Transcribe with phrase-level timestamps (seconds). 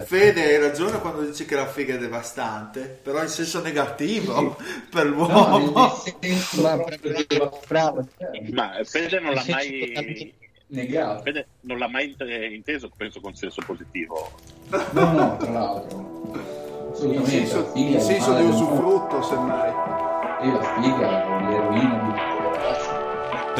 [0.00, 4.56] Fede, hai ragione quando dici che la figa è devastante, però in senso negativo
[4.90, 5.58] per l'uomo.
[5.58, 6.78] No, senso ma,
[7.66, 8.08] bravo.
[8.52, 10.34] ma Fede non l'ha mai
[10.68, 11.22] negato.
[11.22, 12.16] Fede non l'ha mai
[12.52, 14.30] inteso, penso, con senso positivo.
[14.68, 16.08] No, no, tra l'altro.
[17.02, 19.70] In senso, in senso di usufrutto, semmai.
[20.42, 21.49] Io la figa,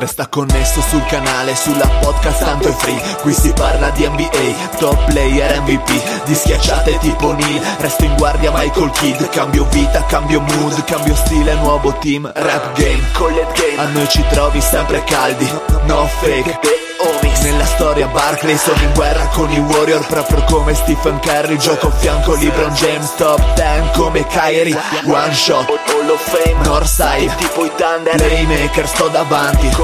[0.01, 2.99] Resta connesso sul canale, sulla podcast tanto è free.
[3.21, 8.51] Qui si parla di NBA, top player MVP Di schiacciate tipo Neil, resto in guardia
[8.51, 9.29] Michael Kidd.
[9.29, 14.25] Cambio vita, cambio mood, cambio stile, nuovo team Rap game, collet game, a noi ci
[14.31, 15.47] trovi sempre caldi
[15.85, 16.59] No fake,
[17.43, 21.57] Nella storia Barclay sono in guerra con i Warrior Proprio come Stephen Curry.
[21.57, 24.77] Gioco a fianco LeBron James Top 10 come Kyrie.
[25.07, 28.15] One shot Hall of Fame Northside Tipo i Thunder.
[28.17, 29.71] Playmaker sto davanti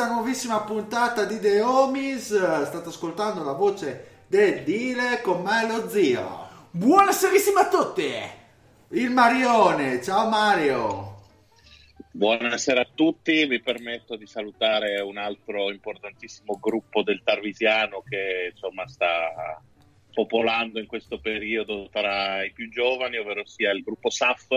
[0.00, 2.28] questa nuovissima puntata di The Homies.
[2.64, 6.48] State ascoltando la voce del Dile con me lo zio.
[6.70, 8.10] Buonasera a tutti!
[8.92, 11.20] Il Marione, ciao Mario.
[12.12, 18.88] Buonasera a tutti, vi permetto di salutare un altro importantissimo gruppo del Tarvisiano che insomma
[18.88, 19.60] sta
[20.14, 24.48] popolando in questo periodo tra i più giovani, ovvero sia il gruppo SAF,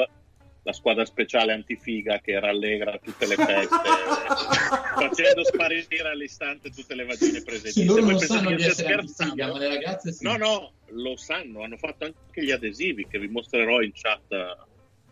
[0.64, 3.75] la squadra speciale antifiga che rallegra tutte le feste,
[4.95, 7.82] facendo sparire all'istante tutte le vagine presenti.
[7.82, 10.23] Sì, loro Voi sanno di essere antifiga, ma le ragazze sì.
[10.23, 14.58] No, no, lo sanno, hanno fatto anche gli adesivi che vi mostrerò in chat.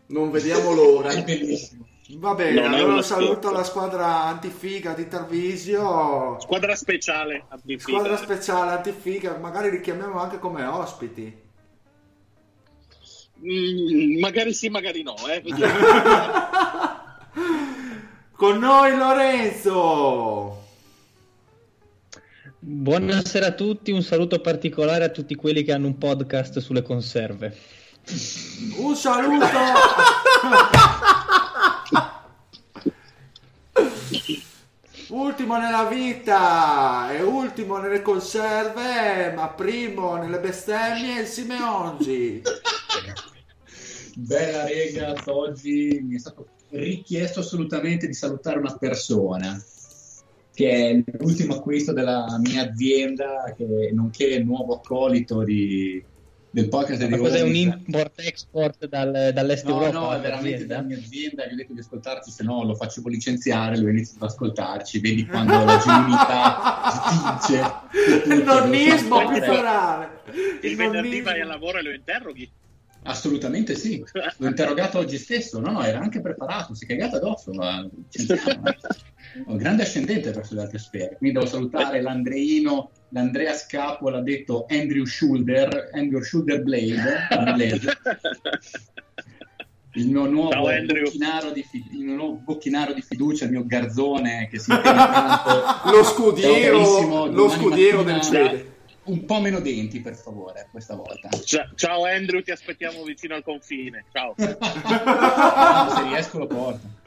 [0.08, 1.10] Non vediamo l'ora.
[1.10, 1.88] È bellissimo.
[2.18, 3.52] Va bene, Non allora saluto scherzo.
[3.52, 6.40] la squadra antifiga di Tarvisio.
[6.42, 7.98] Squadra speciale antifiga.
[8.00, 11.50] Squadra speciale antifiga, magari li chiamiamo anche come ospiti.
[13.44, 15.16] Mm, magari sì, magari no.
[15.28, 15.42] Eh.
[18.34, 20.60] Con noi Lorenzo.
[22.60, 27.58] Buonasera a tutti, un saluto particolare a tutti quelli che hanno un podcast sulle conserve.
[28.78, 29.48] Un saluto.
[35.12, 42.42] Ultimo nella vita e ultimo nelle conserve, ma primo nelle bestemmie il Simeongi.
[44.16, 49.62] Bella rega, oggi mi è stato richiesto assolutamente di salutare una persona
[50.54, 56.02] che è l'ultimo acquisto della mia azienda, che, nonché il nuovo accolito di-
[56.54, 59.92] del podcast Ma di cos'è un import-export dal- dall'est No, Europa?
[59.92, 63.08] no, è veramente della mia azienda, gli ho detto di ascoltarci, se no lo facevo
[63.08, 68.34] licenziare, lui ha iniziato ad ascoltarci, vedi quando la genuinità vince.
[68.36, 69.42] Il nonnismo fare.
[69.42, 70.10] ferale.
[70.62, 72.52] Il venerdì vai al lavoro e lo interroghi.
[73.04, 74.04] Assolutamente sì,
[74.38, 78.68] l'ho interrogato oggi stesso, no no, era anche preparato, si è cagato addosso, ma sentiamo,
[78.68, 78.78] eh.
[79.48, 84.22] Ho un grande ascendente verso le altre sfere, quindi devo salutare l'Andreino, l'Andrea Scapo, l'ha
[84.22, 87.98] detto Andrew Schulder, Andrew Schulder Blade, inglese.
[89.96, 93.66] il mio nuovo Ciao, bocchinaro di, fi- il mio nuovo bocchinaro di fiducia, il mio
[93.66, 95.90] garzone che si tanto.
[95.92, 98.70] Lo scudiero, lo scudiero del Fede.
[99.04, 101.28] Un po' meno denti, per favore, questa volta.
[101.44, 104.06] Cia- Ciao Andrew, ti aspettiamo vicino al confine.
[104.12, 104.36] Ciao.
[104.38, 107.00] Se riesco lo porto.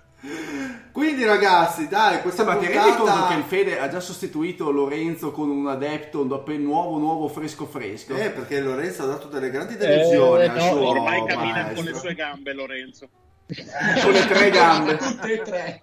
[0.90, 3.18] Quindi ragazzi, dai, questa Ma ti rendi puntata...
[3.18, 7.28] conto che il Fede ha già sostituito Lorenzo con un adepto, un doppio nuovo, nuovo,
[7.28, 8.14] fresco fresco?
[8.14, 11.74] Eh, perché Lorenzo ha dato delle grandi delusioni Eh, al no, suo Ormai cammina maestro.
[11.74, 13.08] con le sue gambe, Lorenzo.
[14.02, 14.96] con le tre gambe.
[14.96, 15.82] Tutte e tre.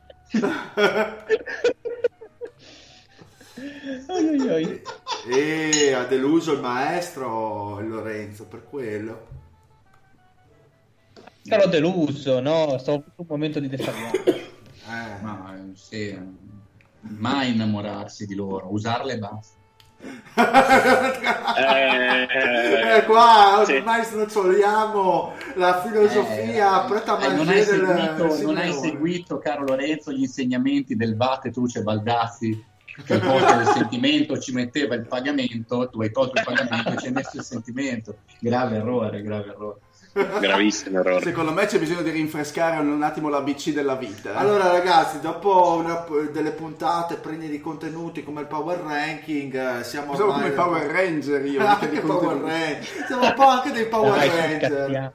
[5.27, 9.40] E ha deluso il maestro Lorenzo, per quello.
[11.47, 12.77] Ero deluso, no?
[12.77, 14.49] Stavo in un momento di defariato.
[14.91, 15.21] Eh.
[15.21, 16.19] Ma sì,
[17.01, 19.59] mai innamorarsi di loro, usarle e basta.
[21.57, 22.11] Eh,
[22.97, 23.75] Eh, qua sì.
[23.75, 29.63] ormai snoccioliamo la filosofia Eh, preta eh, non, hai del seguito, non hai seguito, caro
[29.63, 32.65] Lorenzo, gli insegnamenti del Vate Truce Baldassi
[33.05, 36.97] che al posto del sentimento ci metteva il pagamento, tu hai tolto il pagamento e
[36.97, 38.17] ci hai messo il sentimento.
[38.39, 39.79] Grave errore, grave errore.
[40.39, 41.21] Gravissimo errore.
[41.23, 44.33] Secondo me c'è bisogno di rinfrescare un attimo l'ABC della vita.
[44.33, 44.37] eh.
[44.37, 50.07] Allora ragazzi, dopo una- delle puntate pregne di contenuti come il Power Ranking, eh, siamo
[50.11, 50.53] Pensavo ormai...
[50.53, 51.65] come Power Ranger io.
[51.65, 52.37] anche Power.
[52.37, 52.83] Ranger.
[53.07, 55.13] Siamo un po' anche dei Power Dai, Ranger.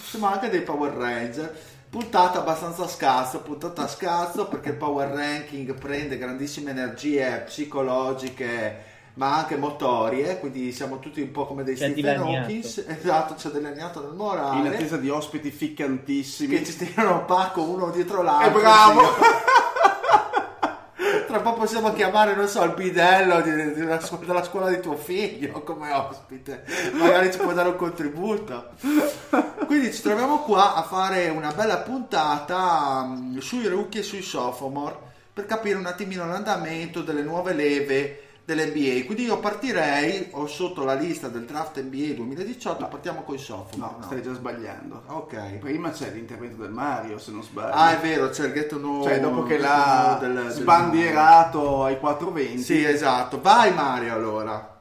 [0.00, 1.56] Siamo anche dei Power Ranger.
[1.88, 9.36] Puntata abbastanza scazzo, puntata a scazzo perché il Power Ranking prende grandissime energie psicologiche ma
[9.38, 12.20] anche motorie, quindi siamo tutti un po' come dei C'è Stephen.
[12.20, 12.64] Hawking.
[13.00, 14.68] Esatto, c'è dilaniato nel In morale.
[14.68, 16.58] attesa di ospiti ficcantissimi.
[16.58, 18.58] Che ci tirano un pacco uno dietro l'altro.
[18.58, 19.00] È bravo!
[21.26, 24.80] Tra un po' possiamo chiamare, non so, il bidello di- di una della scuola di
[24.80, 26.64] tuo figlio come ospite.
[26.92, 28.68] Magari ci può dare un contributo.
[29.66, 34.96] Quindi ci troviamo qua a fare una bella puntata mm, sui rookie e sui sophomore
[35.32, 39.04] per capire un attimino l'andamento delle nuove leve dell'NBA.
[39.04, 43.96] Quindi io partirei, ho sotto la lista del draft NBA 2018, partiamo con i sophomore.
[43.98, 45.02] No, stai già sbagliando.
[45.08, 45.58] Ok.
[45.58, 47.74] Prima c'è l'intervento del Mario, se non sbaglio.
[47.74, 49.02] Ah, è vero, c'è il ghetto nuovo.
[49.04, 52.62] cioè, dopo che l'ha del- del- sbandierato ai 420.
[52.62, 53.40] Sì, esatto.
[53.40, 54.80] Vai Mario allora.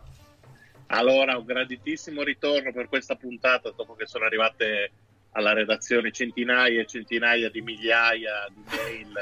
[0.88, 4.92] Allora, un graditissimo ritorno per questa puntata dopo che sono arrivate
[5.32, 9.14] alla redazione centinaia e centinaia di migliaia di mail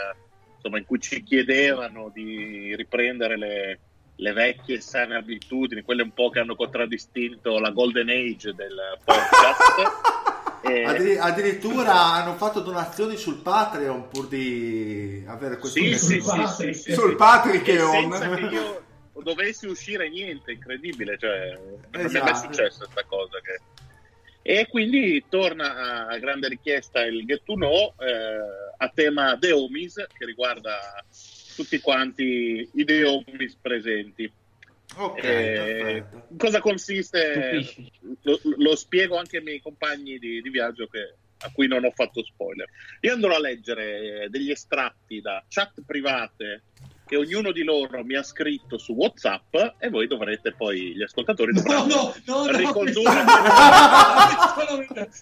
[0.56, 3.80] insomma, in cui ci chiedevano di riprendere le,
[4.16, 10.22] le vecchie sane abitudini, quelle un po' che hanno contraddistinto la golden age del podcast.
[10.66, 16.74] E- Addi- addirittura hanno fatto donazioni sul Patreon pur di avere questo Sì, sì, sì,
[16.74, 17.16] sì, Sul sì.
[17.18, 17.92] Patreon.
[18.14, 18.84] Senza che io
[19.24, 21.60] dovessi uscire niente, incredibile, cioè,
[21.92, 22.54] non mi è mai Esatto.
[22.54, 23.40] successa questa cosa.
[23.42, 23.60] Che...
[24.42, 29.96] E quindi torna a grande richiesta il Get to Know eh, a tema The Homies,
[30.18, 30.80] che riguarda
[31.54, 34.32] tutti quanti i The Homies presenti.
[34.96, 36.04] Ok, Eh,
[36.38, 37.64] cosa consiste?
[38.22, 41.16] Lo, lo spiego anche ai miei compagni di, di viaggio che-
[41.46, 42.68] a cui non ho fatto spoiler.
[43.02, 46.64] Io andrò a leggere eh, degli estratti da chat private
[47.14, 51.54] che ognuno di loro mi ha scritto su WhatsApp e voi dovrete poi, gli ascoltatori
[51.54, 53.24] No, dovranno no, no, no, ricondurre.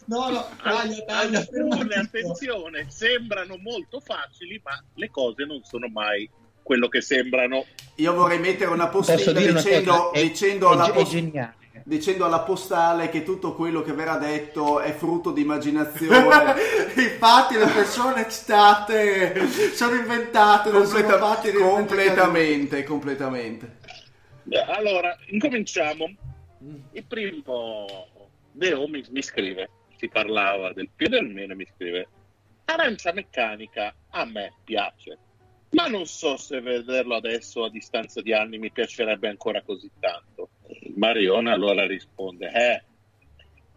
[0.06, 6.30] no, no, taglia, taglia, Alcune, attenzione, sembrano molto facili, ma le cose non sono mai
[6.64, 7.66] quello che sembrano.
[7.96, 10.12] Io vorrei mettere una postilla una dicendo, cosa?
[10.12, 11.56] È, dicendo è alla è post- geniale.
[11.92, 16.56] Dicendo alla postale che tutto quello che verrà detto è frutto di immaginazione.
[16.96, 23.80] Infatti le persone citate sono inventate, non sono Completa- completamente, completamente.
[24.68, 26.06] Allora, incominciamo.
[26.94, 27.86] Il primo
[28.54, 32.08] Deo mi, mi scrive, si parlava del più e del meno, mi scrive
[32.66, 35.18] Arancia meccanica a me piace,
[35.72, 40.50] ma non so se vederlo adesso a distanza di anni mi piacerebbe ancora così tanto.
[40.96, 42.84] Mariona allora risponde, eh,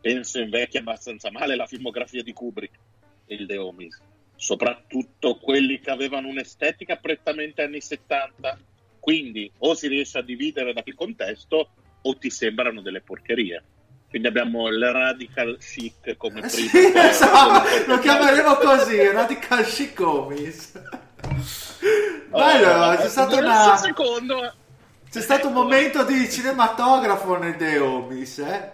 [0.00, 2.78] penso invecchia abbastanza male la filmografia di Kubrick
[3.26, 4.00] e il The Homies,
[4.36, 8.58] soprattutto quelli che avevano un'estetica prettamente anni 70,
[8.98, 11.68] quindi o si riesce a dividere da che contesto
[12.02, 13.62] o ti sembrano delle porcherie.
[14.08, 16.68] Quindi abbiamo il radical chic come primo.
[16.68, 20.72] sì, esatto, lo chiameremo così, Radical Chic Homies.
[22.34, 24.54] Bello, c'è stato, una- secondo
[25.10, 28.72] c'è stato un momento di cinematografo nel The Homies, eh?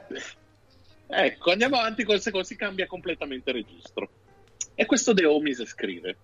[1.06, 4.08] Ecco, andiamo avanti col secondo, si cambia completamente registro.
[4.74, 6.16] E questo De Homies scrive: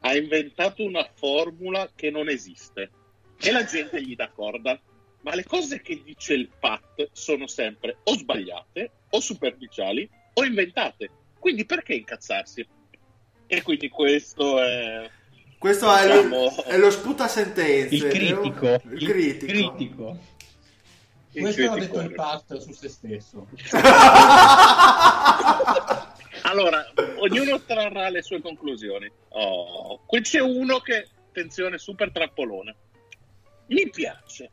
[0.00, 2.90] Ha inventato una formula che non esiste
[3.38, 4.78] e la gente gli dà corda.
[5.22, 11.10] Ma le cose che dice il Pat sono sempre o sbagliate, o superficiali, o inventate.
[11.38, 12.66] Quindi perché incazzarsi?
[13.46, 15.10] E quindi questo è.
[15.58, 17.94] Questo è, lo, è lo sputa-sentenze.
[17.94, 18.80] Il critico.
[18.90, 19.46] Il critico.
[19.46, 20.18] critico.
[21.32, 23.46] il Questo l'ha detto il Pat su se stesso.
[26.42, 26.84] Allora,
[27.18, 29.10] ognuno trarrà le sue conclusioni.
[29.30, 32.74] Oh, qui c'è uno che, attenzione, super trappolone.
[33.66, 34.50] Mi piace.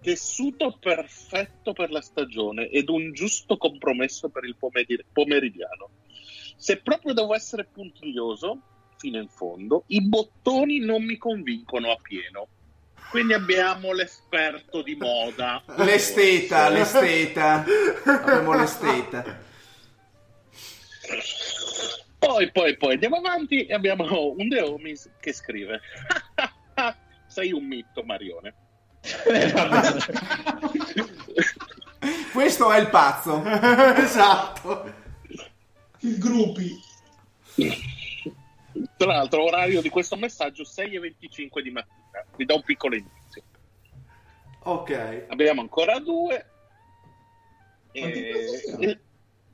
[0.00, 5.90] Tessuto perfetto per la stagione ed un giusto compromesso per il pomeri- pomeridiano.
[6.56, 8.60] Se proprio devo essere puntiglioso,
[8.96, 12.48] fino in fondo, i bottoni non mi convincono a pieno.
[13.10, 15.62] Quindi abbiamo l'esperto di moda.
[15.76, 17.64] L'esteta, l'esteta.
[18.04, 19.42] Abbiamo l'esteta.
[22.18, 25.80] Poi, poi, poi andiamo avanti e abbiamo un The Homies che scrive:
[27.28, 28.54] Sei un mito, Marione.
[29.26, 29.52] Eh.
[32.32, 33.44] Questo è il pazzo.
[33.96, 34.92] esatto.
[36.00, 36.72] Il gruppi.
[38.96, 42.24] Tra l'altro, orario di questo messaggio 6 e 25 di mattina.
[42.36, 43.42] Vi do un piccolo indizio.
[44.64, 45.26] Ok.
[45.28, 46.46] Abbiamo ancora due.
[47.92, 49.00] E, e-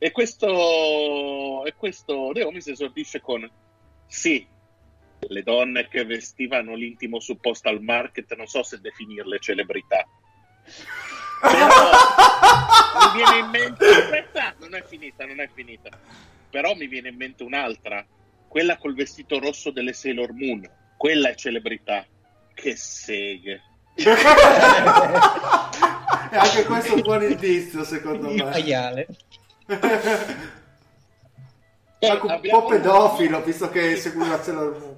[0.03, 3.47] e questo, e questo Naomi si esordisce con
[4.07, 4.47] sì,
[5.19, 10.09] le donne che vestivano l'intimo su Postal Market, non so se definirle celebrità.
[11.39, 11.69] Però
[13.13, 15.91] mi viene in mente, aspetta, non è finita, non è finita.
[16.49, 18.03] Però mi viene in mente un'altra,
[18.51, 20.69] quella col vestito rosso delle Sailor Moon.
[20.97, 22.05] Quella è celebrità.
[22.53, 23.63] Che seghe.
[26.33, 28.51] E anche questo è un buon indizio, secondo Il me.
[28.51, 29.07] maiale.
[31.99, 34.97] Anche un po' pedofilo, visto che seguiva Sailor Moon.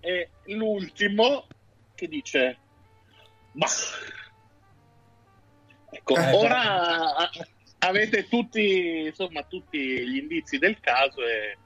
[0.00, 1.46] E l'ultimo
[1.94, 2.58] che dice:
[3.52, 3.66] Ma
[5.90, 7.30] ecco, Eh, ora a-
[7.80, 11.56] avete tutti, insomma, tutti gli indizi del caso e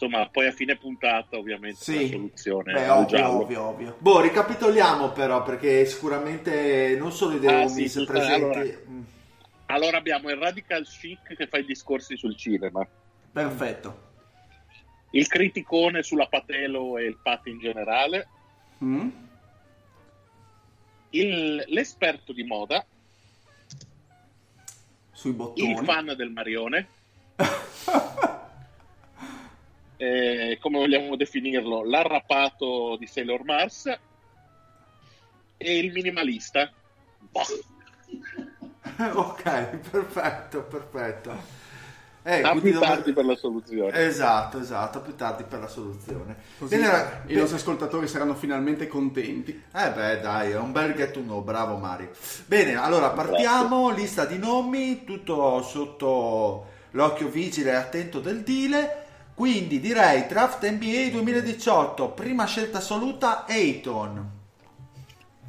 [0.00, 2.02] insomma, poi a fine puntata, ovviamente, Sì.
[2.02, 3.96] la soluzione Beh, ovvio, ovvio, ovvio.
[3.98, 8.42] Boh, ricapitoliamo però, perché sicuramente non solo i Ah, sì, tutta- presenti...
[8.44, 8.60] allora.
[8.88, 9.02] Mm,
[9.66, 12.84] Allora abbiamo il Radical Chic che fa i discorsi sul cinema,
[13.30, 14.08] Perfetto.
[15.10, 18.26] il criticone sulla Patelo e il Pat in generale,
[18.82, 19.08] Mm?
[21.10, 22.84] il- l'esperto di moda,
[25.12, 25.70] Sui bottoni.
[25.70, 26.88] il fan del Marione,
[30.00, 33.98] eh, come vogliamo definirlo, l'arrapato di Sailor Mars
[35.58, 36.72] e il minimalista.
[37.18, 37.42] Boh.
[39.20, 41.58] ok, perfetto, perfetto.
[42.22, 44.06] Eh, a quindi più tardi per la soluzione.
[44.06, 46.36] Esatto, esatto, più tardi per la soluzione.
[46.58, 49.50] Così Bene, rag- i nostri ascoltatori saranno finalmente contenti.
[49.52, 52.08] Eh beh, dai, è un bel get to know, bravo Mario.
[52.46, 58.99] Bene, allora partiamo, lista di nomi, tutto sotto l'occhio vigile e attento del Dile.
[59.40, 64.30] Quindi direi draft NBA 2018, prima scelta assoluta, Ayton.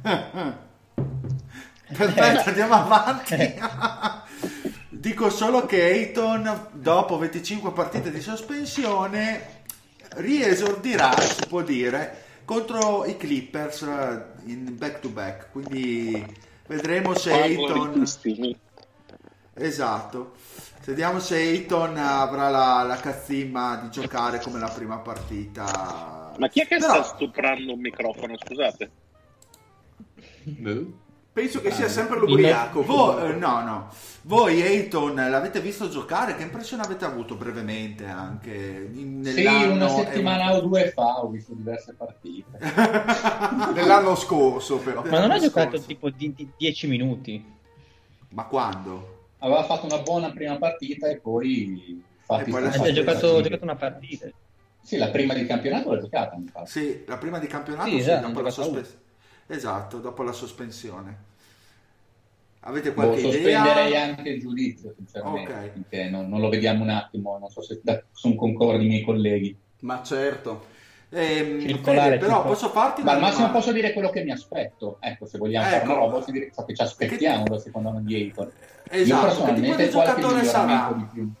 [1.94, 3.36] Perfetto, andiamo avanti.
[4.88, 9.64] Dico solo che Ayton, dopo 25 partite di sospensione,
[10.14, 15.50] riesordirà, si può dire, contro i Clippers eh, in back to back.
[15.50, 16.34] Quindi
[16.66, 18.06] vedremo se Ayton.
[19.52, 20.32] Esatto.
[20.84, 26.32] Vediamo se Ayton avrà la, la cazzimma di giocare come la prima partita.
[26.36, 28.36] Ma chi è che Però- sta stuprando un microfono?
[28.36, 28.90] Scusate.
[31.32, 32.82] Penso che sia sempre l'ubriaco.
[32.82, 33.88] Voi, eh, no, no.
[34.22, 36.34] Voi Ayton l'avete visto giocare?
[36.34, 38.90] Che impressione avete avuto brevemente anche?
[38.92, 42.58] In- Sì, nell'anno una settimana o due fa ho visto diverse partite.
[43.72, 45.02] Dell'anno scorso, però.
[45.08, 47.44] Ma non ha giocato tipo di, di 10 minuti.
[48.30, 49.11] Ma quando?
[49.42, 52.00] Aveva fatto una buona prima partita e poi...
[52.18, 54.28] Infatti, E poi Ha giocato, giocato una partita.
[54.80, 56.70] Sì, la prima di campionato l'ha giocata, infatti.
[56.70, 59.00] Sì, la prima di campionato, Sì, sì, esatto, dopo la sospensione.
[59.48, 61.30] Esatto, dopo la sospensione.
[62.64, 64.04] Avete Boh, qualche sospenderei idea?
[64.16, 65.72] anche il giudizio, sinceramente, Ok.
[65.72, 69.02] perché non, non lo vediamo un attimo, non so se da- sono concordi i miei
[69.04, 69.58] colleghi.
[69.80, 70.64] Ma certo.
[71.14, 72.48] Ehm, Circolare, Fede, però tipo.
[72.48, 73.58] posso farti Ma al massimo domanda?
[73.58, 74.96] posso dire quello che mi aspetto.
[75.00, 75.76] Ecco, se vogliamo Ecco.
[75.76, 78.14] fare una roba, si dire ciò che ci aspettiamo da secondo me di.
[78.14, 78.52] Io
[78.88, 81.32] Esatto, tipo personalmente qualche miglioramento di più.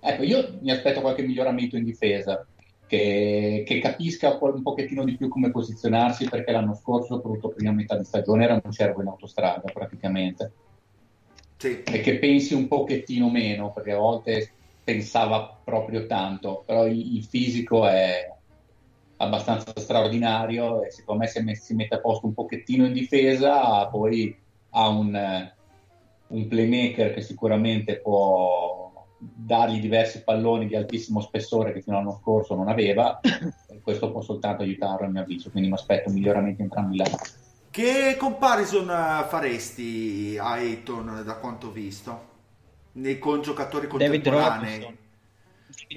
[0.00, 2.46] Ecco, io mi aspetto qualche miglioramento in difesa,
[2.86, 7.96] che, che capisca un pochettino di più come posizionarsi, perché l'anno scorso, soprattutto prima metà
[7.96, 10.52] di stagione, era un cervo in autostrada praticamente.
[11.56, 11.82] Sì.
[11.82, 14.52] E che pensi un pochettino meno, perché a volte
[14.84, 18.36] pensava proprio tanto, però il, il fisico è
[19.18, 23.86] abbastanza straordinario e secondo me se me- si mette a posto un pochettino in difesa,
[23.86, 24.36] poi
[24.70, 25.54] ha un, eh,
[26.28, 32.54] un playmaker che sicuramente può dargli diversi palloni di altissimo spessore che fino all'anno scorso
[32.54, 36.66] non aveva e questo può soltanto aiutarlo a mio avviso, quindi mi aspetto miglioramenti in
[36.66, 37.16] entrambi i lati.
[37.70, 42.26] Che comparison eh, faresti a Ayton da quanto ho visto?
[42.92, 45.06] Nei, con giocatori David contemporanei?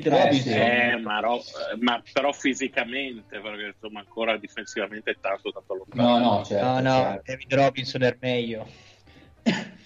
[0.04, 0.54] Robinson.
[0.54, 0.92] Eh.
[0.92, 1.42] Eh, ma, ro-
[1.80, 6.18] ma però fisicamente, perché insomma ancora difensivamente è tanto, tanto lontano.
[6.18, 6.66] No, no, certo.
[6.66, 7.22] no, no, certo.
[7.26, 8.68] David Robinson è meglio.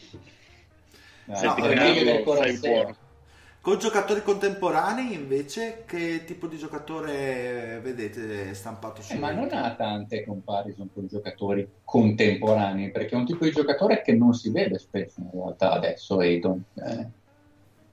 [1.28, 2.72] No, Senti, No, è eh, meglio del sei Corazzeo.
[2.74, 2.96] buono.
[3.60, 9.74] Con giocatori contemporanei invece, che tipo di giocatore vedete stampato su Eh, ma non ha
[9.74, 14.78] tante comparison con giocatori contemporanei, perché è un tipo di giocatore che non si vede
[14.78, 16.64] spesso in realtà adesso, Ayton.
[16.76, 17.08] Eh,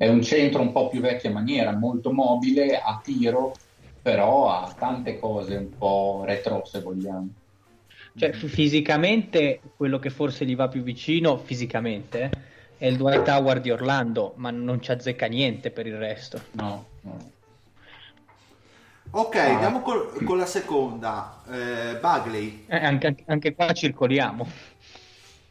[0.02, 3.54] è un centro un po' più vecchia maniera, molto mobile, a tiro,
[4.02, 7.28] però ha tante cose un po' retro, se vogliamo.
[8.16, 12.30] Cioè, fisicamente, quello che forse gli va più vicino, fisicamente, eh,
[12.78, 16.40] è il Dwight Howard di Orlando, ma non ci azzecca niente per il resto.
[16.50, 17.30] No, no.
[19.12, 19.52] Ok, Ah.
[19.52, 21.42] andiamo col- con la seconda.
[21.48, 22.64] Eh, Bagley.
[22.66, 24.48] Eh, anche, anche- qua circoliamo.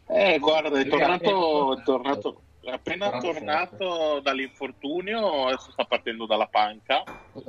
[0.10, 3.32] Eh, guarda, è tornato, ha- è tornato appena Tornato
[3.78, 7.04] tornato dall'infortunio, adesso sta partendo dalla panca.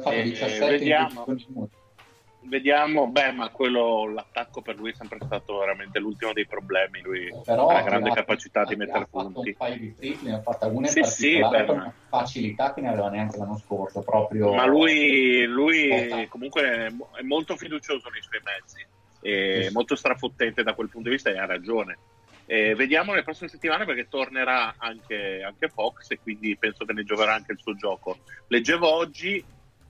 [0.07, 1.25] Eh, 17 vediamo.
[1.27, 1.81] in 5 minuti.
[2.45, 7.01] Vediamo, beh, ma quello, l'attacco per lui è sempre stato veramente l'ultimo dei problemi.
[7.01, 9.51] Lui Però ha grande ha- capacità di ha- mettere ha fatto punti.
[9.51, 12.81] un paio di tripli, ne ha una in Sì, sì, beh, ma- una facilità che
[12.81, 14.01] ne aveva neanche l'anno scorso.
[14.03, 18.85] Proprio Ma lui, lui comunque è molto fiducioso nei suoi mezzi,
[19.21, 19.73] è Sì.
[19.73, 21.97] molto strafottente da quel punto di vista e ha ragione.
[22.47, 27.05] Eh, vediamo le prossime settimane perché tornerà anche, anche Fox e quindi penso che ne
[27.05, 28.19] gioverà anche il suo gioco.
[28.49, 29.45] Leggevo oggi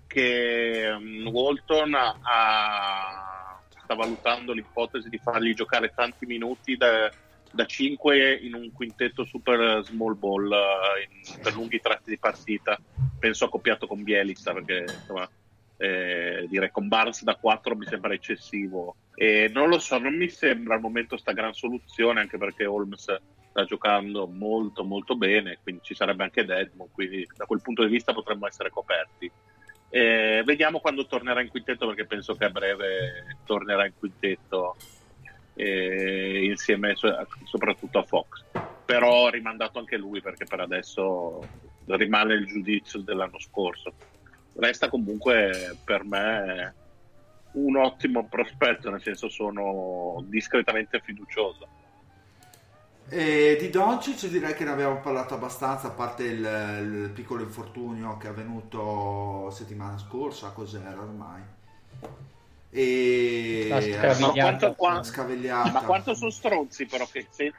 [0.07, 7.11] che mm, Walton ha- sta valutando l'ipotesi di fargli giocare tanti minuti da,
[7.51, 12.79] da 5 in un quintetto super small ball eh, in- per lunghi tratti di partita.
[13.19, 15.29] Penso accoppiato con Bielitsa perché insomma
[15.77, 18.97] eh, direi con Barnes da 4 mi sembra eccessivo.
[19.15, 23.21] E non lo so, non mi sembra al momento sta gran soluzione anche perché Holmes
[23.53, 27.91] sta giocando molto molto bene, quindi ci sarebbe anche Dedmon, quindi da quel punto di
[27.91, 29.31] vista potremmo essere coperti.
[29.91, 34.77] Eh, vediamo quando tornerà in quintetto perché penso che a breve tornerà in quintetto
[35.55, 38.45] eh, insieme so- soprattutto a Fox.
[38.87, 41.47] Però rimandato anche lui perché per adesso
[41.87, 43.93] rimane il giudizio dell'anno scorso.
[44.55, 46.75] Resta comunque per me
[47.53, 51.69] un ottimo prospetto, nel senso sono discretamente fiducioso.
[53.09, 58.17] E di Doncic direi che ne abbiamo parlato abbastanza, a parte il, il piccolo infortunio
[58.17, 61.43] che è avvenuto settimana scorsa, cos'era ormai?
[62.71, 64.19] E La scavigliata.
[64.19, 65.71] Ma quanto, qua- scavegliata.
[65.73, 67.53] ma quanto sono stronzi però che, se-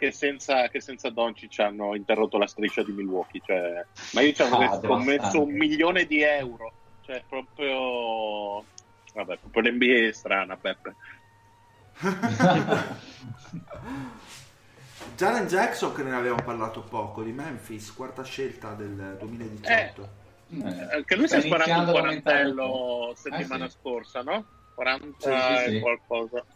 [0.00, 3.42] che senza, che senza Doncic hanno interrotto la striscia di Milwaukee?
[3.44, 6.72] Cioè, ma io ci avrei Ah, scommesso un milione di euro.
[7.02, 8.64] Cioè, proprio...
[9.12, 10.96] Vabbè, proprio l'NBA è strana, Peppe.
[15.16, 20.08] Jalen Jackson che ne abbiamo parlato poco, di Memphis, quarta scelta del 2018.
[20.52, 23.76] Eh, Anche lui si è sparato un quarantello settimana Eh, sì.
[23.78, 24.46] scorsa, no?
[24.72, 25.76] 40 Sì, sì, sì.
[25.76, 26.46] e qualcosa.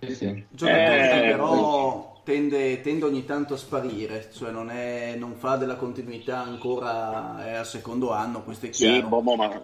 [0.00, 0.44] Sì, sì.
[0.50, 5.76] Giocatore Eh, però tende, tende ogni tanto a sparire, cioè non, è- non fa della
[5.76, 9.02] continuità ancora, è al secondo anno, questo è Sì, chiaro.
[9.02, 9.60] boh, boh, ma,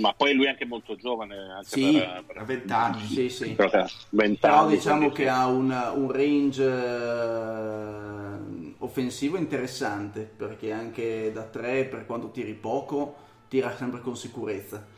[0.00, 3.06] ma poi lui è anche molto giovane, anche Sì, per, per- A 20 anni.
[3.06, 3.54] Sì, sì.
[3.54, 5.28] Però che ha 20 Però anni, diciamo che sì.
[5.28, 13.16] ha un, un range eh, offensivo interessante, perché anche da 3, per quanto tiri poco,
[13.48, 14.96] tira sempre con sicurezza.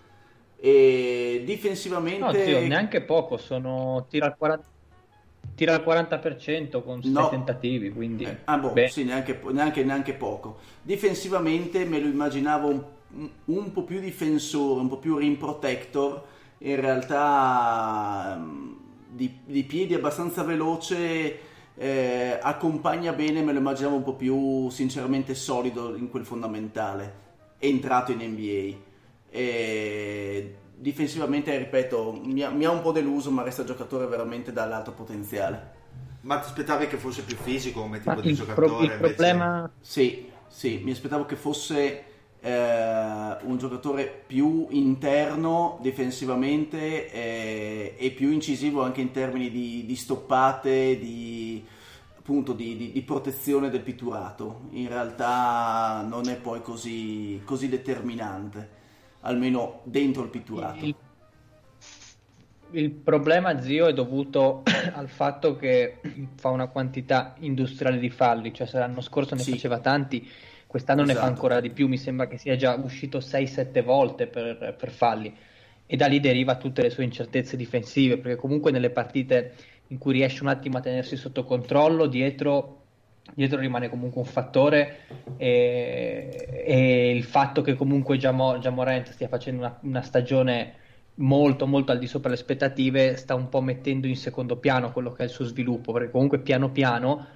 [0.62, 2.18] E difensivamente...
[2.18, 4.60] No, zio, neanche poco, sono tira al 40%,
[5.54, 7.28] tira al 40% con 6 No.
[7.30, 10.58] tentativi, quindi Eh, ah, boh, sì, neanche, neanche- neanche poco.
[10.82, 16.24] Difensivamente me lo immaginavo un, un po' più difensore, un po' più rim protector.
[16.58, 18.72] In realtà mm,
[19.08, 21.38] di, di piedi abbastanza veloce,
[21.74, 27.28] eh, accompagna bene, me lo immaginavo un po' più sinceramente solido in quel fondamentale.
[27.58, 28.88] Entrato in NBA.
[29.30, 34.92] E difensivamente, ripeto, mi ha, mi ha un po' deluso, ma resta giocatore veramente dall'alto
[34.92, 35.78] potenziale.
[36.22, 38.76] Ma ti aspettavi che fosse più fisico come tipo ma di il, giocatore?
[38.76, 39.70] pro- il invece- problema...
[39.80, 42.04] Sì, sì, mi aspettavo che fosse
[42.40, 49.96] eh, un giocatore più interno difensivamente eh, e più incisivo anche in termini di, di
[49.96, 51.64] stoppate, di,
[52.18, 54.62] appunto, di, di- di protezione del pitturato.
[54.70, 58.78] In realtà non è poi così, così determinante,
[59.20, 60.84] almeno dentro il pitturato.
[60.84, 60.94] Il,
[62.72, 64.62] il problema, zio, è dovuto
[64.94, 66.00] al fatto che
[66.36, 69.52] fa una quantità industriale di falli, cioè se l'anno scorso ne Sì.
[69.52, 70.28] faceva tanti,
[70.66, 71.26] quest'anno ne fa Esatto.
[71.28, 75.34] ancora di più, mi sembra che sia già uscito 6-7 volte per, per falli
[75.86, 79.54] e da lì deriva tutte le sue incertezze difensive, perché comunque nelle partite
[79.88, 82.79] in cui riesce un attimo a tenersi sotto controllo, dietro
[83.34, 85.00] dietro rimane comunque un fattore
[85.36, 90.74] e, e il fatto che comunque già, Mo- già Morant stia facendo una, una stagione
[91.14, 95.12] molto molto al di sopra delle aspettative sta un po' mettendo in secondo piano quello
[95.12, 97.26] che è il suo sviluppo perché comunque piano piano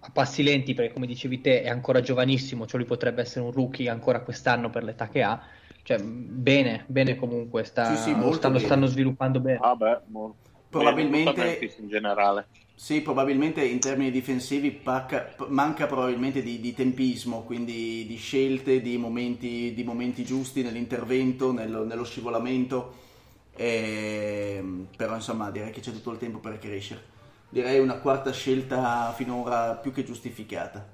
[0.00, 3.52] a passi lenti perché come dicevi te è ancora giovanissimo cioè lui potrebbe essere un
[3.52, 5.40] rookie ancora quest'anno per l'età che ha
[5.82, 8.66] cioè bene bene comunque sta, Sì, sì, lo molto stanno, bene.
[8.66, 10.36] stanno sviluppando bene Vabbè, mo-
[10.68, 12.46] Probabilmente- bene, Memphis in generale.
[12.82, 18.96] Sì, probabilmente in termini difensivi pacca- manca probabilmente di, di tempismo, quindi di scelte, di
[18.96, 23.08] momenti, di momenti giusti nell'intervento, nello, nello scivolamento,
[23.56, 27.02] Ehm, però insomma direi che c'è tutto il tempo per crescere.
[27.50, 30.86] Direi una quarta scelta finora più che giustificata.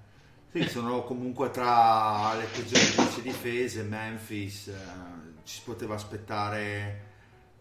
[0.52, 4.74] Sì, sono comunque tra le peggiori 10 difese, Memphis, eh,
[5.44, 7.05] ci si poteva aspettare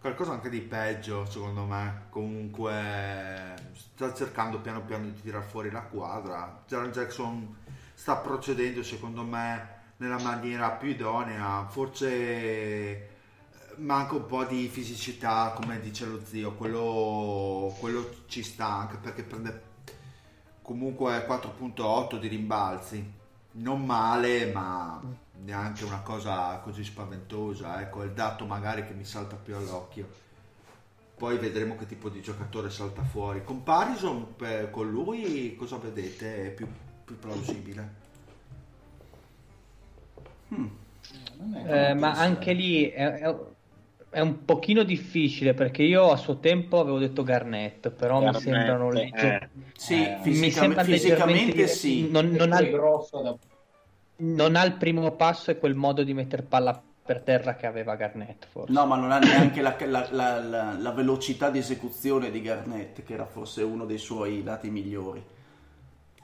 [0.06, 5.82] qualcosa anche di peggio secondo me, comunque sta cercando piano piano di tirare fuori la
[5.82, 7.58] quadra, Jaron Jackson
[7.92, 13.10] sta procedendo secondo me nella maniera più idonea, forse eh,
[13.78, 19.24] manca un po' di fisicità come dice lo zio, quello, quello ci sta anche perché
[19.24, 19.64] prende
[20.62, 23.12] comunque 4.8 di rimbalzi,
[23.54, 25.02] non male ma
[25.44, 30.24] neanche una cosa così spaventosa, ecco è il dato magari che mi salta più all'occhio.
[31.18, 33.44] Poi vedremo che tipo di giocatore salta fuori.
[33.44, 36.48] Comparison per, con lui cosa vedete?
[36.48, 36.68] È più,
[37.06, 38.04] più plausibile?
[40.50, 40.68] Hmm.
[41.68, 43.36] Eh, ma anche lì è, è,
[44.10, 48.42] è, un pochino difficile perché io a suo tempo avevo detto Garnett, però Garnett, mi
[48.42, 48.94] sembrano eh.
[48.94, 49.50] legger...
[49.76, 50.20] sì, eh.
[50.24, 52.10] mi sembra fisicamente sì.
[52.10, 52.72] Non, non, ha il...
[52.72, 53.38] da...
[54.18, 57.96] non, ha il, primo passo e quel modo di mettere palla per terra che aveva
[57.96, 58.72] Garnett forse.
[58.72, 63.14] No, ma non ha neanche la, la, la, la velocità di esecuzione di Garnett, che
[63.14, 65.24] era forse uno dei suoi lati migliori.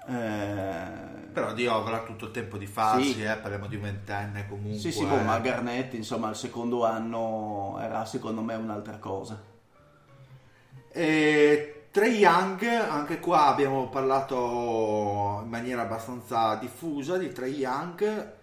[0.07, 1.19] Eh...
[1.31, 3.23] Però Dio avrà tutto il tempo di farsi, sì.
[3.23, 4.79] eh, parliamo di un ventenne comunque.
[4.79, 9.41] Sì, sì, boh, ma Garnett, insomma, il secondo anno era secondo me un'altra cosa.
[10.91, 18.33] E Trey Young, anche qua abbiamo parlato in maniera abbastanza diffusa di Trey Young.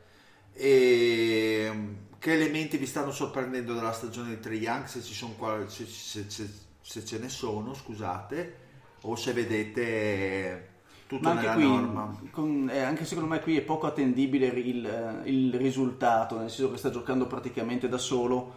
[0.53, 1.73] E
[2.19, 4.85] che elementi vi stanno sorprendendo dalla stagione di Trey Young?
[4.85, 8.57] Se, ci sono qua, se, se, se ce ne sono, scusate,
[9.03, 10.69] o se vedete
[11.07, 15.31] tutto Ma anche qui, con, eh, anche secondo me qui è poco attendibile il, eh,
[15.31, 18.53] il, risultato, nel senso che sta giocando praticamente da solo,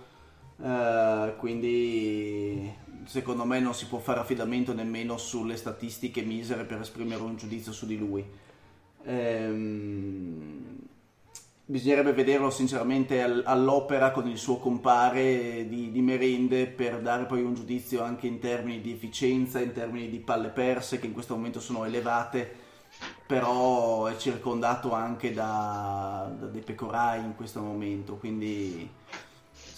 [0.62, 7.22] eh, quindi secondo me non si può fare affidamento nemmeno sulle statistiche misere per esprimere
[7.22, 8.26] un giudizio su di lui.
[9.04, 10.78] Ehm,
[11.66, 17.54] bisognerebbe vederlo sinceramente all'opera con il suo compare di, di, merende per dare poi un
[17.54, 21.62] giudizio anche in termini di efficienza, in termini di palle perse che in questo momento
[21.62, 22.54] sono elevate,
[23.26, 28.90] però è circondato anche da, da dei pecorai in questo momento, quindi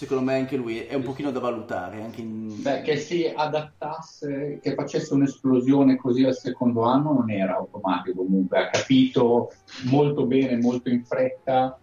[0.04, 2.02] secondo me anche lui è un pochino da valutare.
[2.02, 2.62] Anche in...
[2.62, 8.58] Beh, che si adattasse, che facesse un'esplosione così al secondo anno non era automatico comunque,
[8.58, 9.52] ha capito
[9.86, 11.78] molto bene, molto in fretta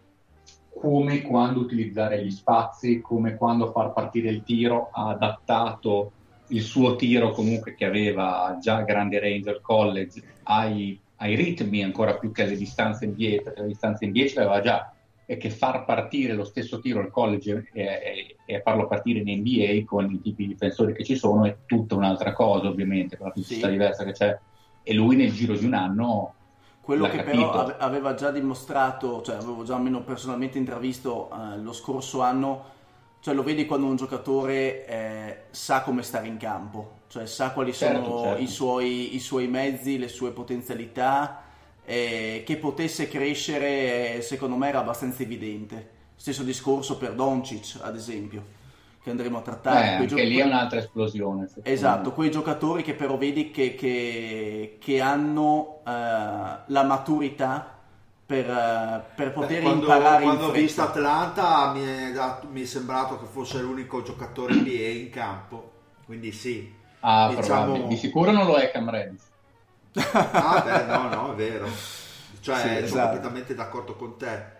[0.73, 6.13] come quando utilizzare gli spazi, come quando far partire il tiro, ha adattato
[6.49, 12.17] il suo tiro comunque che aveva già grande range al college ai, ai ritmi ancora
[12.17, 15.00] più che alle distanze NBA, perché le distanze NBA ce l'aveva già, e
[15.37, 20.21] che far partire lo stesso tiro al college e, farlo partire in NBA con i
[20.21, 23.73] tipi di difensori che ci sono è tutta un'altra cosa ovviamente, con la fisicità sì.
[23.73, 24.39] diversa che c'è.
[24.83, 26.35] E lui nel giro di un anno
[26.81, 27.51] quello che capito.
[27.51, 32.65] però aveva già dimostrato, cioè avevo già almeno personalmente intravisto eh, lo scorso anno,
[33.21, 37.73] cioè lo vedi quando un giocatore eh, sa come stare in campo, cioè sa quali
[37.73, 38.43] certo, sono certo.
[38.43, 41.43] I, suoi, i, suoi, mezzi, le sue potenzialità,
[41.91, 45.99] eh, che potesse crescere secondo me era abbastanza evidente.
[46.15, 48.59] Stesso discorso per Doncic ad esempio
[49.03, 49.85] che andremo a trattare.
[49.85, 50.35] Eh, anche giocatori...
[50.35, 51.49] lì è un'altra esplosione.
[51.65, 55.91] Esatto, quei giocatori che però vedi che, che, che hanno uh,
[56.67, 57.79] la maturità
[58.25, 62.63] per, uh, per poter Beh, quando, imparare quando ho visto Atlanta mi è, dato, mi
[62.63, 65.73] è, sembrato che fosse l'unico giocatore NBA in campo,
[66.05, 66.73] quindi sì.
[67.01, 67.89] Ah, diciamo...
[67.89, 69.30] Di sicuro non lo è Cam Reddish.
[69.95, 71.69] Ah, beh, no, no, è vero.
[72.41, 73.11] Cioè, sì, sono esatto.
[73.11, 74.59] completamente d'accordo con te.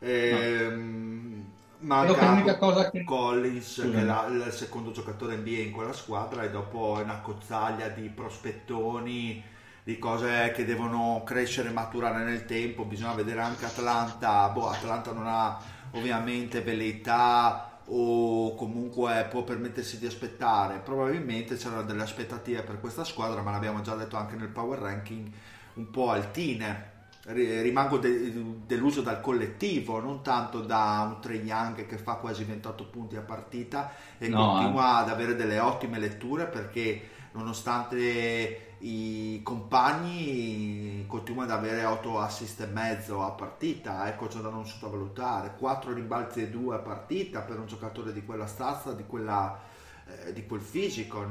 [0.00, 3.04] Ehm, no l'unica cosa che...
[3.04, 3.90] Collins sì.
[3.90, 7.88] che è la, il secondo giocatore NBA in quella squadra e dopo è una cozzaglia
[7.88, 9.42] di prospettoni
[9.84, 15.12] di cose che devono crescere e maturare nel tempo bisogna vedere anche Atlanta boh, Atlanta
[15.12, 15.58] non ha
[15.92, 23.42] ovviamente velleità o comunque può permettersi di aspettare probabilmente c'erano delle aspettative per questa squadra
[23.42, 25.30] ma l'abbiamo già detto anche nel power ranking
[25.74, 26.90] un po' altine
[27.24, 28.32] rimango de-
[28.66, 33.20] deluso dal collettivo, non tanto da un Trey Young che fa quasi 28 punti a
[33.20, 35.02] partita e no, continua eh.
[35.02, 42.66] ad avere delle ottime letture perché nonostante i compagni continua ad avere 8 assist e
[42.66, 47.58] mezzo a partita, ecco c'è da non sottovalutare, 4 rimbalzi e 2 a partita per
[47.58, 49.60] un giocatore di quella stazza, di, quella,
[50.06, 51.24] eh, di quel fisico,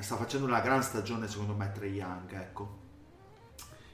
[0.00, 2.84] sta facendo una gran stagione secondo me Trey Young, ecco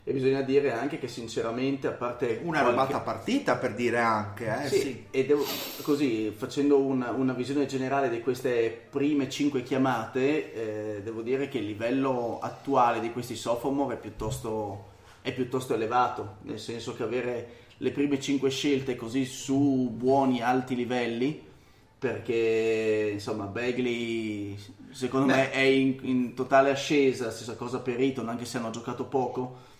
[0.04, 2.70] e bisogna dire anche che sinceramente a parte una qualche...
[2.70, 5.04] robata partita per dire anche eh, sì, sì.
[5.10, 5.44] e devo,
[5.82, 11.58] così facendo una, una, visione generale di queste prime cinque chiamate eh, devo dire che
[11.58, 14.90] il livello attuale di questi sophomore è piuttosto
[15.22, 20.74] è piuttosto elevato, nel senso che avere le prime 5 scelte così su buoni alti
[20.74, 21.50] livelli
[21.96, 24.58] perché insomma Bagley
[24.90, 25.32] secondo Beh.
[25.32, 29.70] me è in, in totale ascesa, stessa cosa per Eton anche se hanno giocato poco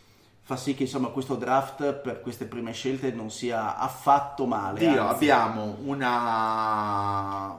[0.52, 5.08] fa sì che insomma questo draft per queste prime scelte non sia affatto male Dio,
[5.08, 7.58] abbiamo una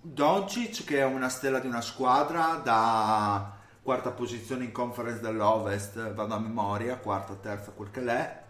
[0.00, 3.52] Doncic che è una stella di una squadra da
[3.82, 8.42] quarta posizione in conference dell'Ovest, vado a memoria, quarta, terza, quel che l'è.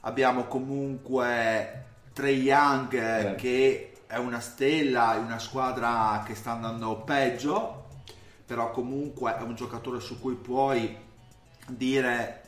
[0.00, 3.34] Abbiamo comunque Trey Young eh, Eh.
[3.34, 7.88] che è una stella in una squadra che sta andando peggio,
[8.46, 10.96] però comunque è un giocatore su cui puoi
[11.66, 12.43] dire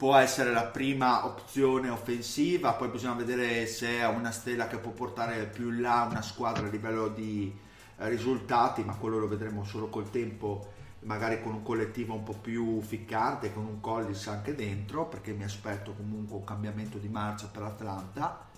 [0.00, 4.92] può essere la prima opzione offensiva, poi bisogna vedere se è una stella che può
[4.92, 7.54] portare più in là una squadra a livello di
[7.98, 12.32] eh, risultati, ma quello lo vedremo solo col tempo, magari con un collettivo un po'
[12.32, 17.48] più ficcante, con un Collis anche dentro, perché mi aspetto comunque un cambiamento di marcia
[17.48, 18.48] per Atlanta.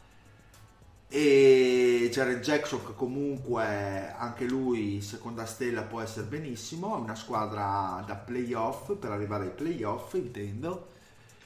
[1.09, 8.01] E Jared Jackson che comunque anche lui seconda stella può essere benissimo, è una squadra
[8.07, 11.01] da playoff per arrivare ai playoff intendo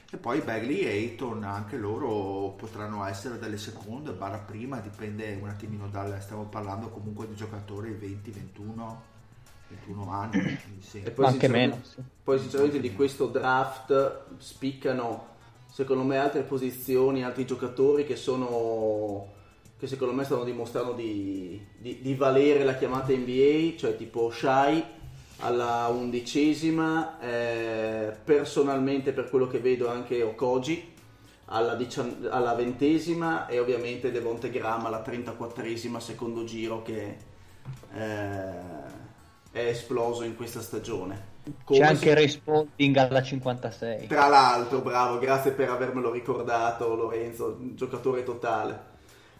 [0.09, 5.49] e poi Bagley e Ayton anche loro potranno essere delle seconde barra prima dipende un
[5.49, 9.01] attimino dal stiamo parlando comunque di giocatori 20 21
[9.69, 11.01] 21 anni sì.
[11.03, 12.01] E poi anche sinceramente- meno, sì.
[12.23, 15.35] Poi sinceramente di questo draft spiccano
[15.69, 19.35] secondo me altre posizioni, altri giocatori che sono
[19.77, 24.83] che secondo me stanno dimostrando di, di- di valere la chiamata NBA, cioè tipo Shai
[25.39, 30.93] alla undicesima, eh, personalmente per quello che vedo anche Okoji
[31.45, 37.17] alla, dician- alla ventesima e ovviamente Devonte Graham alla 34esima secondo giro che
[37.93, 38.49] eh,
[39.51, 41.35] è esploso in questa stagione.
[41.63, 44.07] Come C'è si- anche Ray Spalding alla 56.
[44.07, 48.95] tra l'altro, bravo, grazie per avermelo ricordato Lorenzo, giocatore totale.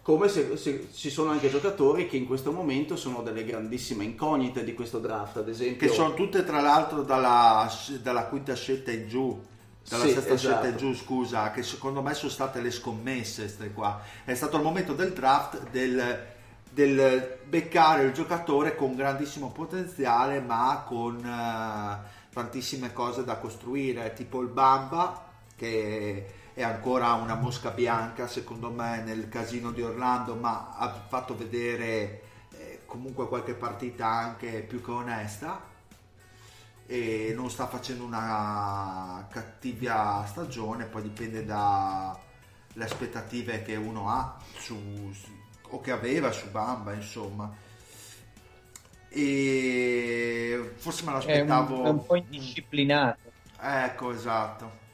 [0.08, 4.64] Come se, se- ci sono anche giocatori che in questo momento sono delle grandissime incognite
[4.64, 5.86] di questo draft, ad esempio...
[5.86, 7.70] che sono tutte tra l'altro dalla,
[8.02, 9.38] dalla quinta scelta in giù
[9.86, 10.38] dalla Sì, sesta esatto.
[10.38, 14.56] scelta in giù scusa che secondo me sono state le scommesse ste qua è stato
[14.56, 16.26] il momento del draft del,
[16.72, 24.40] del beccare il giocatore con grandissimo potenziale ma con eh, tantissime cose da costruire tipo
[24.40, 30.76] il Bamba che è ancora una mosca bianca secondo me nel casino di Orlando ma
[30.76, 35.62] ha fatto vedere eh, comunque qualche partita anche più che onesta
[36.88, 42.18] e non sta facendo una cattiva stagione poi dipende dalle
[42.80, 45.14] aspettative che uno ha su,
[45.70, 47.56] o che aveva su Bamba insomma
[49.10, 53.32] e forse me È un, l'aspettavo è un po' indisciplinato.
[53.60, 54.87] ecco esatto.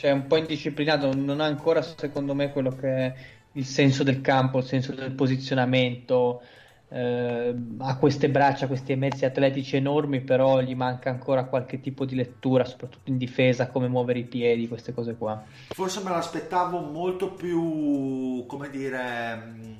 [0.00, 3.14] Cioè, un po' indisciplinato, non ha ancora, secondo me, quello che è
[3.52, 6.40] il senso del campo, il senso del posizionamento.
[6.88, 12.14] eh, ha queste braccia, questi mezzi atletici enormi, però gli manca ancora qualche tipo di
[12.14, 15.44] lettura, soprattutto in difesa, come muovere i piedi, queste cose qua.
[15.68, 19.78] Forse me l'aspettavo molto più, come dire, mh,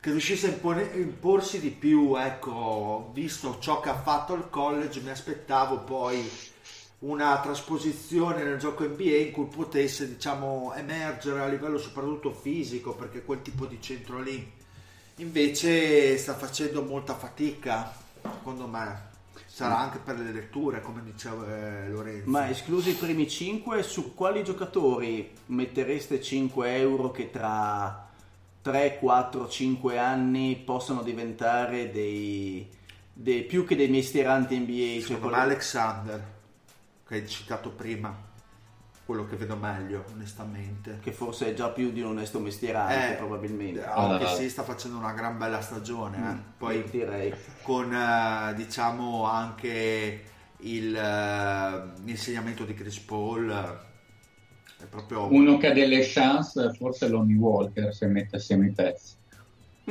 [0.00, 5.00] che riuscisse a impone- imporsi di più, ecco, visto ciò che ha fatto al college,
[5.02, 6.28] mi aspettavo poi
[7.02, 13.22] una trasposizione nel gioco NBA in cui potesse, diciamo, emergere a livello soprattutto fisico, perché
[13.24, 14.50] quel tipo di centro lì
[15.16, 19.10] invece sta facendo molta fatica, secondo me.
[19.46, 22.30] Sarà anche per le letture, come diceva eh, Lorenzo.
[22.30, 28.08] Ma esclusi i primi 5, su quali giocatori mettereste 5 euro che tra
[28.62, 32.66] 3, 4, 5 anni possano diventare dei,
[33.12, 34.72] dei- più che dei mestieranti NBA?
[34.72, 36.31] Cioè Secondo me quelli- Alexander,
[37.12, 38.16] che hai citato prima,
[39.04, 40.98] quello che vedo meglio, onestamente.
[41.02, 43.84] che forse è già più di un onesto mestierante Eh, probabilmente.
[43.84, 44.34] Anche Ah.
[44.34, 46.16] sì, sta facendo una gran bella stagione.
[46.16, 46.20] eh.
[46.34, 47.34] Mm, Poi direi.
[47.62, 50.24] con eh, diciamo anche
[50.60, 57.08] il, eh, l'insegnamento di Chris Paul eh, è proprio Uno che ha delle chance, forse
[57.08, 59.14] Lonnie Walker, se mette assieme i pezzi.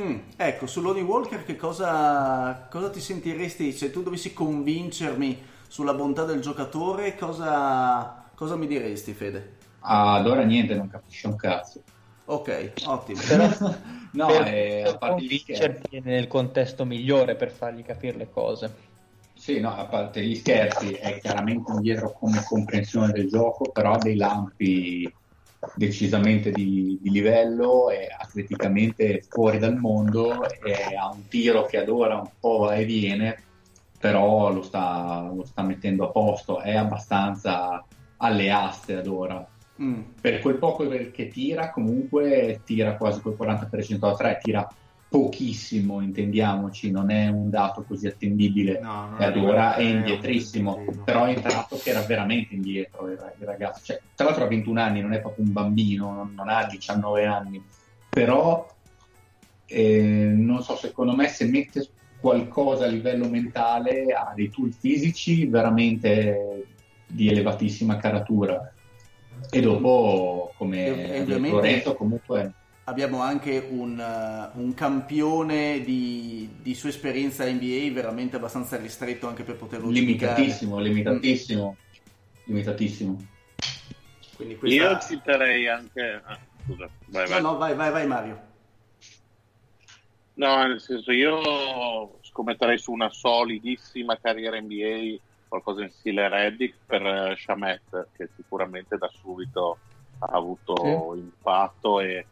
[0.00, 5.94] Mm, ecco, su Lonnie Walker che cosa, cosa ti sentiresti se tu dovessi convincermi sulla
[5.94, 9.56] bontà del giocatore, cosa, cosa mi diresti Fede?
[9.80, 11.82] Ad ora niente, non capisce un cazzo.
[12.26, 13.18] Ok, ottimo.
[13.26, 13.48] Però
[14.12, 16.00] No, per, eh, per a parte gli scherzi.
[16.04, 18.74] nel contesto migliore per fargli capire le cose.
[19.32, 23.98] Sì, no, a parte gli scherzi, è chiaramente indietro come comprensione del gioco, però ha
[23.98, 25.10] dei lampi
[25.74, 31.88] decisamente di, di livello, è atleticamente fuori dal mondo, e ha un tiro che ad
[31.88, 33.51] ora un po' va e viene,
[34.02, 37.84] però lo sta, lo sta mettendo a posto, è abbastanza
[38.16, 39.46] alle aste ad ora.
[39.80, 40.00] Mm.
[40.20, 44.68] Per quel poco che tira, comunque tira quasi quel 40% da 3, tira
[45.08, 51.34] pochissimo, intendiamoci, non è un dato così attendibile no, ad ora è indietrissimo, però è
[51.34, 55.20] entrato che era veramente indietro il, ragazzo, cioè, tra l'altro ha 21 anni, non è
[55.20, 57.64] proprio un bambino, non, non ha 19 anni,
[58.08, 58.68] però
[59.66, 61.86] eh, non so, secondo me se mette
[62.22, 66.66] qualcosa a livello mentale ha dei tool fisici veramente
[67.04, 68.72] di elevatissima caratura
[69.50, 72.52] e dopo come e, Lorenzo comunque
[72.84, 79.42] abbiamo anche un, uh, un campione di, di, sua esperienza NBA veramente abbastanza ristretto anche
[79.42, 80.88] per poterlo limitatissimo, giudicare.
[80.88, 82.44] limitatissimo, mm.
[82.44, 83.26] limitatissimo.
[84.36, 84.66] Questa...
[84.66, 86.20] Io citerei anche...
[86.24, 87.42] Ah, scusa, vai, vai.
[87.42, 88.50] No, no, vai, vai, vai Mario.
[90.34, 95.16] No, nel senso io scommetterei su una solidissima carriera NBA,
[95.48, 99.78] qualcosa in stile Reddick per uh, Shamet, che sicuramente da subito
[100.20, 100.74] ha avuto
[101.14, 101.18] sì.
[101.18, 102.26] impatto e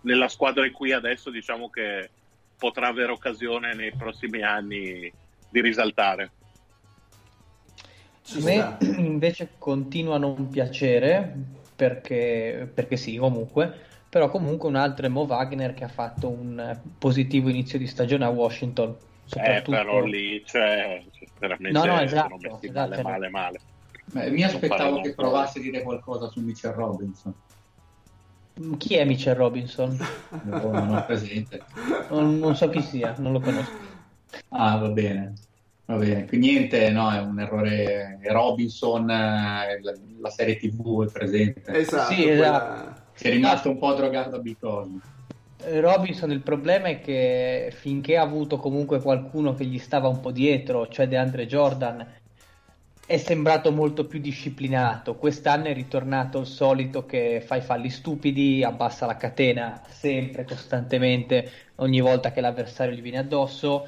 [0.00, 2.10] nella squadra in cui adesso diciamo che
[2.58, 5.12] potrà avere occasione nei prossimi anni
[5.50, 6.30] di risaltare.
[8.26, 11.36] A me invece continua a non piacere
[11.76, 16.78] perché, perché sì, comunque, però comunque un altro è Mo Wagner che ha fatto un
[16.98, 18.94] positivo inizio di stagione a Washington.
[19.34, 21.02] Eh, però lì cioè,
[21.40, 23.60] veramente no, no, esatto, sono messi esatto, male, male, male.
[24.04, 27.34] Beh, mi aspettavo che provasse a dire qualcosa su Mitchell Robinson.
[28.78, 29.98] Chi è Mitchell Robinson?
[30.44, 31.62] No, non ho presente.
[32.10, 33.72] Non, non, so chi sia, non lo conosco.
[34.50, 35.32] Ah, va bene.
[35.86, 38.20] Va bene, quindi niente, no, è un errore.
[38.22, 41.72] Robinson, eh, la, la serie TV è presente.
[41.72, 42.12] Esatto.
[42.12, 42.94] Sì, esatto.
[42.94, 45.00] Si è rimasto un po' drogato da Bitcoin.
[45.66, 50.30] Robinson il problema è che finché ha avuto comunque qualcuno che gli stava un po'
[50.30, 52.06] dietro, cioè DeAndre Jordan,
[53.06, 55.14] è sembrato molto più disciplinato.
[55.14, 61.50] Quest'anno è ritornato il solito che fa i falli stupidi, abbassa la catena sempre, costantemente,
[61.76, 63.86] ogni volta che l'avversario gli viene addosso.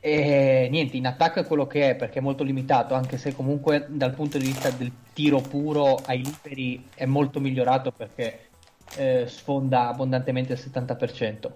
[0.00, 3.86] E niente, in attacco è quello che è perché è molto limitato, anche se comunque
[3.88, 8.49] dal punto di vista del tiro puro ai liberi è molto migliorato perché
[8.96, 11.50] eh, sfonda abbondantemente il 70%.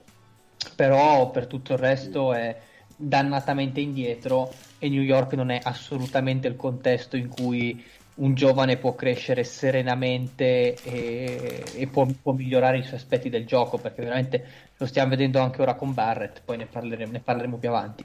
[0.76, 2.56] Però per tutto il resto è
[2.96, 7.82] dannatamente indietro e New York non è assolutamente il contesto in cui
[8.16, 13.78] un giovane può crescere serenamente e, e può, può, migliorare i suoi aspetti del gioco
[13.78, 17.68] perché veramente lo stiamo vedendo anche ora con Barrett poi ne parleremo, ne parleremo più
[17.68, 18.04] avanti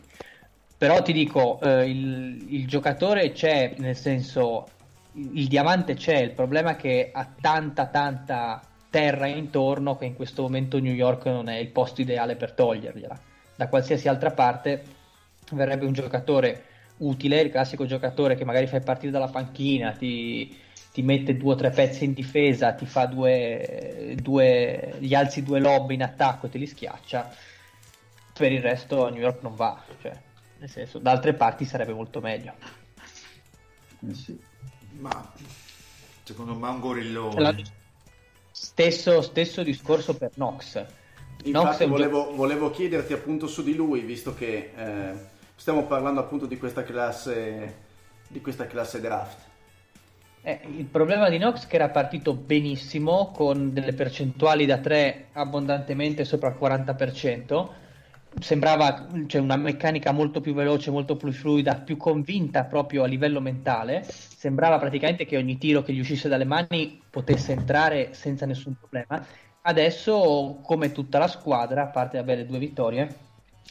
[0.76, 4.66] però ti dico eh, il, il, giocatore c'è nel senso
[5.14, 10.16] il, il diamante c'è il problema è che ha tanta tanta terra intorno che in
[10.16, 13.28] questo momento New York non è il posto ideale per togliergliela
[13.60, 14.86] da qualsiasi altra parte
[15.52, 16.64] verrebbe un giocatore
[17.00, 20.58] utile, il classico giocatore che magari fai partire dalla panchina, ti,
[20.94, 25.60] ti mette due o tre pezzi in difesa, ti fa due, due, gli alzi due
[25.60, 27.36] lob in attacco e te li schiaccia.
[28.32, 30.18] Per il resto a New York non va, cioè,
[30.60, 32.54] nel senso, da altre parti sarebbe molto meglio.
[34.14, 34.40] Sì.
[35.00, 35.34] Ma
[36.24, 37.78] secondo me è un gorillone.
[38.62, 40.86] Stesso, stesso discorso per Nox
[41.44, 45.14] Infatti volevo, volevo, chiederti appunto su di lui, visto che eh,
[45.56, 47.76] stiamo parlando appunto di questa classe,
[48.28, 49.48] di questa classe draft.
[50.42, 55.28] Eh, il problema di Nox è che era partito benissimo con delle percentuali da 3
[55.32, 57.70] abbondantemente sopra il 40%.
[58.40, 63.42] Sembrava cioè, una meccanica molto più veloce, molto più fluida, più convinta proprio a livello
[63.42, 64.06] mentale.
[64.06, 69.26] Sembrava praticamente che ogni tiro che gli uscisse dalle mani potesse entrare senza nessun problema
[69.62, 73.16] Adesso, come tutta la squadra, a parte le due vittorie,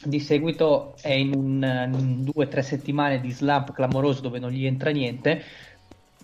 [0.03, 4.51] di seguito è in, un, in due o tre settimane di slump clamoroso dove non
[4.51, 5.43] gli entra niente.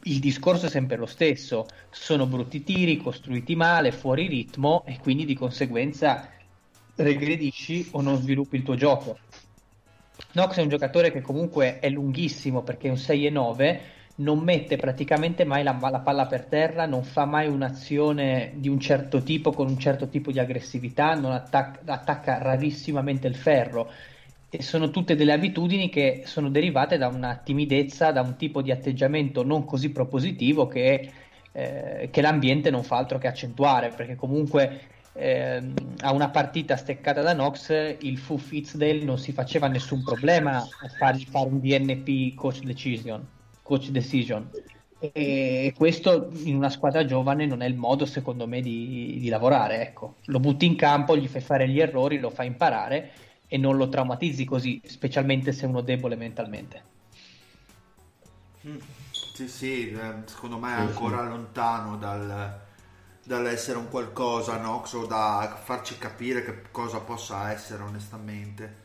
[0.03, 5.25] Il discorso è sempre lo stesso: sono brutti tiri, costruiti male, fuori ritmo e quindi
[5.25, 6.29] di conseguenza
[6.95, 9.17] regredisci o non sviluppi il tuo gioco.
[10.33, 13.81] Nox è un giocatore che comunque è lunghissimo perché è un 6 e 9
[14.17, 18.79] non mette praticamente mai la, la, palla per terra, non fa mai un'azione di un
[18.79, 23.91] certo tipo con un certo tipo di aggressività, non attacca, attacca rarissimamente il ferro.
[24.49, 28.71] E sono tutte delle abitudini che sono derivate da una timidezza, da un tipo di
[28.71, 31.11] atteggiamento non così propositivo che,
[31.51, 34.79] eh, che l'ambiente non fa altro che accentuare, perché comunque
[35.15, 40.57] eh, a una partita steccata da Nox il Fu Fitzdale non si faceva nessun problema
[40.57, 43.33] a fargli fare un DNP coach decision
[43.65, 44.47] coach decision.
[44.99, 49.81] E questo in una squadra giovane non è il modo, secondo me, di, di, lavorare.
[49.81, 50.15] Ecco.
[50.25, 53.11] Lo butti in campo, gli fai fare gli errori, lo fai imparare
[53.47, 56.83] e non lo traumatizzi così, specialmente se uno debole mentalmente.
[59.11, 62.61] Sì, sì, eh, secondo me è ancora lontano dal,
[63.25, 68.83] dall'essere un qualcosa, Nox, o da farci capire che cosa possa essere onestamente.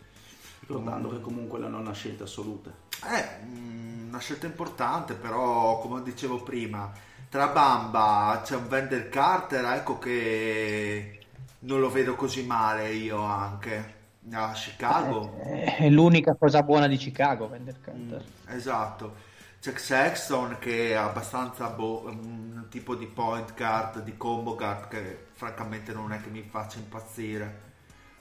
[0.60, 2.72] Ricordando che comunque la nonna scelta assoluta.
[3.02, 6.90] È mm, una scelta importante, però come dicevo prima,
[7.28, 11.18] tra Bamba c'è un Wendell Carter, ecco che
[11.60, 13.98] non lo vedo così male io anche.
[14.32, 15.38] A Chicago.
[15.44, 18.24] Eh, È l'unica cosa buona di Chicago, Wendell Carter.
[18.24, 19.28] Mm, esatto.
[19.60, 25.26] C'è Sexton che è abbastanza boh, un tipo di point guard, di combo guard che
[25.32, 27.68] francamente non è che mi faccia impazzire.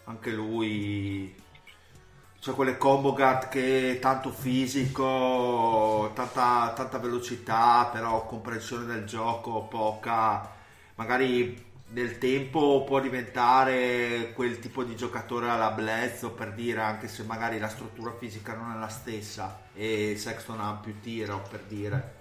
[0.04, 1.34] Anche lui
[2.42, 10.46] c'è quelle combo guard che tanto fisico, tanta, tanta velocità, però comprensione del gioco poca.
[10.96, 17.24] Magari nel tempo può diventare quel tipo di giocatore alla Bledsoe per dire anche se
[17.24, 22.18] magari la struttura fisica non è la stessa e Sexton ha più tiro per dire.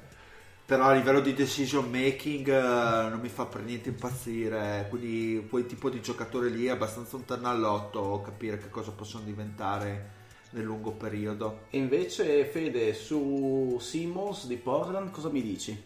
[0.65, 4.87] Però a livello di decision making eh, non mi fa per niente impazzire.
[4.91, 10.17] Quindi quel tipo di giocatore lì è abbastanza un ternallotto capire che cosa possono diventare
[10.51, 11.65] nel lungo periodo.
[11.71, 15.85] E invece Fede su Simmons di Portland cosa mi dici?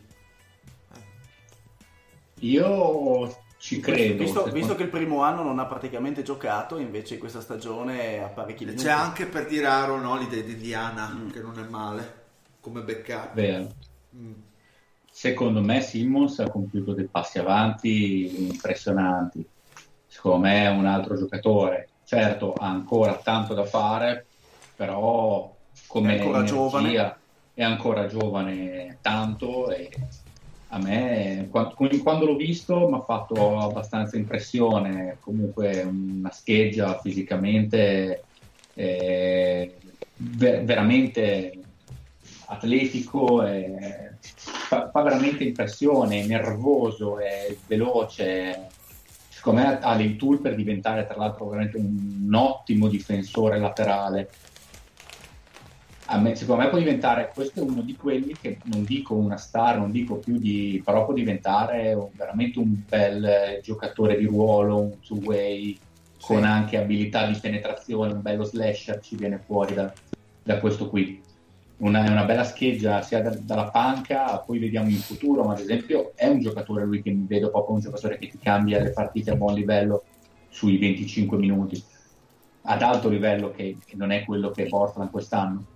[2.40, 4.24] Io ci credo.
[4.24, 8.64] Visto, visto che il primo anno non ha praticamente giocato, invece questa stagione ha parecchi
[8.64, 8.82] minuti.
[8.82, 12.22] c'è anche per dire Aaron Holiday di Indiana che non è male
[12.58, 13.72] come backup Vero.
[14.16, 14.32] Mm.
[15.08, 19.46] Secondo me Simmons ha compiuto dei passi avanti impressionanti.
[20.08, 21.88] Secondo me è un altro giocatore.
[22.04, 24.26] Certo, ha ancora tanto da fare,
[24.74, 25.54] però
[25.86, 27.16] come È ancora energia giovane.
[27.54, 29.88] è ancora giovane tanto e
[30.74, 35.18] a me quando, l'ho visto mi ha fatto abbastanza impressione.
[35.20, 38.22] Comunque una scheggia fisicamente
[38.74, 39.76] eh,
[40.16, 41.58] ver- veramente
[42.46, 48.68] atletico, e fa, fa veramente impressione, è nervoso, è veloce.
[49.28, 54.30] Secondo me ha dei tool per diventare, tra l'altro, veramente un, un ottimo difensore laterale.
[56.18, 59.78] Me- secondo me può diventare, questo è uno di quelli che non dico una star,
[59.78, 65.00] non dico più di, però può diventare veramente un bel eh, giocatore di ruolo, un
[65.00, 65.80] two-way,
[66.20, 66.44] con Sì.
[66.44, 69.96] anche abilità di penetrazione, un bello slasher ci viene fuori da,
[70.42, 71.24] da questo qui.
[71.76, 75.60] Una, è una bella scheggia sia da- dalla panca, poi vediamo in futuro, ma ad
[75.60, 78.92] esempio è un giocatore lui che mi vedo proprio un giocatore che ti cambia le
[78.92, 80.06] partite a buon livello
[80.46, 81.82] sui 25 minuti,
[82.62, 85.66] ad alto livello che, che non è quello che Portland quest'anno.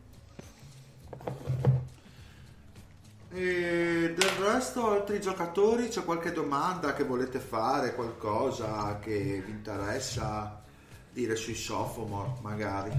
[3.32, 10.62] E del resto, altri giocatori, c'è qualche domanda che volete fare, qualcosa che vi interessa
[11.12, 12.90] dire sui sophomore, magari?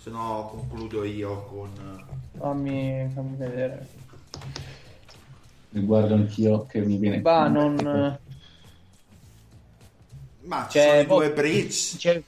[0.00, 2.04] Se no concludo io con...
[2.38, 3.86] Fammi, fammi vedere.
[5.70, 7.20] Riguardo anch'io che mi viene...
[7.20, 8.18] Bah, non...
[10.42, 11.96] Ma ci C'è sono i boh, due bridge.
[11.96, 12.22] C'è,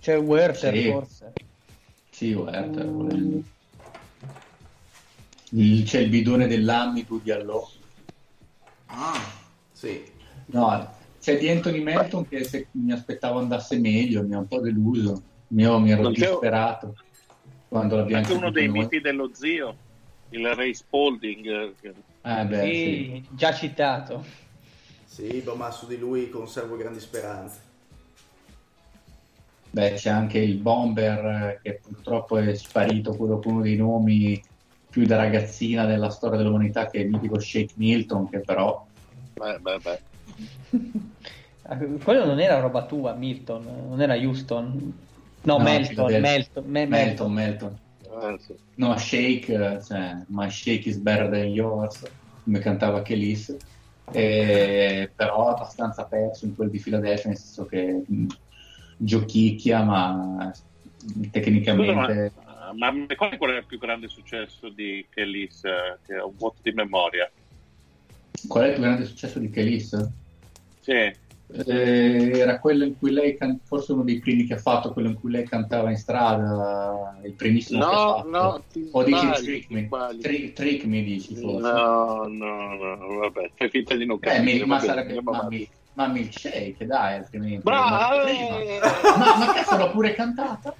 [0.00, 0.90] c'è Werther Sì.
[0.90, 1.32] forse.
[2.10, 3.42] Sì, guarda, volendo.
[5.56, 7.66] Il- C'è il bidone dell'Amidu di Allò.
[8.86, 9.20] Ah,
[9.72, 10.02] Sì.
[10.46, 14.60] No, c'è di Anthony Melton che se mi aspettavo andasse meglio, mi ha un po'
[14.60, 15.22] deluso.
[15.48, 16.94] Io mi ero Non c'è- disperato
[17.68, 18.78] quando l'abbiamo Anche uno dei noi.
[18.80, 19.76] miti dello zio,
[20.30, 21.46] il Ray Spalding.
[21.46, 21.74] eh,
[22.22, 23.24] Eh, beh, Sì, sì.
[23.30, 24.24] già citato.
[25.04, 27.60] Sì, boh, ma su di lui conservo grandi speranze.
[29.70, 34.42] Beh, c'è anche il Bomber eh, che purtroppo è sparito, quello con uno dei nomi
[34.96, 38.82] più da ragazzina della storia dell'umanità che è il mitico Shake Milton, che però
[39.34, 39.98] Beh, beh, beh.
[41.68, 44.94] Ah, Quello non era roba tua, Milton, non era Houston.
[45.42, 46.30] No, No, Melton, Philadelphia.
[46.30, 47.78] Melton, Me- Melton, Melton.
[48.22, 48.54] Eh, sì.
[48.76, 52.02] No, Shake, eh, cioè, my shake is better than yours,
[52.42, 53.54] come cantava Kelis,
[54.12, 58.26] e, però abbastanza perso in quel di Philadelphia, nel senso che mh,
[58.96, 60.50] giochicchia, ma
[61.30, 62.32] tecnicamente...
[62.32, 66.14] Scusa, ma, ma qual è qual è il più grande successo di Kellis, eh, che
[66.14, 67.30] ha un vuoto di memoria?
[68.48, 70.08] Qual è il più grande successo di Kelis?
[70.80, 74.92] Sì, Eh, era quello in cui lei, can- forse uno dei primi che ha fatto,
[74.92, 78.28] quello in cui lei cantava in strada, il primissimo che ha no, fatto.
[78.28, 79.88] no, ti o dici sbagli, trick me.
[80.20, 81.70] Tri- trick me dici forse.
[81.72, 84.58] No, no, no, vabbè, fai finta di non Eh, capire.
[84.58, 87.62] mi- ma sarebbe ma, mi- ma milkshake, dai, altrimenti.
[87.62, 88.18] Bravo!
[88.18, 90.74] Ma, ma, ma cazzo l'ho pure cantata?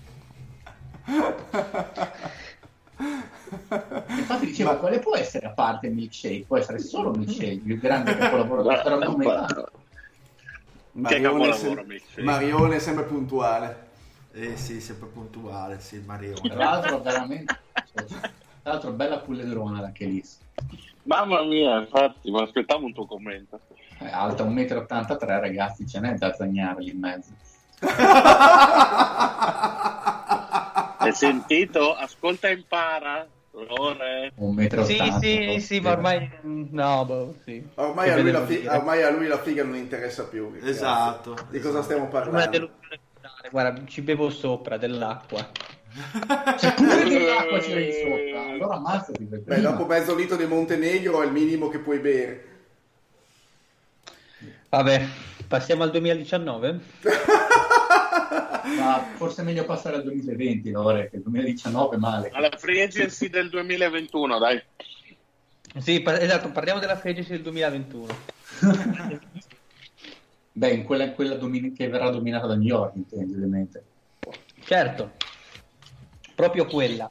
[4.16, 6.44] Infatti dicevo, quale può essere a parte milkshake?
[6.46, 9.68] Può essere solo milkshake, il grande capolavoro della storia.
[11.08, 12.00] Che Marione, sem-.
[12.24, 13.88] Marione sempre puntuale.
[14.32, 16.54] eh sì, sempre puntuale, sì, Tra Marione.
[16.54, 17.58] l'altro veramente...
[17.92, 18.04] Tra
[18.62, 20.38] l'altro, bella pullerona la Chelis.
[21.04, 23.60] Mamma mia, infatti, ma aspettavo un tuo commento.
[23.98, 27.30] È alta 1,83 m, ragazzi, ce n'è da zagnare lì in mezzo.
[31.06, 31.94] Hai sentito?
[31.94, 33.24] Ascolta e impara.
[33.52, 34.32] Lore.
[34.38, 34.82] 1,80 m.
[34.82, 36.28] Sì, sì, sì, ma ormai...
[36.42, 37.64] No, boh, sì.
[37.76, 40.52] Ormai a, lui fi- ormai a lui la figa non interessa più.
[40.60, 41.34] Esatto.
[41.34, 41.46] cazzo.
[41.50, 42.50] Di cosa stiamo Una parlando?
[42.50, 43.48] delusione totale.
[43.50, 45.48] Guarda, ci bevo sopra dell'acqua.
[46.58, 48.50] C'è pure dell'acqua c'è lì sopra.
[48.50, 52.44] Allora ammazzati per Beh, dopo mezzo litro di Montenegro è il minimo che puoi bere.
[54.68, 55.06] Vabbè,
[55.48, 56.80] passiamo al 2019?
[58.78, 62.30] Ma forse è meglio passare al 2020, Lore, che il 2019 è male.
[62.32, 64.62] Alla free agency del 2021, dai.
[65.78, 68.18] Sì, esatto, parliamo della free agency del 2021.
[70.52, 73.84] Beh, in quella, in quella domin- che verrà dominata da New York, intendi, ovviamente.
[74.64, 75.12] Certo,
[76.34, 77.10] proprio quella.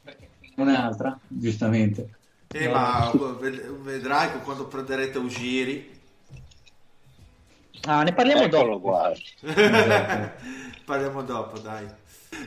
[0.56, 2.10] Non è altra, giustamente.
[2.52, 5.94] Eh, ma ved- vedrai che quando prenderete Ugiri
[7.88, 8.80] Ah, ne parliamo Eccolo dopo.
[8.80, 9.12] qua.
[10.86, 11.84] parliamo dopo, dai.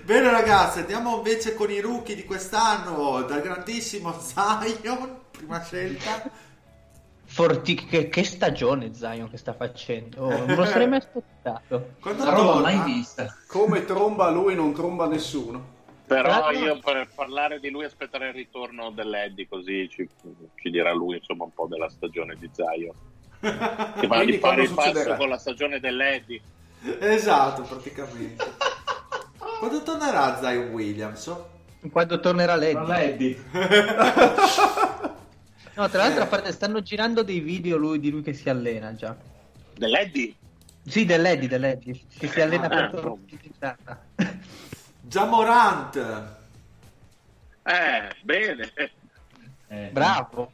[0.03, 6.47] Bene ragazzi, andiamo invece con i rookie di quest'anno, dal grandissimo Zion, prima scelta.
[7.25, 10.23] Forti- che, che stagione Zion che sta facendo?
[10.23, 11.91] Oh, non lo sarei mai aspettato.
[12.01, 13.27] Quando Una roba mai vista.
[13.47, 15.77] Come tromba lui, non tromba nessuno.
[16.07, 20.09] Però Però- io per parlare di lui aspetterei il ritorno dell'Eddie così ci,
[20.55, 22.95] ci dirà lui insomma un po' della stagione di Zion.
[23.99, 26.41] Che va Quindi di fare il passo con la stagione dell'Eddie.
[26.99, 28.45] Esatto, praticamente.
[29.59, 31.33] Quando tornerà Zion Williams?
[31.91, 32.55] Quando tornerà.
[32.55, 33.37] Non Eddie.
[35.75, 38.93] No, tra l'altro, a parte, stanno girando dei video lui- di lui che si allena
[38.95, 39.15] già.
[39.77, 40.33] Dell'Eddie?
[40.85, 43.17] Sì, dell'Eddie, dell'Eddie, che si allena Ah, per no.
[43.59, 43.77] tornare.
[45.01, 46.37] Jamorant.
[47.63, 48.71] Eh, bene.
[49.67, 50.51] Eh, Bravo.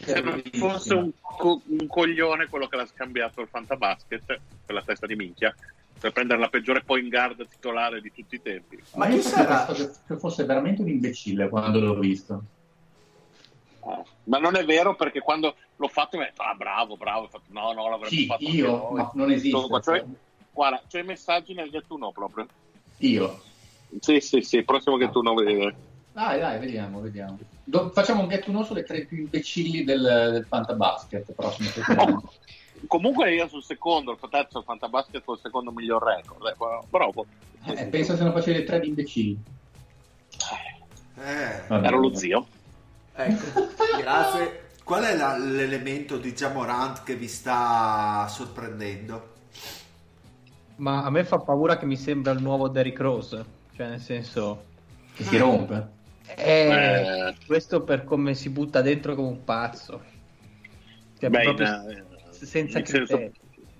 [0.00, 5.06] Se non fosse un, co- un coglione quello che l'ha scambiato il Fantabasket, quella testa
[5.06, 5.54] di minchia,
[5.98, 8.82] per prendere la peggiore point guard titolare di tutti i tempi.
[8.94, 9.64] Ma chi sarà?
[9.66, 12.42] che- fosse veramente un imbecille quando l'ho visto.
[13.86, 17.24] Ah, Ma non è vero perché quando l'ho fatto mi ha detto ah bravo, bravo,
[17.24, 18.26] Ho fatto, no, no, l'avremmo Chi?
[18.26, 18.90] fatto Io?
[18.90, 19.56] Ma non esiste.
[19.56, 20.04] Insomma, cioè,
[20.52, 22.46] guarda, c'ho i messaggi nel get to know proprio.
[22.98, 23.42] Io.
[24.00, 25.76] Sì, sì, sì, prossimo get to know vedere.
[26.14, 27.36] Dai, dai, vediamo, vediamo.
[27.64, 30.00] Do- facciamo un get to know sulle tre più imbecilli del,
[30.32, 32.22] del Fantabasket prossimo settimana.
[32.86, 36.46] Comunque io sul secondo, il terzo il Fantabasket col secondo miglior record.
[36.46, 37.26] eh, bravo.
[37.66, 39.42] Eh, pensa se non facevi le tre di imbecilli.
[41.16, 41.86] Eh, Vabbè.
[41.86, 42.46] Ero lo zio.
[43.16, 44.68] Ecco, grazie.
[44.84, 49.32] qual è la- l'elemento di Jamorant che vi sta sorprendendo?
[50.76, 53.44] Ma a me fa paura che mi sembra il nuovo Derrick Rose.
[53.74, 54.64] Cioè, nel senso.
[55.14, 56.02] Che si rompe.
[56.26, 57.36] Eh, Eh.
[57.46, 60.02] Questo per come si butta dentro come un pazzo.
[61.18, 63.30] Cioè, Beh, proprio in- s- senza nel senso-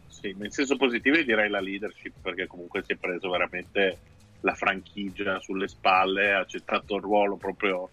[0.09, 3.99] sì, nel senso positivo direi la leadership perché comunque si è preso veramente
[4.41, 7.91] la franchigia sulle spalle, ha accettato il ruolo proprio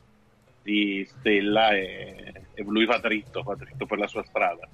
[0.62, 4.68] di stella e, e lui va dritto, va dritto per la sua strada.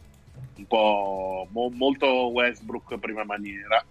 [0.55, 3.83] Un po' mo- molto Westbrook prima maniera.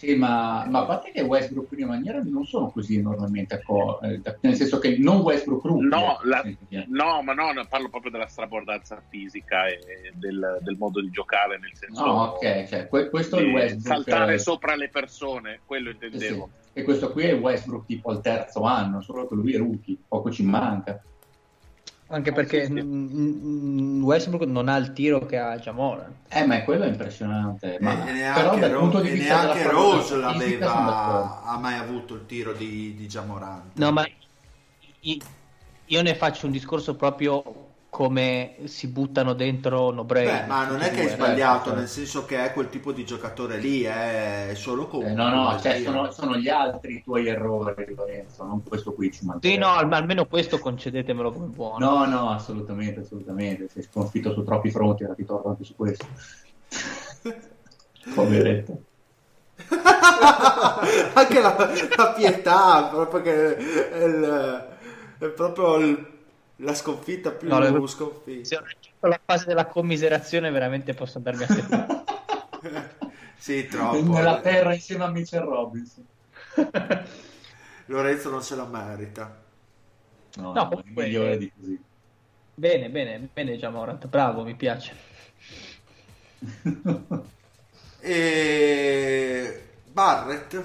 [0.00, 4.18] Sì, ma, ma a parte che Westbrook prima maniera non sono così normalmente acco- eh,
[4.40, 5.86] nel senso che non Westbrook rookie.
[5.86, 6.42] No, eh, la-
[6.88, 9.78] no, ma no, parlo proprio della strabordanza fisica e
[10.14, 13.86] del, del modo di giocare, nel senso No, ok, cioè, que- questo è il Westbrook.
[14.06, 16.04] saltare eh, sopra le persone, quello sì, sì.
[16.06, 16.50] intendevo.
[16.72, 20.30] E questo qui è Westbrook tipo al terzo anno, solo che lui è rookie, poco
[20.30, 20.98] ci manca.
[22.12, 22.82] Anche perché sì, sì.
[22.82, 26.12] mm, mm, Westbrook non ha il tiro che ha Jamoran.
[26.28, 27.78] Eh, ma quello è impressionante.
[27.80, 31.78] Ma, e però neanche, dal Ro- punto di e vista neanche Rose l'aveva ha mai
[31.78, 33.76] avuto il tiro di, di Jamorant.
[33.78, 34.04] No, ma
[35.86, 37.69] io ne faccio un discorso proprio
[38.00, 40.40] come si buttano dentro no brainer.
[40.40, 41.78] Beh, ma non è che hai sbagliato, certo.
[41.80, 45.60] nel senso che è quel tipo di giocatore lì, è solo con Eh, no, no,
[45.60, 49.46] cioè, sono, sono gli altri i tuoi errori, Lorenzo, non questo qui ci manca.
[49.46, 51.90] Sì, no, al- almeno questo concedetemelo come buono.
[51.90, 53.68] No, no, assolutamente, assolutamente.
[53.68, 56.06] Sei sconfitto su troppi fronti, ora ti torno anche su questo.
[58.14, 58.80] Poveretto.
[61.12, 61.54] Anche la,
[61.98, 63.56] la pietà, proprio che
[63.90, 64.68] è, il-
[65.18, 66.18] è proprio il-
[66.60, 68.62] la sconfitta più No, sconfitta.
[69.00, 72.04] La fase della commiserazione, veramente posso andarmi a seppellire.
[73.40, 74.02] Sì, troppo.
[74.02, 76.04] Nella terra insieme a Mitchell Robinson.
[77.86, 79.42] Lorenzo non se la merita.
[80.36, 81.80] No, No, comunque- migliore di così.
[82.54, 84.94] bene, bene, bene Jamorant, bravo, mi piace.
[88.02, 90.64] E Barrett,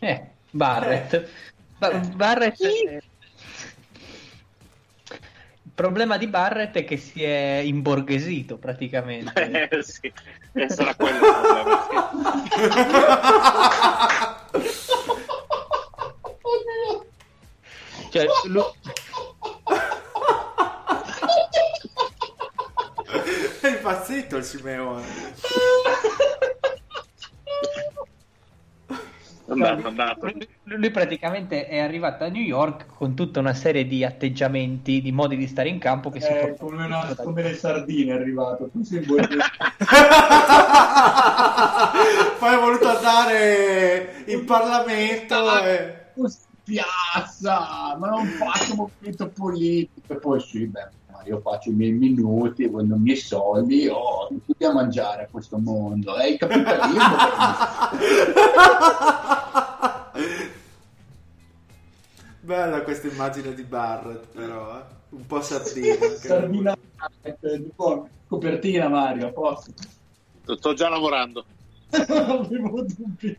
[0.00, 1.28] Eh, Barrett.
[1.78, 3.02] Ba- Barrett eh,
[5.74, 9.32] problema di Barrett è che si è imborghesito praticamente.
[9.70, 10.12] Eh, sì,
[10.52, 11.82] eh, sarà quello il problema.
[11.88, 12.92] sì.
[18.10, 18.62] Cioè, lui-
[23.60, 25.04] È impazzito il Simeone.
[29.46, 35.12] Lui, lui praticamente è arrivato a New York con tutta una serie di atteggiamenti, di
[35.12, 38.14] modi di stare in campo che si Eh, portano- come, una- come le sardine è
[38.16, 38.70] arrivato.
[38.72, 39.00] Tu sei.
[39.02, 39.18] Poi
[42.54, 46.06] è voluto andare in Parlamento e...
[46.62, 50.14] piazza, ma non faccio movimento politico.
[50.14, 50.88] E poi sì, beh,
[51.26, 55.58] io faccio i miei minuti, voglio i miei soldi, oh, tutti a mangiare a questo
[55.58, 56.16] mondo.
[56.16, 57.02] È il capitalismo.
[62.40, 64.82] Bella questa immagine di Barrett, però, eh.
[65.10, 66.76] Un po' sardina.
[67.40, 69.72] tipo, copertina Mario, a posto.
[70.56, 71.44] Sto già lavorando.
[71.90, 73.38] Avevo dubbi.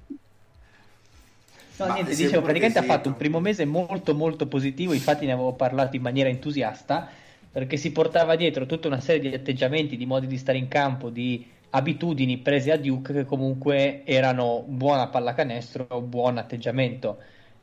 [1.77, 5.33] No, Ma niente, dicevo, praticamente ha fatto un primo mese molto molto positivo, infatti ne
[5.33, 7.09] avevo parlato in maniera entusiasta,
[7.55, 11.09] perché si portava dietro tutta una serie di atteggiamenti, di modi di stare in campo,
[11.09, 17.19] di abitudini prese a Duke che comunque erano buona pallacanestro, buon atteggiamento.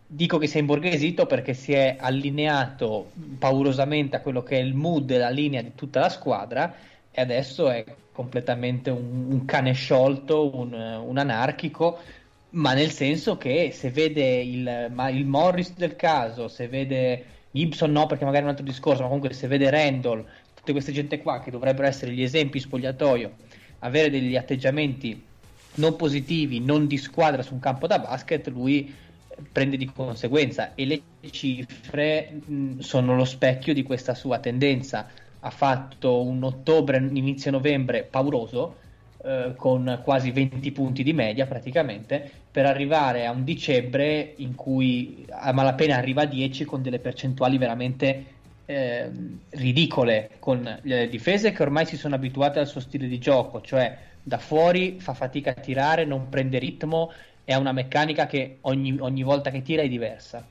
[0.07, 4.73] Dico che si è imborghesito perché si è allineato paurosamente a quello che è il
[4.73, 6.75] mood e la linea di tutta la squadra
[7.11, 11.99] e adesso è completamente un, un cane sciolto, un, un anarchico,
[12.53, 18.07] ma nel senso che se vede il, il Morris del caso, se vede Gibson no
[18.07, 20.25] perché magari è un altro discorso, ma comunque se vede Randall,
[20.55, 23.33] tutte queste gente qua che dovrebbero essere gli esempi spogliatoio,
[23.81, 25.23] avere degli atteggiamenti
[25.75, 28.95] non positivi, non di squadra su un campo da basket, lui
[29.51, 35.09] prende di conseguenza e le cifre mh, sono lo specchio di questa sua tendenza.
[35.41, 38.77] Ha fatto un ottobre, inizio novembre pauroso,
[39.25, 45.25] eh, con quasi 20 punti di media praticamente, per arrivare a un dicembre in cui
[45.31, 48.25] a malapena arriva a 10 con delle percentuali veramente
[48.67, 53.63] ehm, ridicole, con le difese che ormai si sono abituate al suo stile di gioco,
[53.63, 57.11] cioè da fuori fa fatica a tirare, non prende ritmo
[57.45, 60.47] e ha una meccanica che ogni, ogni volta che tira è diversa.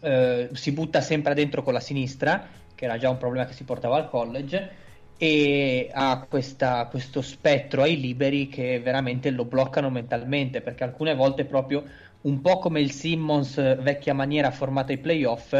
[0.00, 2.46] Eh, si butta sempre dentro con la sinistra,
[2.76, 4.70] che era già un problema che si portava al college,
[5.18, 11.44] e ha questa- questo spettro ai liberi che veramente lo bloccano mentalmente, perché alcune volte
[11.44, 11.84] proprio
[12.22, 15.54] un po' come il Simmons eh, vecchia maniera formato ai playoff,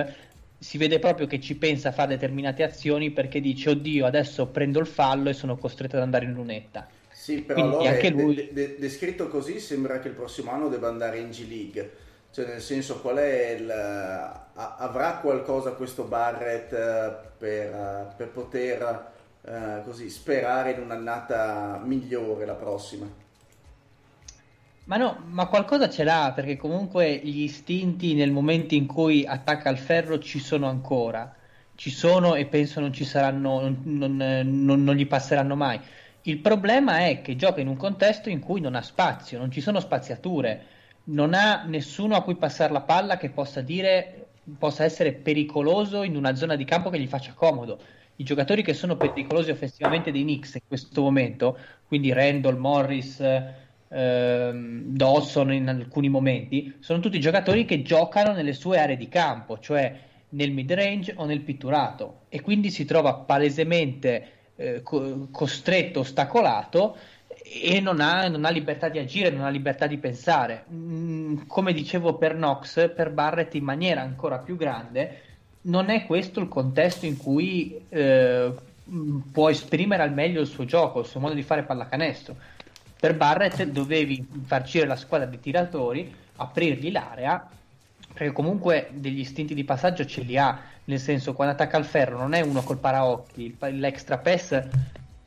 [0.58, 4.80] si vede proprio che ci pensa a fare determinate azioni perché dice oddio adesso prendo
[4.80, 6.88] il fallo e sono costretto ad andare in lunetta.
[7.10, 10.68] Sì, però Quindi allora anche lui- de- de- descritto così sembra che il prossimo anno
[10.68, 11.92] debba andare in G League.
[12.30, 13.70] Cioè, nel senso, qual è il.
[13.70, 21.80] a- avrà qualcosa questo Barrett eh, per, eh, per poter eh, così sperare in un'annata
[21.84, 23.06] migliore la prossima?
[24.84, 29.68] Ma no, ma qualcosa ce l'ha perché comunque gli istinti nel momento in cui attacca
[29.68, 31.36] il ferro ci sono ancora,
[31.74, 35.78] ci sono e penso non ci saranno, non- non- non gli passeranno mai.
[36.22, 39.60] Il problema è che gioca in un contesto in cui non ha spazio, non ci
[39.60, 40.66] sono spaziature,
[41.04, 46.16] non ha nessuno a cui passare la palla che possa dire, possa essere pericoloso in
[46.16, 47.78] una zona di campo che gli faccia comodo.
[48.20, 51.56] I giocatori che sono pericolosi offensivamente dei Knicks in questo momento,
[51.86, 53.20] quindi Randall, Morris,
[53.88, 59.60] ehm, Dawson in alcuni momenti, sono tutti giocatori che giocano nelle sue aree di campo,
[59.60, 59.96] cioè
[60.30, 66.96] nel mid range o nel pitturato, e quindi si trova palesemente eh, co- costretto, ostacolato
[67.62, 70.64] e non ha, non ha libertà di agire, non ha libertà di pensare.
[70.72, 75.27] Mm, come dicevo per Knox, per Barrett in maniera ancora più grande,
[75.62, 78.52] non è questo il contesto in cui eh,
[78.84, 82.36] mh, può esprimere al meglio il suo gioco, il suo modo di fare pallacanestro.
[82.98, 87.48] Per Barrett dovevi farcire la squadra di tiratori, aprirgli l'area,
[88.12, 92.18] perché comunque degli istinti di passaggio ce li ha, nel senso quando attacca il ferro
[92.18, 94.60] non è uno col paraocchi, l'extra pass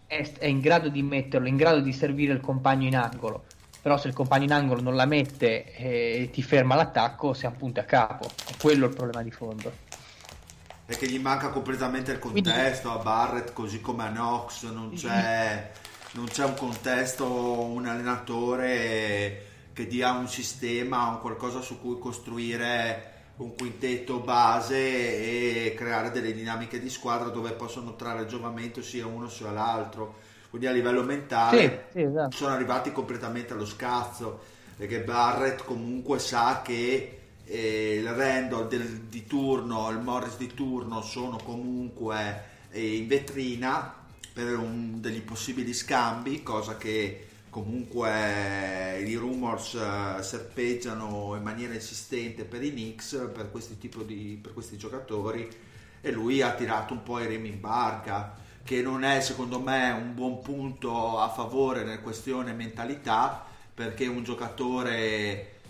[0.08, 3.46] è, è in grado di metterlo, è in grado di servire il compagno in angolo,
[3.82, 7.80] però se il compagno in angolo non la mette e ti ferma l'attacco, siamo punti
[7.80, 9.91] a capo, è quello il problema di fondo.
[10.92, 15.72] Perché gli manca completamente il contesto a Barrett, così come a Knox, non c'è,
[16.12, 23.12] non c'è un contesto, un allenatore che dia un sistema, un qualcosa su cui costruire
[23.38, 29.30] un quintetto base e creare delle dinamiche di squadra dove possono trarre giovamento sia uno
[29.30, 30.16] sia l'altro.
[30.50, 32.36] Quindi a livello mentale Sì, sì, esatto.
[32.36, 34.42] sono arrivati completamente allo scazzo
[34.76, 37.21] perché Barrett comunque sa che
[37.58, 43.94] il Randall del- di turno, il Morris di turno sono comunque eh, in vetrina
[44.34, 51.74] per un- degli possibili scambi, cosa che comunque eh, i rumors eh, serpeggiano in maniera
[51.74, 55.50] insistente per i Knicks, per questi, tipo di, per questi giocatori
[56.00, 59.92] e lui ha tirato un po' i remi in barca che non è secondo me
[59.92, 65.61] un buon punto a favore nella questione mentalità perché un giocatore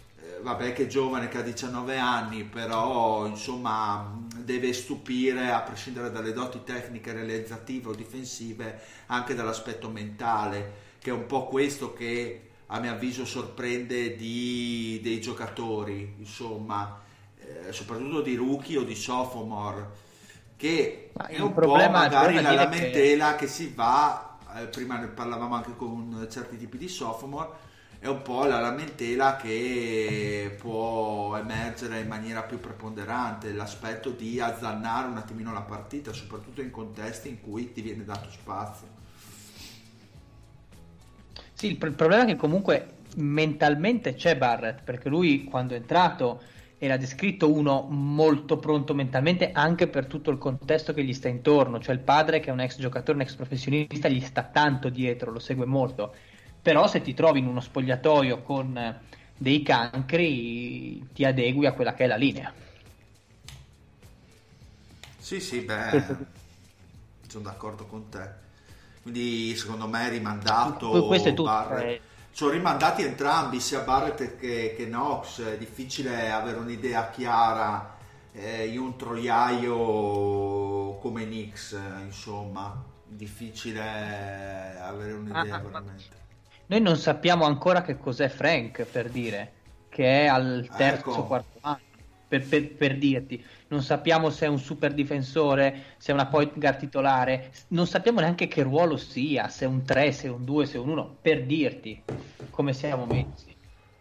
[0.41, 6.33] vabbè che è giovane che ha 19 anni però insomma deve stupire a prescindere dalle
[6.33, 12.79] doti tecniche realizzative o difensive anche dall'aspetto mentale che è un po' questo che a
[12.79, 16.99] mio avviso sorprende di- dei giocatori insomma
[17.39, 20.09] eh, soprattutto di rookie o di sophomore
[20.55, 24.65] che Ma è un problema- po' magari la dire che- lamentela che si va eh,
[24.67, 27.69] prima ne parlavamo anche con certi tipi di sophomore
[28.01, 35.07] è un po' la lamentela che può emergere in maniera più preponderante l'aspetto di azzannare
[35.07, 38.87] un attimino la partita soprattutto in contesti in cui ti viene dato spazio
[41.53, 45.77] Sì, il, pro- il problema è che comunque mentalmente c'è Barrett, perché lui quando è
[45.77, 46.41] entrato
[46.79, 51.79] era descritto uno molto pronto mentalmente anche per tutto il contesto che gli sta intorno,
[51.79, 55.29] cioè il padre che è un ex giocatore, un ex professionista, gli sta tanto dietro,
[55.29, 56.15] lo segue molto.
[56.61, 58.99] Però se ti trovi in uno spogliatoio con eh,
[59.37, 62.53] dei cancri ti adegui a quella che è la linea.
[65.17, 66.03] Sì, sì, beh,
[67.27, 68.39] sono d'accordo con te.
[69.01, 71.83] Quindi secondo me è rimandato Questo è tutto, Barrett.
[71.83, 72.01] eh.
[72.31, 75.41] Sono rimandati entrambi, sia Barrett che, che Knox.
[75.43, 77.97] È difficile avere un'idea chiara
[78.31, 82.83] eh, in un troiaio come Nix, eh, insomma.
[83.05, 83.81] Difficile
[84.79, 86.19] avere un'idea Ah, veramente.
[86.71, 89.51] Noi non sappiamo ancora che cos'è Frank, per dire,
[89.89, 91.25] che è al terzo Ecco.
[91.25, 91.81] quarto anno,
[92.29, 93.43] per, per- per dirti.
[93.67, 98.21] Non sappiamo se è un super difensore, se è una point guard titolare, non sappiamo
[98.21, 100.87] neanche che ruolo sia, se è un 3, se è un 2, se è un
[100.87, 102.01] 1, per dirti
[102.49, 103.53] come siamo messi.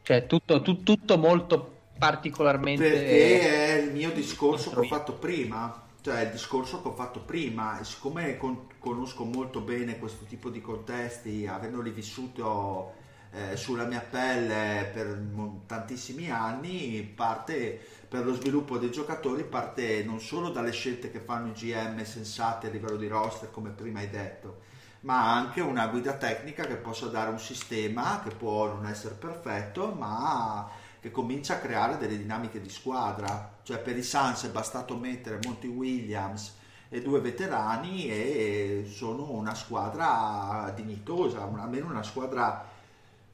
[0.05, 2.89] Cioè, tutto, tu- tutto molto particolarmente...
[2.89, 7.21] Perché è il mio discorso che ho fatto prima, cioè il discorso che ho fatto
[7.21, 12.93] prima, siccome con- conosco molto bene questo tipo di contesti, avendoli vissuto
[13.33, 15.23] eh, sulla mia pelle per
[15.67, 17.79] tantissimi anni, parte
[18.09, 22.67] per lo sviluppo dei giocatori parte non solo dalle scelte che fanno i GM sensate
[22.67, 24.63] a livello di roster, come prima hai detto,
[25.01, 29.93] ma anche una guida tecnica che possa dare un sistema che può non essere perfetto,
[29.93, 30.69] ma
[31.01, 33.59] che comincia a creare delle dinamiche di squadra.
[33.63, 39.55] Cioè per i Suns è bastato mettere Monty Williams e due veterani e sono una
[39.55, 42.69] squadra dignitosa, almeno una squadra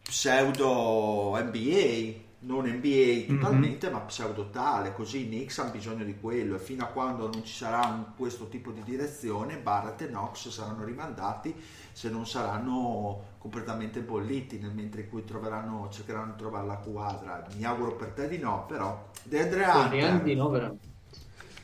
[0.03, 4.93] pseudo NBA, non NBA totalmente, ma pseudo tale.
[4.93, 8.49] Così i Knicks hanno bisogno di quello e fino a quando non ci sarà questo
[8.49, 11.55] tipo di direzione, Barrett e Knox saranno rimandati
[11.97, 17.47] se non saranno completamente bolliti nel mentre in cui troveranno, cercheranno di trovare la quadra.
[17.57, 19.09] Mi auguro per te di no, però.
[19.23, 20.87] Deandre Speriamo di Hunter, no, veramente.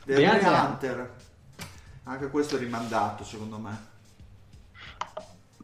[0.07, 1.14] Deandre Hunter,
[2.05, 3.91] anche questo è rimandato secondo me.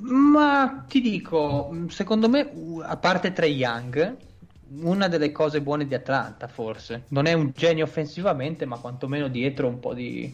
[0.01, 2.53] Ma ti dico, secondo me,
[2.83, 4.17] a parte Trey Young,
[4.81, 7.05] una delle cose buone di Atlanta, forse.
[7.09, 10.31] Non è un genio offensivamente, ma quantomeno dietro un po' di,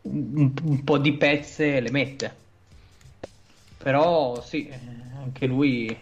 [0.00, 2.43] un, un po' di pezze le mette.
[3.84, 4.78] Però sì, eh,
[5.18, 5.94] anche lui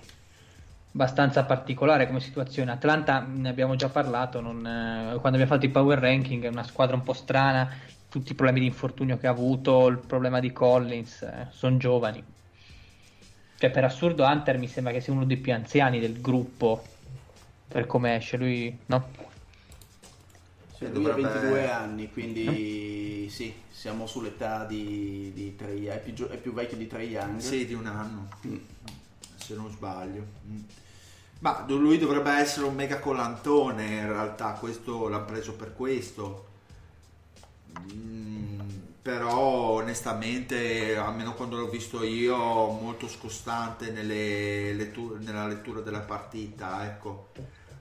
[0.93, 2.71] abbastanza particolare come situazione.
[2.71, 6.63] Atlanta, ne abbiamo già parlato, non, eh, quando abbiamo fatto i power ranking, è una
[6.63, 7.69] squadra un po' strana,
[8.09, 12.23] tutti i problemi di infortunio che ha avuto, il problema di Collins, sono giovani.
[13.59, 16.85] Cioè, per assurdo, Hunter mi sembra che sia uno dei più anziani del gruppo,
[17.67, 19.09] per come esce lui, no?
[20.87, 26.29] Sì, lui ha dovrebbe- 22 anni, quindi sì, siamo sull'età di, di Young, è più,
[26.29, 27.39] è più vecchio di Trae Young.
[27.39, 28.57] Sì, di un anno, Mm.
[29.37, 30.25] se non sbaglio.
[30.49, 30.59] Mm.
[31.41, 36.47] Ma lui dovrebbe essere un mega colantone in realtà, questo l'ha preso per questo.
[37.93, 38.61] Mm,
[39.03, 43.91] però onestamente, almeno quando l'ho visto io, molto scostante
[44.73, 47.31] letture- nella lettura della partita, ecco.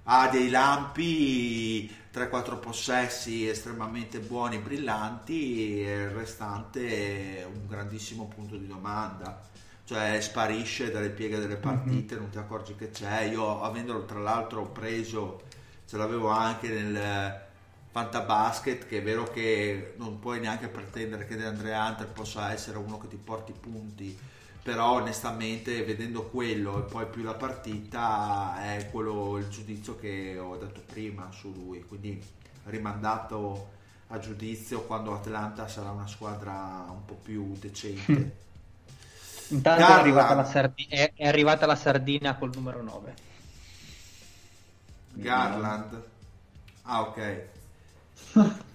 [0.03, 8.57] Ha dei lampi, 3-4 possessi estremamente buoni, brillanti e il restante è un grandissimo punto
[8.57, 9.47] di domanda.
[9.85, 13.23] Cioè sparisce dalle pieghe delle partite, non ti accorgi che c'è.
[13.23, 15.41] Io avendolo tra l'altro preso,
[15.85, 17.49] ce l'avevo anche nel
[17.91, 22.77] Fantabasket, che è vero che non puoi neanche pretendere che De Andre Hunter possa essere
[22.77, 24.17] uno che ti porti punti,
[24.63, 30.57] però onestamente vedendo quello e poi più la partita è quello il giudizio che ho
[30.57, 32.21] dato prima su lui, quindi
[32.65, 33.69] rimandato
[34.07, 38.39] a giudizio quando Atlanta sarà una squadra un po' più decente.
[39.49, 39.97] Intanto è Garland.
[39.97, 43.19] arrivata, la sardi- è- è arrivata la sardina col numero 9.
[45.15, 46.03] Garland.
[46.83, 47.19] Ah, ok.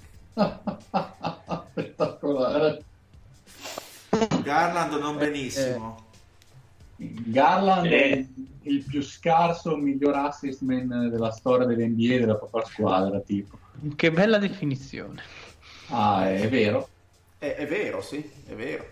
[1.72, 2.84] Spettacolare.
[4.42, 6.04] Garland non benissimo.
[6.96, 8.28] Garland è Eh.
[8.62, 13.58] il più scarso miglior assist man della storia dell'NBA e della propria squadra, tipo.
[13.94, 15.22] Che bella definizione.
[15.88, 16.88] Ah, è vero.
[17.38, 18.86] È, è vero, sì, è vero.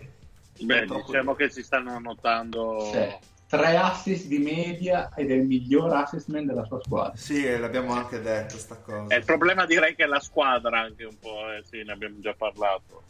[0.59, 2.89] Beh, diciamo che si stanno notando.
[2.91, 7.17] Cioè, tre assist di media ed è il miglior assist man della sua squadra.
[7.17, 9.13] Sì, eh, l'abbiamo anche detto sta cosa.
[9.13, 12.19] Eh, il problema direi che è la squadra anche un po', eh, sì, ne abbiamo
[12.19, 13.01] già parlato.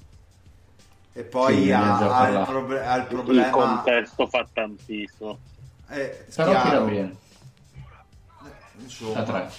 [1.18, 3.49] E poi ha, ha il, proble- ha il Il problema.
[3.49, 5.39] contesto fa tantissimo.
[5.88, 7.16] Eh, Però tira bene.
[8.80, 9.13] Insomma.
[9.13, 9.49] Da tre.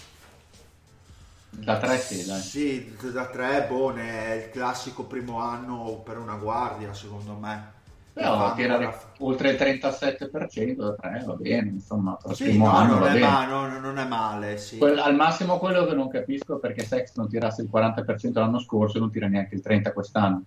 [1.48, 2.40] Da tre sì, dai.
[2.42, 7.72] Sì, da tre, buone, è il classico primo anno per una guardia, secondo me.
[8.12, 12.66] Però tirare una- oltre il 37% da tre va bene, insomma, per il Sì, primo
[12.66, 13.26] no, anno non va è, bene.
[13.26, 14.76] ma- non- non è male, sì.
[14.76, 18.98] Quel- al massimo quello che non capisco è perché Sexton tirasse il 40% l'anno scorso
[18.98, 20.42] e non tira neanche il 30% quest'anno.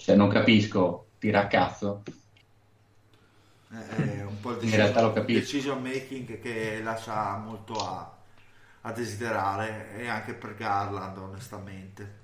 [0.00, 2.02] Cioè non capisco, tira a cazzo.
[3.68, 5.40] È un po' il In realtà lo decision, capisco.
[5.40, 8.18] decision making che lascia molto a,
[8.82, 12.18] a desiderare e anche per Garland, onestamente.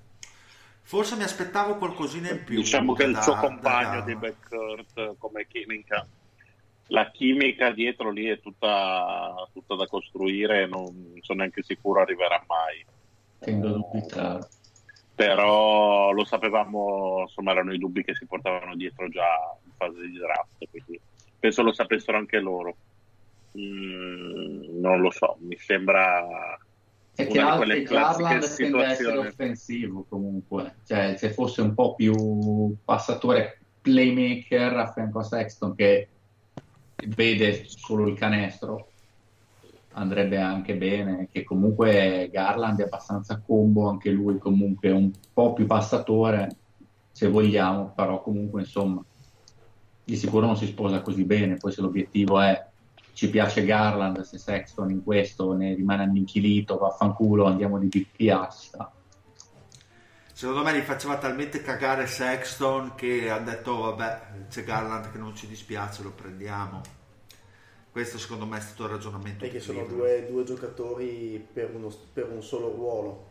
[0.82, 2.62] Forse mi aspettavo qualcosina in più.
[2.62, 6.08] diciamo che il da- suo da compagno di backcourt come chimica,
[6.88, 12.84] la chimica dietro lì è tutta, tutta da costruire non sono neanche sicuro arriverà mai.
[13.40, 14.48] Tendo a dubitare.
[15.16, 19.24] Però lo sapevamo, insomma, erano i dubbi che si portavano dietro già
[19.64, 21.00] in fase di draft, quindi
[21.38, 22.76] penso lo sapessero anche loro.
[23.58, 26.58] Mm, non lo so, mi sembra Una
[27.16, 30.80] che, al- che Garland tende essere offensivo comunque.
[30.84, 36.10] Cioè se fosse un po' più passatore playmaker a fianco a Sexton che
[37.06, 38.92] vede solo il canestro
[39.96, 45.66] andrebbe anche bene che comunque Garland è abbastanza combo anche lui comunque un po' più
[45.66, 46.56] passatore
[47.10, 49.02] se vogliamo però comunque insomma
[50.04, 52.64] di sicuro non si sposa così bene poi se l'obiettivo è
[53.14, 58.06] ci piace Garland se Sexton in questo ne rimane annichilito vaffanculo andiamo di
[58.50, 58.90] sta
[60.30, 65.34] Secondo me li faceva talmente cagare Sexton che ha detto vabbè c'è Garland che non
[65.34, 66.82] ci dispiace, lo prendiamo.
[67.96, 69.38] Questo secondo me è stato il ragionamento.
[69.38, 73.24] Perché sono due, due giocatori per, uno- per un solo ruolo.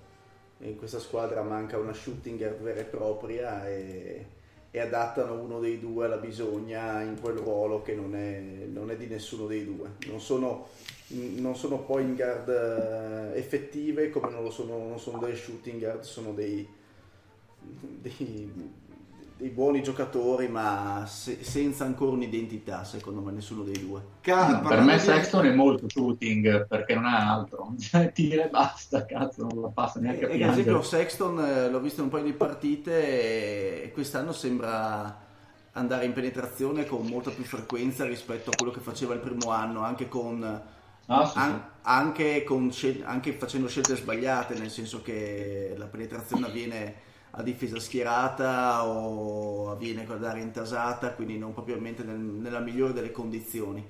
[0.62, 4.26] In questa squadra manca una shooting guard vera e propria e,
[4.72, 8.98] e adattano uno dei due alla bisogna in quel ruolo che non è, non è
[8.98, 9.98] di nessuno dei due.
[10.08, 10.70] Non sono,
[11.10, 16.02] non sono point guard eh, effettive come non lo sono, non sono delle shooting guard,
[16.02, 16.68] sono dei,
[17.62, 18.52] dei,
[19.38, 24.02] dei buoni giocatori ma se- senza ancora un'identità secondo me nessuno dei due.
[24.22, 27.74] Ca- per me di- Sexton è molto shooting perché non ha altro.
[27.80, 31.70] Cioè, tira e basta cazzo non la passa neanche a E, ad esempio Sexton eh,
[31.70, 35.24] l'ho visto in un paio di partite e quest'anno sembra
[35.74, 39.82] andare in penetrazione con molta più frequenza rispetto a quello che faceva il primo anno,
[39.84, 40.62] anche con
[41.08, 46.48] Ah, sì, an- anche, con scel- anche facendo scelte sbagliate, nel senso che la penetrazione
[46.48, 46.96] avviene
[47.38, 53.12] a difesa schierata o avviene con l'aria intasata, quindi non propriamente nel- nella migliore delle
[53.12, 53.84] condizioni.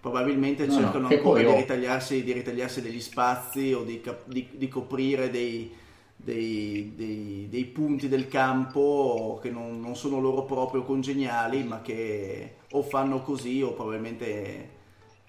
[0.00, 4.48] Probabilmente No, no, cercano che ancora di ritagliarsi, di ritagliarsi degli spazi o di, di-
[4.52, 5.72] di coprire dei,
[6.16, 12.56] dei- dei- dei punti del campo che non, non sono loro proprio congeniali, ma che
[12.72, 14.80] o fanno così o probabilmente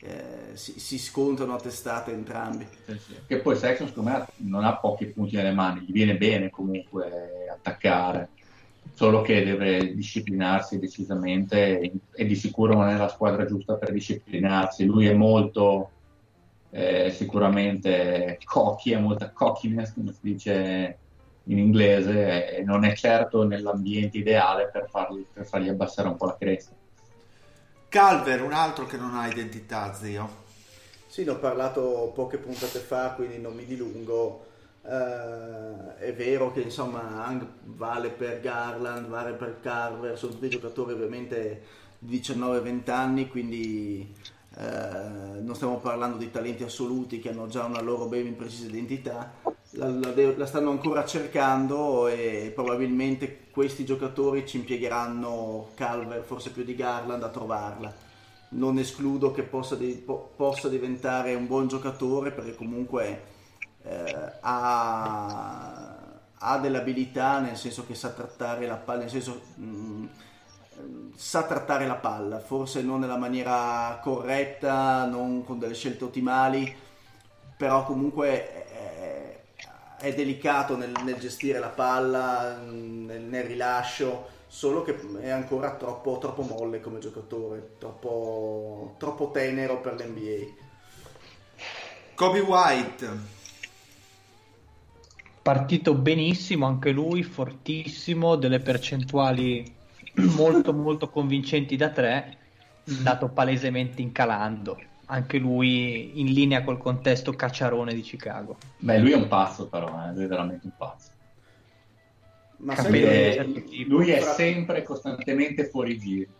[0.03, 2.67] eh, si, si scontrano a testate entrambi.
[3.25, 7.47] che poi Sexton secondo me non ha pochi punti nelle mani gli viene bene comunque
[7.49, 8.29] attaccare
[8.93, 14.85] solo che deve disciplinarsi decisamente e- di sicuro non è la squadra giusta per disciplinarsi.
[14.85, 15.89] Lui è molto
[16.69, 20.97] eh, sicuramente cocky, ha molta cockiness come si dice
[21.45, 26.25] in inglese e non è certo nell'ambiente ideale per fargli, per fargli abbassare un po'
[26.25, 26.73] la cresta
[27.93, 30.27] Calver, un altro che non ha identità, zio.
[31.05, 34.47] Sì, ne ho parlato poche puntate fa, quindi non mi dilungo.
[34.81, 40.93] Eh, è vero che insomma anche vale per Garland, vale per Carver, sono tutti giocatori
[40.93, 41.61] ovviamente
[41.99, 44.11] di 19-20 anni, quindi
[44.57, 49.33] eh, non stiamo parlando di talenti assoluti che hanno già una loro ben precisa identità,
[49.75, 56.63] la, la la stanno ancora cercando e probabilmente questi giocatori ci impiegheranno Calver, forse più
[56.63, 57.93] di Garland, a trovarla.
[58.49, 63.23] Non escludo che possa, di- po- possa diventare un buon giocatore perché comunque
[63.83, 65.95] eh, ha,
[66.37, 70.05] ha delle abilità nel senso che sa trattare la palla, nel senso mh,
[71.15, 76.75] sa trattare la palla, forse non nella maniera corretta, non con delle scelte ottimali,
[77.57, 78.65] però comunque
[80.03, 86.17] è delicato nel, nel gestire la palla, nel, nel rilascio, solo che è ancora troppo,
[86.17, 90.61] troppo molle come giocatore, troppo, troppo tenero per l'NBA.
[92.15, 93.09] Kobe White.
[95.41, 99.73] Partito benissimo anche lui, fortissimo, delle percentuali
[100.35, 102.37] molto molto convincenti da tre,
[102.89, 104.77] andato palesemente incalando.
[105.13, 108.57] Anche lui in linea col contesto cacciarone di Chicago.
[108.79, 111.11] Beh, lui è un pazzo però, eh, lui è veramente un pazzo.
[112.57, 116.31] Ma Capire- certo lui è Fra- sempre costantemente fuori giro.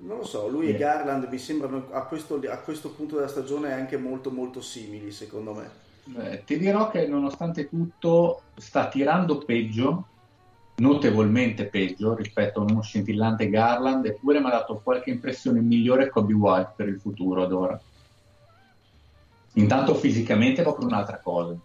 [0.00, 3.72] Non lo so, lui e Garland mi sembrano a questo, a questo punto della stagione
[3.72, 5.70] anche molto molto simili secondo me.
[6.16, 10.06] Eh, ti dirò che nonostante tutto sta tirando peggio,
[10.78, 16.34] notevolmente peggio rispetto a uno scintillante Garland, eppure mi ha dato qualche impressione migliore Kobe
[16.34, 17.82] White per il futuro ad ora.
[19.54, 21.56] Intanto fisicamente è proprio un'altra cosa.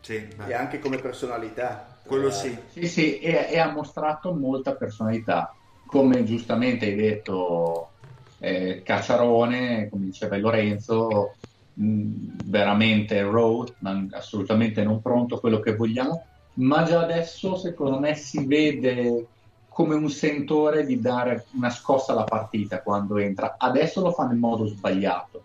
[0.00, 2.00] Sì, E anche come personalità.
[2.06, 2.58] quello Eh, sì.
[2.70, 5.54] Sì, sì, e, e ha mostrato molta personalità.
[5.84, 7.92] Come giustamente hai detto,
[8.38, 11.36] eh, Cacciarone, come diceva Lorenzo,
[11.74, 16.28] mh, veramente raw, ma assolutamente non pronto, quello che vogliamo,
[16.58, 19.26] ma già adesso secondo me si vede
[19.68, 23.54] come un sentore di dare una scossa alla partita quando entra.
[23.58, 25.42] Adesso lo fa nel modo sbagliato,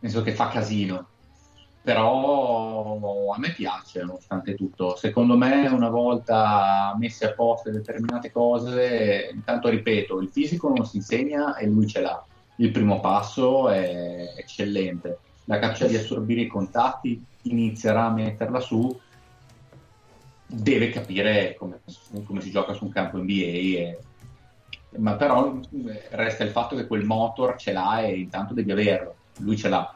[0.00, 1.06] nel senso che fa casino,
[1.82, 4.94] però a me piace nonostante tutto.
[4.96, 10.98] Secondo me una volta messe a posto determinate cose, intanto ripeto, il fisico non si
[10.98, 12.22] insegna e lui ce l'ha.
[12.56, 19.00] Il primo passo è eccellente, la capacità di assorbire i contatti inizierà a metterla su,
[20.52, 21.80] deve capire come,
[22.24, 23.98] come si gioca su un campo NBA, e-
[24.98, 29.16] ma però eh, resta il fatto che quel motor ce l'ha e intanto devi averlo,
[29.38, 29.94] lui ce l'ha.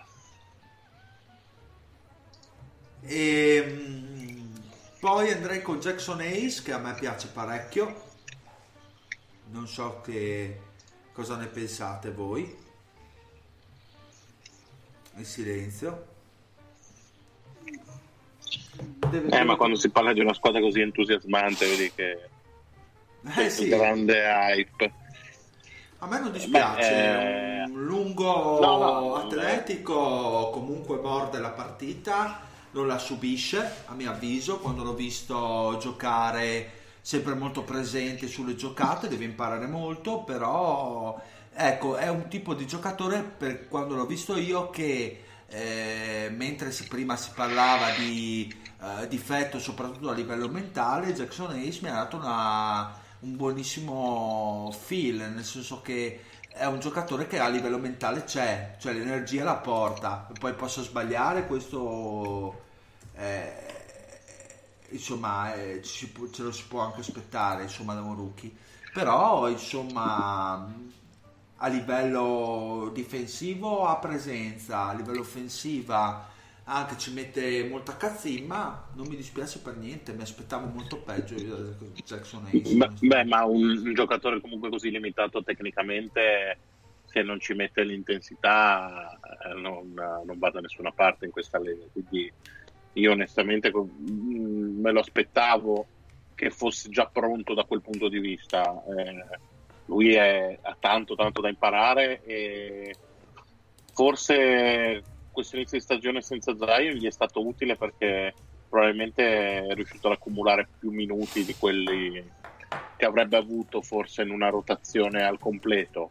[3.02, 4.54] E, mm,
[5.00, 8.12] poi andrei con Jackson Ace che a me piace parecchio.
[9.50, 10.60] Non so che
[11.12, 12.56] cosa ne pensate voi.
[15.16, 16.13] Il silenzio.
[19.10, 22.28] Deve- Eh, ma quando si parla di una squadra così entusiasmante, vedi che
[23.36, 24.92] Eh sì, grande hype.
[25.98, 26.94] a me non dispiace.
[26.94, 32.40] Beh, eh, Un lungo no, no, atletico comunque morde la partita,
[32.72, 34.58] non la subisce a mio avviso.
[34.58, 41.18] Quando l'ho visto giocare sempre molto presente sulle giocate, deve imparare molto, però
[41.54, 46.86] ecco, è un tipo di giocatore per quando l'ho visto io che eh, mentre si-
[46.88, 48.52] prima si parlava di
[49.02, 55.32] eh, difetto soprattutto a livello mentale, Jackson Ace mi ha dato una- un buonissimo feel,
[55.32, 60.28] nel senso che è un giocatore che a livello mentale c'è, cioè l'energia la porta,
[60.38, 62.62] poi posso sbagliare, questo
[63.16, 63.52] eh,
[64.90, 68.52] insomma eh, ci si può- ce lo si può anche aspettare insomma da un rookie,
[68.92, 70.72] però insomma
[71.56, 76.28] a livello difensivo ha presenza, a livello offensiva
[76.64, 81.56] anche ci mette molta cazzimma, non mi dispiace per niente, mi aspettavo molto peggio io
[81.56, 82.74] da Jackson Ace.
[82.74, 86.58] Beh, beh, ma un, un giocatore comunque così limitato tecnicamente,
[87.04, 91.84] se non ci mette l'intensità, eh, non, non va da nessuna parte in questa lega.
[91.92, 92.32] Quindi
[92.94, 95.86] io onestamente mm, me lo aspettavo
[96.34, 98.82] che fosse già pronto da quel punto di vista.
[98.86, 99.38] Eh,
[99.86, 102.94] lui è- ha tanto, tanto da imparare e
[103.92, 105.02] forse
[105.34, 108.32] questo inizio di stagione senza Zion gli è stato utile perché
[108.68, 112.24] probabilmente è riuscito ad accumulare più minuti di quelli
[112.96, 116.10] che avrebbe avuto forse in una rotazione al completo.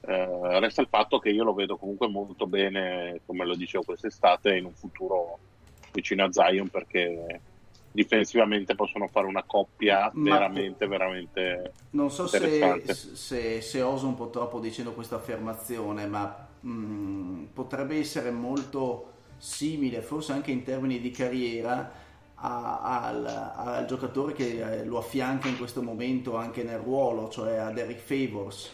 [0.00, 4.56] Eh, resta il fatto che io lo vedo comunque molto bene, come lo dicevo quest'estate,
[4.56, 5.38] in un futuro
[5.92, 7.40] vicino a Zion perché
[7.92, 12.82] difensivamente possono fare una coppia Ma- veramente, veramente Non so se,
[13.14, 16.45] se, se oso un po' troppo dicendo questa affermazione, ma
[17.52, 21.90] potrebbe essere molto simile, forse anche in termini di carriera,
[22.34, 27.56] a- al, al giocatore che eh, lo affianca in questo momento anche nel ruolo, cioè
[27.56, 28.70] a Derek Favors.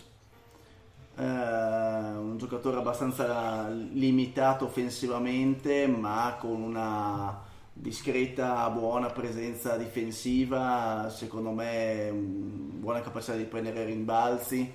[1.14, 12.10] Eh, un giocatore abbastanza limitato offensivamente, ma con una discreta, buona presenza difensiva, secondo me
[12.12, 14.70] buona capacità di prendere rimbalzi.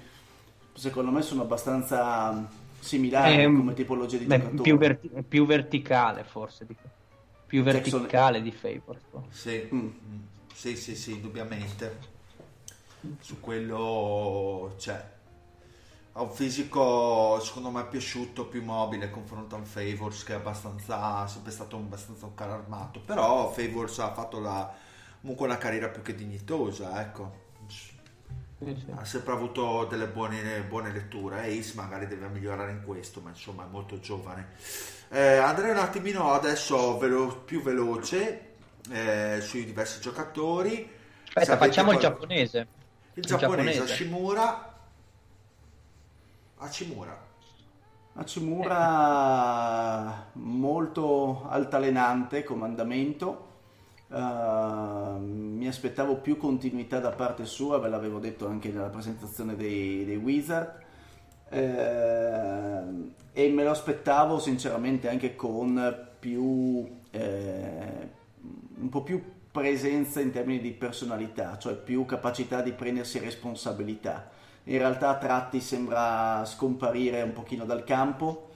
[0.74, 2.47] Secondo me sono abbastanza
[2.80, 4.61] similari Ehm, come tipologia di beh, giocatore.
[4.63, 6.75] più, verti- più verticale forse, di-
[7.45, 9.01] più Jackson- verticale di Favors.
[9.30, 9.88] Sì, Mm.
[10.53, 12.15] sì, sì, sì, indubbiamente.
[13.19, 15.15] Su quello c'è.
[16.13, 20.36] Ha un fisico secondo me più asciutto, più mobile confronto a un Favors che è
[20.36, 22.99] abbastanza, sempre stato abbastanza un caro armato.
[23.01, 24.73] Però Favors ha fatto la,
[25.21, 27.45] comunque una carriera più che dignitosa, ecco.
[28.60, 28.91] Sì, sì.
[28.95, 31.41] Ha sempre avuto delle buone, buone letture.
[31.45, 34.47] Ace magari deve migliorare in questo, ma insomma è molto giovane.
[35.10, 38.53] Eh, andrei un attimino adesso velo- più veloce
[38.89, 40.89] eh, sui diversi giocatori.
[41.34, 42.68] Aspetta, avete facciamo il qual- giapponese.
[43.14, 43.82] Il il giapponese, giapponese.
[43.84, 44.74] Hashimura.
[46.58, 47.26] Hashimura.
[48.14, 53.45] Hachimura molto altalenante come andamento.
[54.10, 60.05] Uh, mi aspettavo più continuità da parte sua, ve l'avevo detto anche nella presentazione dei,
[60.05, 60.86] dei Wizard.
[61.49, 62.82] Eh,
[63.32, 68.10] e me lo aspettavo sinceramente anche con più eh,
[68.80, 74.30] un po' più presenza in termini di personalità, cioè più capacità di prendersi responsabilità.
[74.66, 78.49] In realtà a tratti sembra scomparire un pochino dal campo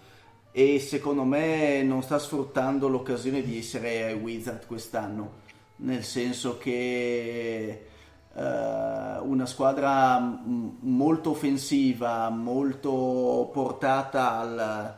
[0.52, 5.40] e secondo me non sta sfruttando l'occasione di essere ai Wizard quest'anno,
[5.82, 7.86] nel senso che
[8.34, 14.94] eh, una squadra m- molto offensiva, molto portata al,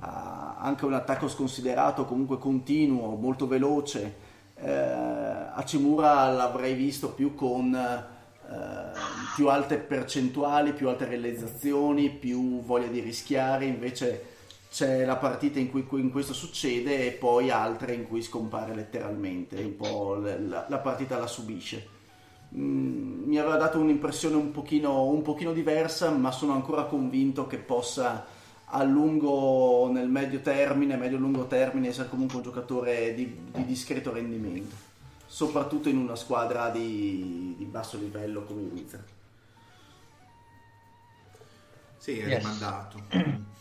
[0.00, 4.26] a anche un attacco sconsiderato, comunque continuo, molto veloce.
[4.56, 8.06] Eh, Hachimura l'avrei visto più con eh,
[9.36, 14.24] più alte percentuali, più alte realizzazioni, più voglia di rischiare, invece
[14.70, 19.56] c'è la partita in cui in questo succede e poi altre in cui scompare letteralmente,
[19.62, 21.96] un po' la, la partita la subisce.
[22.54, 27.58] Mm, mi aveva dato un'impressione un pochino, un pochino diversa, ma sono ancora convinto che
[27.58, 28.26] possa
[28.70, 34.74] a lungo, nel medio termine, medio-lungo termine, essere comunque un giocatore di, di discreto rendimento,
[35.26, 39.04] soprattutto in una squadra di, di basso livello come Wizard.
[41.96, 42.38] Sì, è Yes.
[42.38, 43.00] rimandato.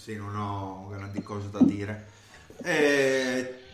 [0.00, 2.08] sì, non ho grandi cose da dire.
[2.62, 3.64] Eh,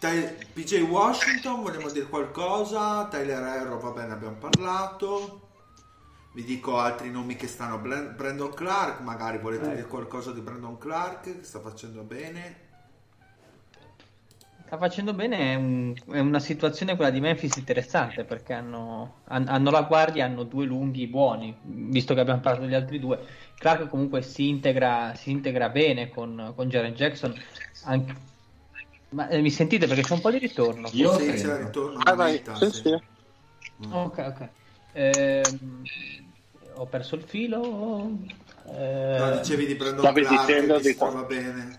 [0.00, 3.06] Ty- PJ Washington, vogliamo dire qualcosa?
[3.06, 5.42] Tyler Herro, va bene, abbiamo parlato.
[6.32, 7.78] Vi dico altri nomi che stanno.
[7.78, 9.74] Brandon Clark, magari volete Ecco.
[9.74, 12.64] dire qualcosa di Brandon Clark, che sta facendo bene.
[14.66, 19.46] Sta facendo bene, è, un- è una situazione quella di Memphis interessante perché hanno, han-
[19.46, 23.24] hanno la guardia, hanno due lunghi buoni, visto che abbiamo parlato degli altri due.
[23.58, 27.34] Clark comunque si integra, si integra bene con, con Jaren Jackson.
[27.84, 28.14] Anche-
[29.10, 30.90] Ma eh, mi sentite perché c'è un po' di ritorno?
[30.92, 31.98] Io sì, c'è il ritorno.
[32.04, 32.80] Ah, vai, sì, sì.
[32.82, 32.98] sì.
[33.90, 34.48] Ok, ok.
[34.92, 35.84] Ehm,
[36.74, 38.10] ho perso il filo.
[38.68, 41.78] Eh, No, dicevi di Brandon Stavi Clark, dicendo di trova bene.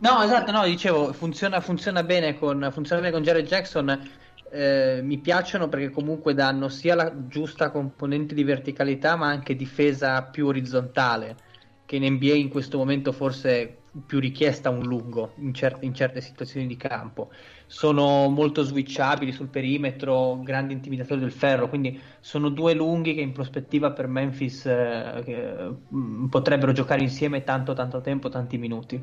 [0.00, 4.10] No, esatto, no, dicevo, funziona, funziona bene con, funziona bene con Jared Jackson.
[4.50, 10.22] Eh, mi piacciono perché comunque danno sia la giusta componente di verticalità, ma anche difesa
[10.24, 11.36] più orizzontale,
[11.84, 13.76] che in NBA in questo momento forse è
[14.06, 17.30] più richiesta un lungo in certe, in certe situazioni di campo.
[17.66, 23.32] Sono molto switchabili sul perimetro, grandi intimidatori del ferro, quindi sono due lunghi che in
[23.32, 29.02] prospettiva per Memphis eh, mm, potrebbero giocare insieme tanto tanto tempo, tanti minuti.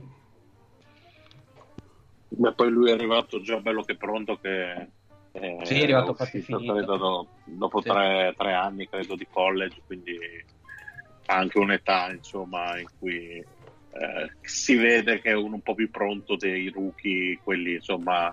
[2.34, 4.88] Beh, poi lui è arrivato già bello che pronto che
[5.34, 6.74] eh, Sì, è arrivato quasi finito.
[6.74, 7.90] credo, do- dopo Sì.
[7.90, 10.18] tre, tre anni credo di college quindi
[11.28, 16.36] anche un'età insomma in cui eh, si vede che è uno un po' più pronto
[16.36, 18.32] dei rookie quelli insomma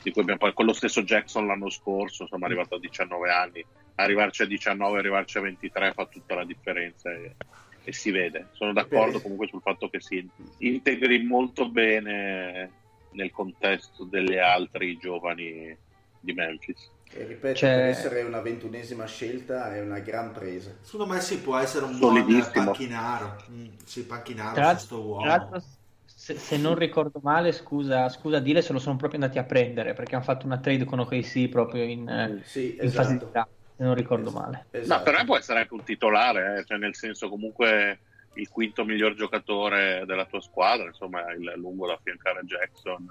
[0.00, 3.30] di cui abbiamo parlato con lo stesso Jackson l'anno scorso insomma è arrivato a 19
[3.30, 3.66] anni
[3.96, 7.36] arrivarci a 19 arrivarci a 23 fa tutta la differenza e,
[7.82, 9.22] e si vede sono d'accordo Beh.
[9.22, 10.26] comunque sul fatto che si
[10.58, 12.74] integri molto bene
[13.10, 15.76] nel contesto delle altri giovani
[16.20, 16.90] di Memphis.
[17.10, 20.74] E ripeto, per essere una ventunesima scelta è una gran presa.
[20.82, 23.44] Secondo me sì, può essere un buon panchinaro.
[23.50, 25.22] Mm, sì, panchinaro Tra su l'altro, sto uomo.
[25.22, 25.62] tra l'altro,
[26.04, 29.94] se, se non ricordo male, scusa, scusa dire, se lo sono proprio andati a prendere
[29.94, 33.30] perché hanno fatto una trade con OKC proprio in, eh, Sì, in fase di esatto.
[33.30, 34.66] draft, se non ricordo Es- male.
[34.70, 34.88] esatto.
[34.88, 38.00] Ma per me può essere anche un titolare, eh, cioè nel senso comunque
[38.34, 43.06] il quinto miglior giocatore della tua squadra, insomma il lungo da affiancare Jackson,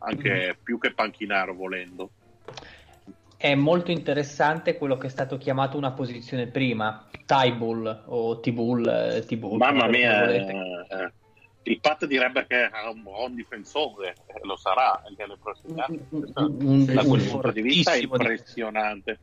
[0.00, 2.10] anche più che panchinaro volendo.
[3.36, 9.24] è molto interessante quello che è stato chiamato una posizione prima, Tybull o T-Bull, eh,
[9.24, 11.12] T-Bull, Mamma mia, eh,
[11.62, 16.84] il Pat direbbe che è un buon difensore, lo sarà anche nei prossimi anni.
[16.92, 19.18] Da quel punto di vista è impressionante.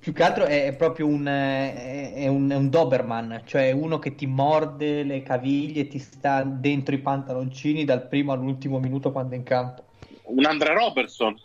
[0.00, 4.14] Più che altro è, è proprio un, è un, è un Doberman, cioè uno che
[4.14, 9.34] ti morde le caviglie e ti sta dentro i pantaloncini dal primo all'ultimo minuto quando
[9.34, 9.86] è in campo.
[10.22, 11.36] Un Andre Robertson,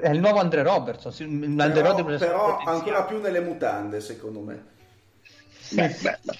[0.00, 4.00] È il nuovo Andre Robertson, sì, un Andre Però, Robertson però ancora più nelle mutande,
[4.00, 4.64] secondo me.
[5.58, 6.38] Sì, beh, beh, beh.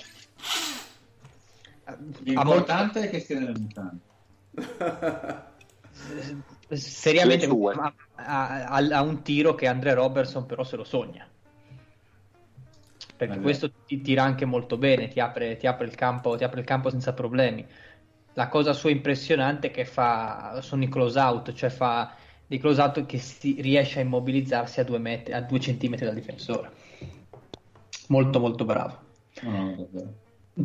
[2.25, 4.01] L'importante è che stia nelle mutande.
[6.77, 11.27] seriamente ha, ha- ha un tiro che Andre Robertson però se lo sogna.
[13.17, 16.61] Perché questo ti tira anche molto bene ti apre, ti apre il campo, ti apre
[16.61, 17.65] il campo senza problemi.
[18.35, 22.15] La cosa sua impressionante è che fa sono i close out cioè fa
[22.47, 26.15] dei close out che si riesce a immobilizzarsi a due, metri, a due centimetri dal
[26.15, 26.71] difensore.
[28.09, 28.99] Molto molto bravo.
[29.43, 29.89] No,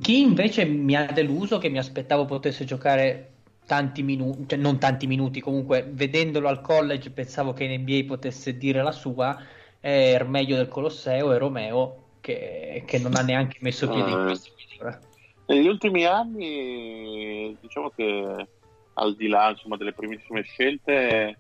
[0.01, 3.36] chi invece mi ha deluso, che mi aspettavo potesse giocare
[3.67, 8.57] tanti minuti, cioè non tanti minuti, comunque vedendolo al college pensavo che in NBA potesse
[8.57, 9.37] dire la sua,
[9.79, 14.23] è Ermeglio del Colosseo e Romeo che, che non ha neanche messo piede in Eh.
[14.23, 14.99] questa misura.
[15.47, 18.47] Negli ultimi anni, diciamo che
[18.93, 21.37] al di là insomma, delle primissime scelte,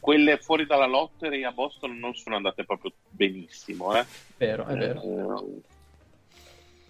[0.00, 3.94] quelle fuori dalla lottery a Boston non sono andate proprio benissimo.
[3.94, 4.04] Eh.
[4.38, 5.00] Vero, è vero.
[5.00, 5.68] Eh,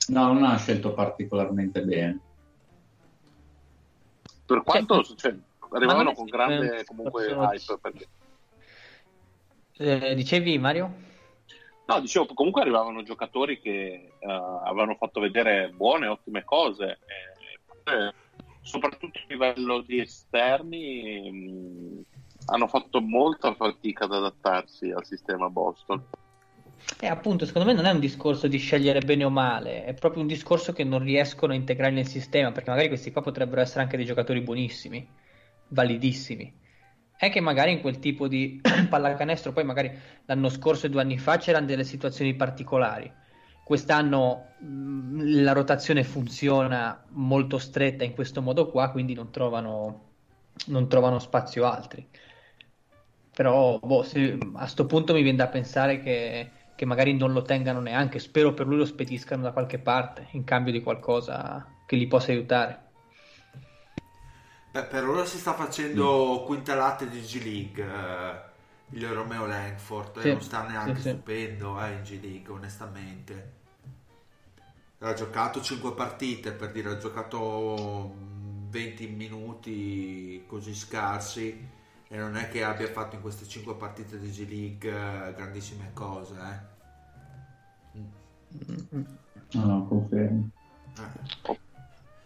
[0.08, 2.18] No, non ha scelto particolarmente bene.
[4.54, 5.34] Per quanto Cioè, cioè,
[5.70, 7.78] arrivavano con grande un comunque hype.
[7.80, 8.08] Perché...
[9.76, 11.08] Eh, dicevi Mario?
[11.86, 16.98] No, dicevo, comunque arrivavano giocatori che eh, avevano fatto vedere buone, ottime cose.
[17.84, 18.12] eh,
[18.62, 22.02] soprattutto a livello di esterni, mh,
[22.46, 26.04] hanno fatto molta fatica ad adattarsi al sistema Boston.
[27.02, 30.20] E appunto, secondo me non è un discorso di scegliere bene o male, è proprio
[30.22, 33.82] un discorso che non riescono a integrare nel sistema, perché magari questi qua potrebbero essere
[33.82, 35.14] anche dei giocatori buonissimi,
[35.68, 36.58] validissimi.
[37.16, 39.90] È che magari in quel tipo di pallacanestro, poi magari
[40.26, 43.10] l'anno scorso e due anni fa c'erano delle situazioni particolari.
[43.62, 50.12] Quest'anno mh, la rotazione funziona molto stretta in questo modo qua, quindi non trovano,
[50.66, 52.06] non trovano spazio altri.
[53.32, 57.42] Però boh, se- a sto punto mi viene da pensare che, che magari non lo
[57.42, 58.18] tengano neanche.
[58.18, 62.30] Spero per lui lo spediscano da qualche parte in cambio di qualcosa che gli possa
[62.30, 62.88] aiutare.
[64.72, 70.28] Beh, per ora si sta facendo quintalate di G League eh, il Romeo Langford Sì,
[70.28, 73.52] e non sta neanche sì, stupendo eh, in G League onestamente
[75.00, 81.78] ha giocato 5 partite per dire ha giocato mm, 20 minuti così scarsi
[82.12, 85.90] e non è che abbia fatto in queste 5 partite di G League eh, grandissime
[85.94, 87.98] cose eh.
[89.52, 90.50] No, no, confermo.
[91.46, 91.58] Eh.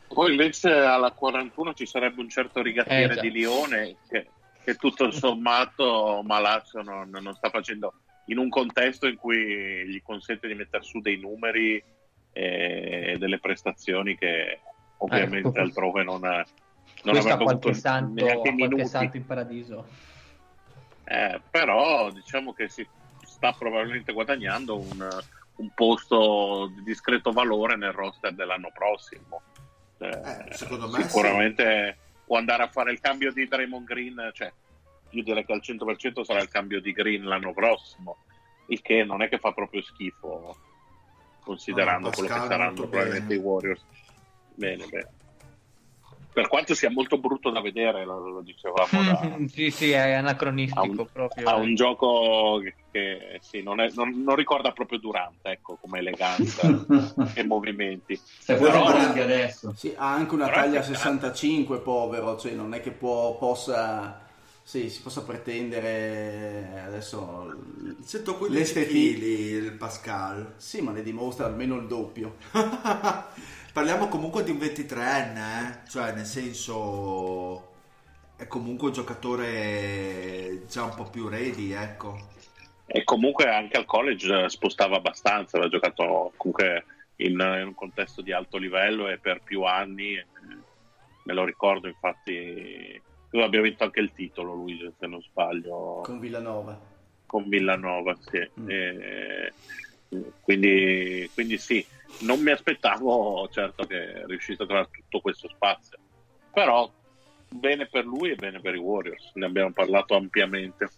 [0.08, 4.28] Poi invece alla 41 ci sarebbe un certo rigattiere Eh, di Lione che,
[4.62, 7.92] che tutto sommato Malazzo non, non sta facendo
[8.26, 11.82] in un contesto in cui gli consente di mettere su dei numeri
[12.32, 14.60] e delle prestazioni che
[14.98, 15.60] ovviamente Ecco.
[15.60, 16.22] altrove non,
[17.04, 19.86] non Questo avuto qualche santo, qualche santo in paradiso.
[21.04, 22.86] Eh, però diciamo che si
[23.22, 25.08] sta probabilmente guadagnando un,
[25.56, 29.42] un posto di discreto valore nel roster dell'anno prossimo.
[29.98, 34.50] Eh, Eh, secondo me sicuramente può andare a fare il cambio di Draymond Green, cioè
[35.10, 38.16] io direi che al 100% sarà il cambio di Green l'anno prossimo,
[38.68, 40.56] il che non è che fa proprio schifo
[41.40, 43.40] considerando No, quello che saranno probabilmente bene.
[43.40, 43.84] i Warriors.
[44.54, 45.10] Bene, bene.
[46.34, 50.80] Per quanto sia molto brutto da vedere, lo, lo dicevamo da, sì, sì, è anacronistico
[50.80, 51.48] ha un, proprio.
[51.48, 56.66] ha un gioco che, sì, non, è- non- non ricorda proprio Durant, ecco, come eleganza
[57.34, 58.20] e movimenti.
[58.20, 59.72] Se vuoi guardi adesso.
[59.76, 60.94] Sì, ha anche una taglia peccato.
[60.94, 64.20] 65, povero, cioè non è che può, possa,
[64.64, 67.54] sì, si possa pretendere adesso...
[68.04, 72.36] 115 L'esteti- kg il Pascal Sì, ma ne dimostra almeno il doppio.
[73.74, 75.88] Parliamo comunque di un 23enne, eh?
[75.88, 77.72] cioè nel senso
[78.36, 82.16] è comunque un giocatore già un po' più ready, ecco.
[82.86, 86.84] E comunque anche al college eh, spostava abbastanza, aveva giocato comunque
[87.16, 90.26] in, in un contesto di alto livello e per più anni, eh,
[91.24, 96.02] me lo ricordo infatti, lui abbia vinto anche il titolo lui se non sbaglio.
[96.04, 96.80] Con Villanova.
[97.26, 98.38] con Villanova, sì.
[98.60, 98.70] Mm.
[98.70, 99.52] E-
[100.40, 101.84] quindi, quindi sì,
[102.20, 105.98] non mi aspettavo certo che riuscisse a trovare tutto questo spazio,
[106.52, 106.90] però
[107.48, 110.90] bene per lui e bene per i Warriors, ne abbiamo parlato ampiamente.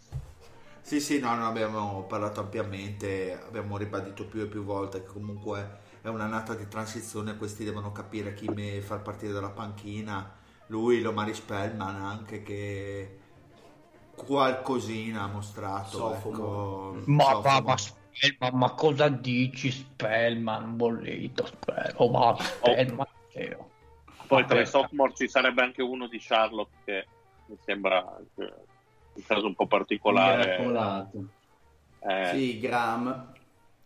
[0.81, 5.81] Sì, sì, no, no, abbiamo parlato ampiamente, abbiamo ribadito più e più volte che comunque
[6.01, 10.33] è un'annata di transizione, questi devono capire chi me far partire dalla panchina,
[10.69, 13.19] lui, Lomari Spellman anche che
[14.15, 16.15] qualcosina ha mostrato.
[16.15, 17.75] Ecco, Ma, ma, ma
[18.17, 23.71] Spellman, ma cosa dici Spellman, bollito Spellman, oh, ma Spellman, Matteo.
[24.27, 27.07] Poi tra i sophomore ci sarebbe anche uno di Charlotte che
[27.47, 28.55] mi sembra anche
[29.13, 30.59] un caso un po' particolare.
[30.59, 31.29] Miracolato.
[32.01, 33.33] Eh, Sì, Graham,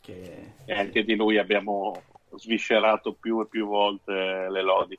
[0.01, 2.02] che E anche di lui abbiamo
[2.36, 4.12] sviscerato più e più volte
[4.48, 4.98] le lodi.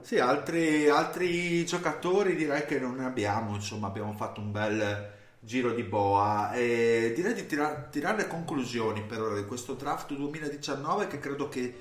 [0.00, 5.14] Sì, altri, altri giocatori direi che non ne abbiamo, insomma abbiamo fatto un bel
[5.46, 6.52] giro di boa.
[6.54, 11.48] E direi di tira- tirare le conclusioni per ora di questo draft 2019 che credo
[11.48, 11.74] che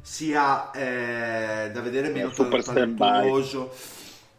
[0.00, 2.30] sia eh, da vedere meno
[2.62, 3.72] talentuoso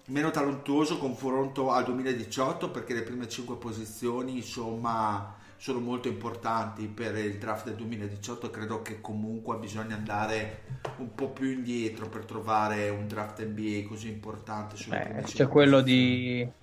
[0.08, 7.16] meno talentuoso confronto al 2018 perché le prime 5 posizioni insomma sono molto importanti per
[7.18, 10.64] il draft del 2018 e credo che comunque bisogna andare
[10.98, 15.48] un po' più indietro per trovare un draft NBA così importante sulle prime Eh, c'è
[15.48, 15.84] quello posizioni.
[15.84, 16.54] di...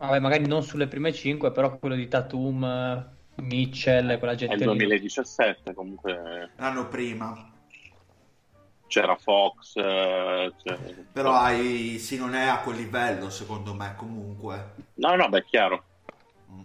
[0.00, 3.06] Vabbè, magari non sulle prime 5, però quello di Tatum,
[3.36, 4.66] Mitchell, quella È gente il lì.
[4.66, 7.52] 2017, comunque l'anno prima
[8.86, 10.78] c'era Fox, eh, c'è-
[11.12, 15.84] però hai, sì non è a quel livello secondo me comunque No, no, beh, chiaro.
[16.50, 16.60] Mm.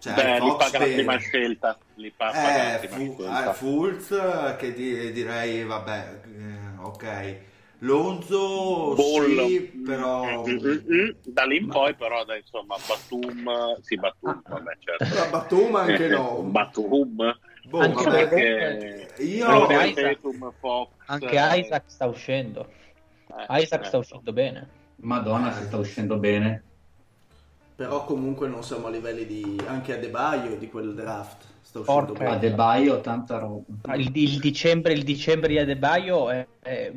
[0.00, 0.96] cioè, Beh, Fox paga la bene.
[0.96, 1.78] prima scelta.
[1.94, 3.50] Li pa- paga la Eh, prima Fu- scelta.
[3.50, 7.38] eh, Fultz che di- direi vabbè eh, ok
[7.80, 9.46] Lonzo Ball.
[9.46, 11.10] sì però Mm, mm, mm.
[11.32, 15.30] Da lì in poi, però, dai, insomma, Batum, sì, Batum, vabbè, certo.
[15.30, 16.42] Batum anche Eh, no.
[16.42, 20.20] Batum, boh, Anche vabbè, perché- io anche Isaac-
[20.58, 22.68] Fox, Anche eh, Isaac sta uscendo.
[23.28, 24.68] eh, Isaac sta eh, uscendo bene.
[24.96, 26.62] Madonna, si sta uscendo bene.
[27.76, 29.60] Però comunque non siamo a livelli di...
[29.66, 31.44] anche a Debaio di quel draft.
[31.68, 32.38] Sta uscendo Porca A bene.
[32.38, 33.62] De Baio tanta roba.
[33.82, 36.90] Ah, Il, il dicembre, il dicembre di Adebayo è, è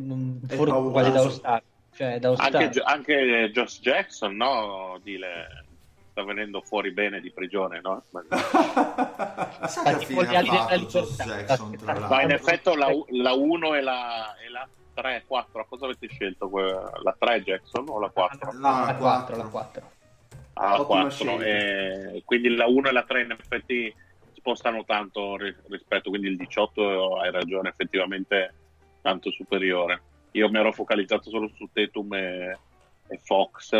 [0.47, 1.61] È quasi da All-Star.
[1.93, 2.19] Cioè.
[2.21, 4.97] Anche, anche Josh Jackson, no?
[5.03, 5.65] Dile,
[6.11, 8.01] sta venendo fuori bene di prigione, no?
[8.11, 8.23] Ma,
[9.67, 11.01] sai che fine ha fatto.
[11.01, 15.65] Jackson tra Ma ma in effetti la, la 1 e la, e la 3, 4,
[15.67, 16.49] cosa avete scelto?
[17.03, 18.53] La 3 Jackson o la 4?
[18.53, 19.35] No, la la 4, quattro.
[19.35, 19.91] la 4.
[20.53, 21.09] Ah, la Ottima 4.
[21.09, 21.43] scelta.
[21.43, 23.93] E quindi la 1 e la 3 in effetti
[24.45, 28.53] spostano tanto ri- rispetto, quindi il 18 hai ragione, effettivamente
[29.01, 30.01] tanto superiore.
[30.31, 32.59] Io mi ero focalizzato solo su Tatum e,
[33.07, 33.71] e Fox,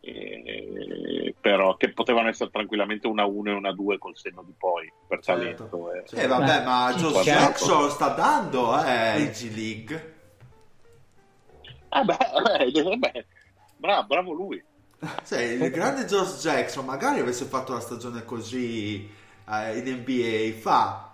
[0.00, 4.90] e- però che potevano essere tranquillamente una 1 e una 2 col senno di poi
[5.08, 5.68] per Certo.
[5.68, 5.92] talento.
[5.94, 7.44] e- eh vabbè ma Sì, Josh chiaro.
[7.46, 10.10] Jackson sta dando eh in G League
[11.94, 12.16] Ah, beh,
[12.72, 13.26] beh, beh,
[13.76, 14.62] bravo, bravo lui.
[15.24, 19.10] Sì, il grande Josh Jackson magari avesse fatto una stagione così eh,
[19.74, 21.12] in NBA fa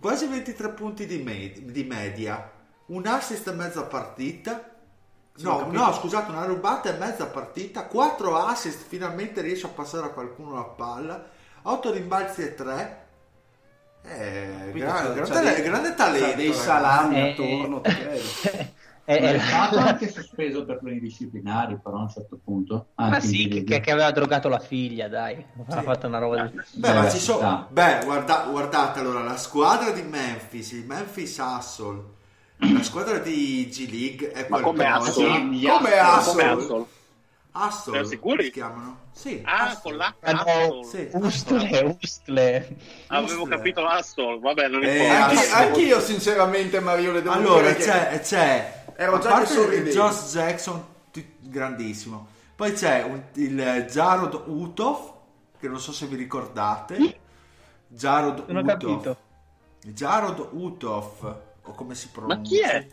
[0.00, 2.50] quasi 23 punti di, me- di media.
[2.86, 4.72] Un assist e mezza partita.
[5.34, 7.84] Sì, no, no scusate una rubata e mezza partita.
[7.84, 11.30] 4 assist finalmente riesce a passare a qualcuno la palla.
[11.62, 13.02] 8 rimbalzi e 3
[14.06, 17.90] eh, grande, grande c'ha talento dei salami Eh, attorno, ti
[19.06, 22.86] È- stato anche sospeso per problemi disciplinari, però a un certo punto.
[22.94, 25.44] Ma Anche sì, che, che aveva drogato la figlia, dai.
[25.68, 26.60] Ha fatto una roba di...
[26.72, 27.38] Beh, ma Beh, ci sono.
[27.38, 27.66] sta.
[27.70, 32.02] Beh, guarda- guardate allora la squadra di Memphis, il Memphis Hustle,
[32.56, 35.10] la squadra di G League è Ma come qualcosa.
[35.10, 35.58] Hustle?
[35.58, 35.90] Sì, Come.
[36.00, 36.32] Hustle?
[36.32, 36.84] Come Hustle?
[37.56, 38.44] Hustle, Siamo sicuri?
[38.44, 38.98] si chiamano?
[39.12, 39.40] Sì.
[39.44, 39.80] Ah, Hustle.
[39.82, 40.68] con l'H Ah.
[40.90, 41.08] Sì.
[41.12, 42.76] Ustle, Ustle.
[43.08, 45.24] Avevo capito Hustle, vabbè, non Eh, importa.
[45.26, 45.54] Anche, Hustle.
[45.66, 49.52] anch'io sinceramente Mario le devo Allora dire che- c'è, c'è Ero a già che parte
[49.52, 49.90] sorridevi.
[49.90, 52.28] Josh Jackson, t- grandissimo.
[52.54, 55.12] Poi c'è un- il Jarod Utov,
[55.58, 57.18] che non so se vi ricordate.
[57.88, 58.78] Jarod Non ho Utov.
[58.78, 59.16] capito.
[59.82, 62.36] Jarod Utov, o come si pronuncia?
[62.36, 62.86] Ma chi è?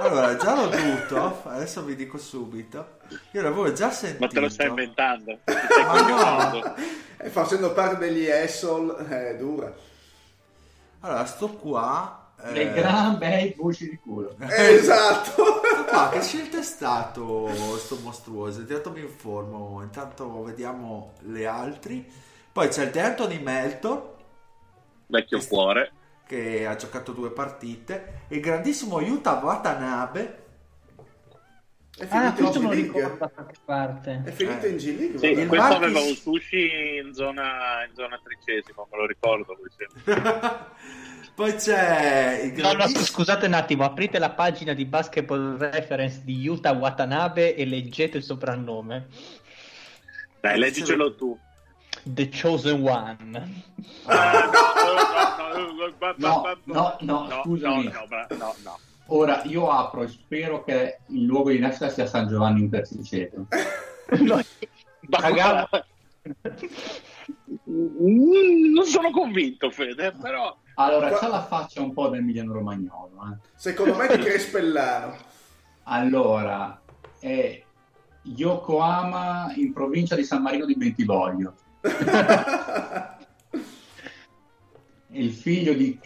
[0.00, 2.98] Allora, Jarod Utov, adesso vi dico subito.
[3.32, 4.24] Io l'avevo già sentito.
[4.24, 5.38] Ma te lo stai inventando?
[5.44, 6.50] Stai Ma no.
[6.50, 6.74] cogliendo?
[7.16, 9.72] Eh, facendo parte degli Essol è dura.
[11.00, 12.23] Allora, sto qua.
[12.44, 14.36] Eh, Dei gran bei buci di culo.
[14.38, 15.60] esatto.
[15.88, 17.48] qua, che scelta è stato
[17.78, 18.60] sto mostruoso?
[18.60, 22.06] Intanto mi informo, intanto vediamo le altri.
[22.52, 24.02] Poi c'è il De Anthony Melton,
[25.06, 25.90] Vecchio cuore.
[26.26, 28.22] che ha giocato due partite.
[28.28, 30.42] Il grandissimo Yuta Watanabe.
[31.96, 33.18] È Ah, finito questo in G-League.
[34.24, 34.68] È finito Eh.
[34.70, 35.18] in G-League.
[35.18, 39.56] Sì, Il questo Marquis- aveva un sushi in zona, in zona tricesima, me lo ricordo.
[41.34, 46.36] Poi c'è il No, no, scusate un attimo, aprite la pagina di Basketball Reference di
[46.36, 49.08] Yuta Watanabe e leggete il soprannome.
[50.40, 51.36] Dai, leggicelo tu.
[52.04, 53.64] The Chosen One.
[56.16, 57.90] No, no, no, scusami.
[58.38, 58.78] no, no.
[59.06, 63.46] Ora io apro e spero che il luogo di nascita sia San Giovanni in Persiceto.
[64.20, 64.40] No.
[67.68, 73.10] Mm, non sono convinto, Fede, però Allora, Qua- c'ha la faccia un po' d'Emiliano Romagnolo.
[73.32, 73.36] eh.
[73.54, 75.16] Secondo me di Crespellano.
[75.84, 76.80] Allora,
[77.20, 77.62] è
[78.22, 81.54] Yokohama in provincia di San Marino di Bentivoglio.
[81.80, 81.90] È
[85.10, 85.98] il figlio di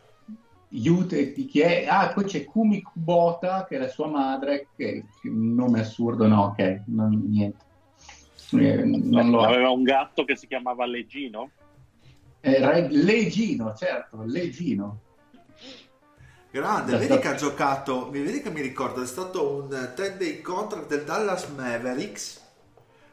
[0.71, 1.87] Yute, di chi è?
[1.89, 6.27] Ah, poi c'è Kumi Kubota, che è la sua madre, che, che un nome assurdo,
[6.27, 7.65] no, ok, non, niente.
[8.53, 11.51] Eh, non lo aveva un gatto che si chiamava Leggino.
[12.41, 15.01] Eh, Re- Legino, certo, Legino.
[16.51, 19.69] Grande, Da- vedi da- che ha giocato, mi vedi che mi ricordo, è stato un
[19.69, 22.41] 10 day contract del Dallas Mavericks,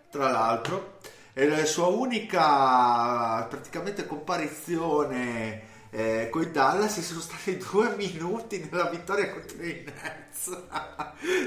[0.10, 1.00] tra l'altro,
[1.34, 8.90] e la sua unica praticamente comparizione eh, con i Dallas sono stati due minuti nella
[8.90, 10.58] vittoria contro i Nets.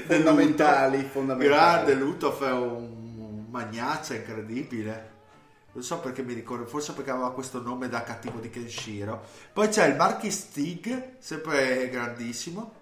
[0.07, 1.47] Fondamentali, fondamentali.
[1.47, 5.17] Grande, Lutov è un magnaccia incredibile.
[5.71, 9.23] Non so perché mi ricordo, forse perché aveva questo nome da cattivo di Kenshiro.
[9.53, 12.73] Poi c'è il Marky Stig, sempre grandissimo.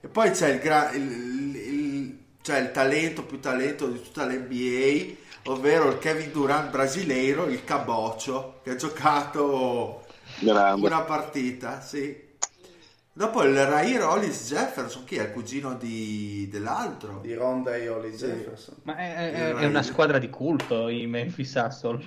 [0.00, 5.50] E poi c'è il, gra- il- il- c'è il talento più talento di tutta l'NBA,
[5.50, 10.04] ovvero il Kevin Durant brasileiro, il Caboccio, che ha giocato
[10.38, 10.86] Grande.
[10.86, 12.24] una partita, sì.
[13.16, 17.20] Dopo il Ray Rollis Jefferson, chi è il cugino di- dell'altro?
[17.22, 18.74] Di Ronda e Oli Jefferson.
[18.82, 22.06] Ma è, è- è una squadra di culto i Memphis Hustle.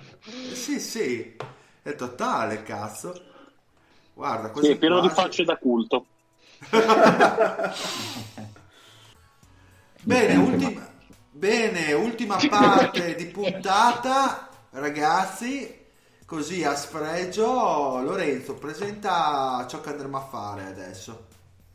[0.54, 1.36] Sì, sì,
[1.82, 3.20] è totale, cazzo.
[4.14, 6.06] Guarda, questo Sì, è pieno di qua- facce da culto.
[10.04, 10.88] Bene, ultima,
[11.32, 15.79] bene, ultima parte di puntata, ragazzi.
[16.30, 21.26] Così a sfregio, Lorenzo, presenta ciò che andremo a fare adesso.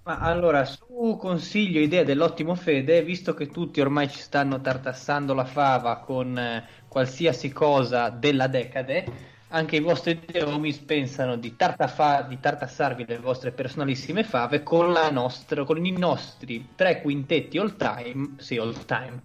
[0.05, 5.35] Ma allora, su consiglio e idea dell'ottimo Fede, visto che tutti ormai ci stanno tartassando
[5.35, 9.05] la fava con eh, qualsiasi cosa della decade,
[9.49, 15.11] anche i vostri deomis pensano di, tartafa- di tartassarvi le vostre personalissime fave con, la
[15.11, 19.21] nostra, con i nostri tre quintetti all time, sì, all time,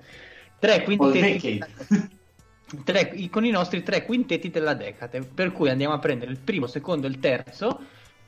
[0.58, 2.18] tre All quintetti decade.
[2.84, 6.66] Tre- con i nostri tre quintetti della decade, per cui andiamo a prendere il primo,
[6.66, 7.80] il secondo e il terzo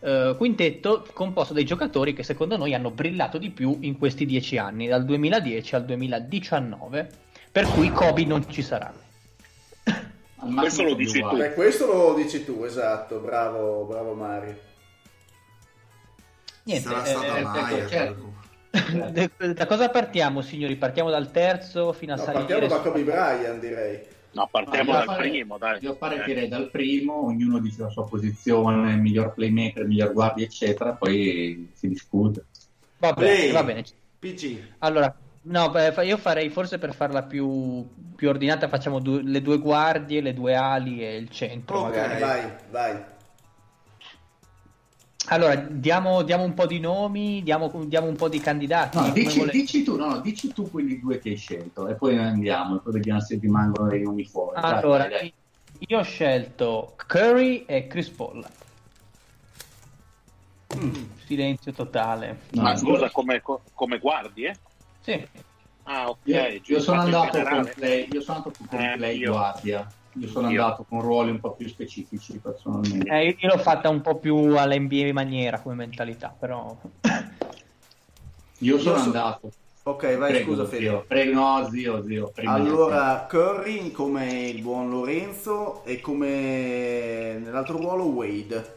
[0.01, 4.57] eh, quintetto composto dai giocatori che secondo noi hanno brillato di più in questi dieci
[4.57, 7.09] anni, dal 2010 al 2019,
[7.51, 8.91] per cui Kobe non ci sarà.
[10.55, 11.39] Questo lo dici uguali.
[11.39, 13.19] Beh, questo lo dici tu, esatto.
[13.19, 14.57] Bravo, bravo Mario.
[16.63, 17.87] Niente, Sarà eh, stata eh, Maya.
[17.87, 18.29] certo.
[19.53, 20.75] da cosa partiamo signori?
[20.77, 23.99] Partiamo dal terzo fino a No, salire partiamo da Kobe Bryant, direi.
[24.33, 25.77] No, partiamo Ah, dal io fare- primo, dai.
[25.81, 30.93] Io fare direi dal primo, ognuno dice la sua posizione, miglior playmaker, miglior guardia, eccetera,
[30.93, 32.45] poi si discute.
[32.97, 33.51] Va bene, Play.
[33.51, 33.83] va bene.
[34.19, 34.75] PG.
[34.79, 35.13] Allora,
[35.43, 35.71] no,
[36.03, 37.85] io farei forse per farla più,
[38.15, 41.83] più ordinata, facciamo du- le due guardie, le due ali e il centro, Ok.
[41.87, 42.19] magari.
[42.21, 43.03] Vai, vai.
[45.31, 48.97] Allora, diamo, diamo un po' di nomi, diamo, diamo un po' di candidati.
[48.97, 49.57] No, dici, volete.
[49.57, 52.79] dici tu, no, no, dici tu quelli due che hai scelto e poi andiamo e
[52.81, 54.59] poi vediamo se rimangono dei nomi fuori.
[54.61, 55.33] Allora, dai, dai.
[55.87, 58.45] io ho scelto Curry e Chris Paul.
[60.75, 62.41] Mm, silenzio totale.
[62.49, 64.55] No, Ma scusa, come, co- come guardi, eh?
[64.99, 65.25] Sì.
[65.83, 66.17] Ah, ok.
[66.23, 69.31] Io, io sono andato con play, io sono andato con Eh, play io.
[69.31, 69.89] guardia.
[70.13, 70.61] Io sono Io.
[70.61, 73.09] andato con ruoli un po' più specifici personalmente.
[73.09, 76.77] Eh, io, io l'ho fatta un po' più alla NBA maniera come mentalità, però...
[78.57, 79.51] Io sono so- andato.
[79.83, 81.05] Ok, vai, prego, scusa zio, Fede.
[81.07, 82.31] prego, no, zio, zio.
[82.43, 88.75] Allora, Curry come il buon Lorenzo e come nell'altro ruolo Wade.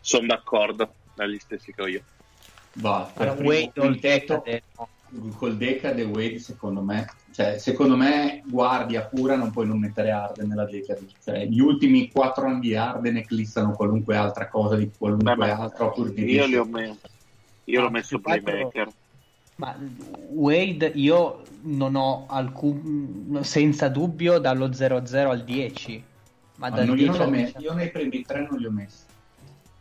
[0.00, 2.02] Sono d'accordo, dagli stessi che ho io.
[2.74, 4.42] Va, per Allora, Wade o il quintetto,
[5.36, 10.48] Col Decade Wade secondo me cioè secondo me guardia pura non puoi non mettere Arden
[10.48, 15.34] nella Decade cioè gli ultimi quattro anni di Arden eclissano qualunque altra cosa di qualunque
[15.34, 16.96] Beh, ma altro pur di io li ho, me-
[17.64, 18.88] io l'ho messo playmaker.
[19.56, 19.76] Ma
[20.30, 26.04] Wade io non ho alcun senza dubbio dallo 0-0 al 10.
[26.56, 27.64] Ma Ma dal non- io, 10 non l'ho al messo, 10.
[27.64, 29.04] io nei primi tre non li ho messi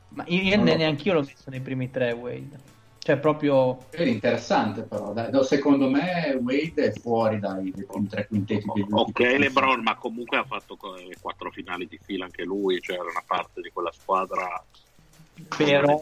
[0.10, 2.60] Ma io, io neanche io l'ho messo nei primi tre Wade.
[3.04, 5.32] Cioè proprio è interessante però dai.
[5.32, 9.96] No, secondo me Wade è fuori dai, dai primi tre quintetti degli Ok, LeBron, ma
[9.96, 13.72] comunque ha fatto le quattro finali di fila anche lui, cioè era una parte di
[13.74, 14.64] quella squadra
[15.58, 16.02] però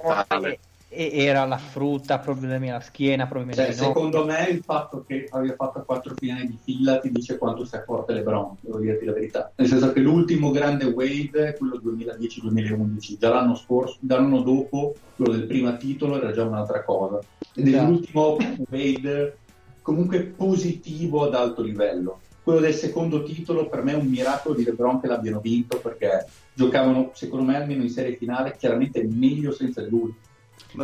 [0.89, 5.83] era la frutta, problemi alla schiena, problemi Cioè, secondo me il fatto che abbia fatto
[5.85, 9.51] quattro finali di fila ti dice quanto sia forte LeBron, devo dirti la verità.
[9.55, 15.31] Nel senso che l'ultimo grande wave è quello 2010-2011, già l'anno scorso, l'anno dopo, quello
[15.33, 17.19] del primo titolo era già un'altra cosa.
[17.53, 18.37] Ed è l'ultimo
[18.69, 19.37] wave
[19.81, 22.21] comunque positivo ad alto livello.
[22.41, 26.25] Quello del secondo titolo per me è un miracolo di LeBron che l'abbiano vinto perché
[26.53, 30.11] giocavano, secondo me, almeno in serie finale, chiaramente meglio senza lui.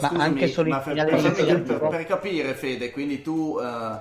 [0.01, 3.57] Ma anche solo in ma per, finale per- per- per- per capire, Fede, quindi tu
[3.61, 3.99] eh,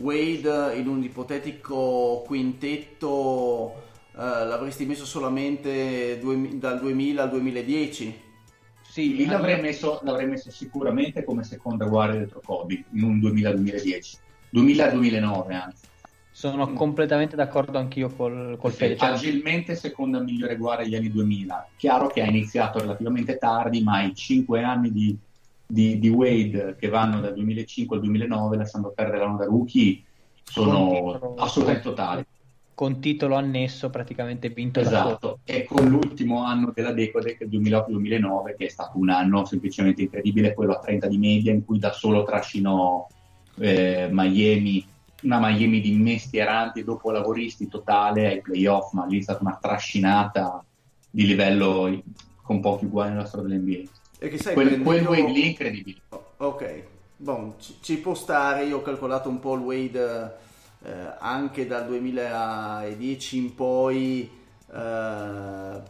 [0.00, 3.74] Wade in un ipotetico quintetto
[4.16, 8.22] eh, l'avresti messo solamente due- dal 2000 al 2010?
[8.82, 14.18] Sì, Lì l'avrei messo, l'avrei messo sicuramente come seconda guardia dietro Kobe in un 2000-2010,
[14.50, 15.86] 2000-2009 anzi.
[16.30, 18.96] sono completamente d'accordo anch'io col, col Fede.
[18.96, 21.68] Cioè, Agilmente seconda migliore guardia degli anni 2000.
[21.76, 25.16] Chiaro che ha iniziato relativamente tardi, ma i 5 anni di,
[25.74, 30.02] di- di Wade che vanno dal 2005 al 2009, lasciando perdere l'anno da rookie,
[30.44, 31.34] sono Continuano.
[31.38, 32.24] assolutamente totali.
[32.74, 34.80] con titolo annesso praticamente vinto.
[34.80, 39.10] Esatto, e con l'ultimo anno della decade, che è il 2008-2009, che è stato un
[39.10, 43.06] anno semplicemente incredibile, quello a 30 di media, in cui da solo trascinò
[43.60, 44.84] eh, Miami,
[45.22, 50.64] una Miami di mestieranti dopo lavoristi totale ai playoff, ma lì è stata una trascinata
[51.10, 52.02] di livello
[52.42, 53.88] con pochi uguali nella storia dell'NBA.
[54.24, 56.00] E che sai, Quel, prendendo- quel Wade lì incredibile.
[56.38, 56.82] Ok,
[57.16, 60.34] bon, ci, ci può stare, io ho calcolato un po' il Wade
[60.82, 64.30] eh, anche dal 2010 in poi,
[64.72, 65.80] eh,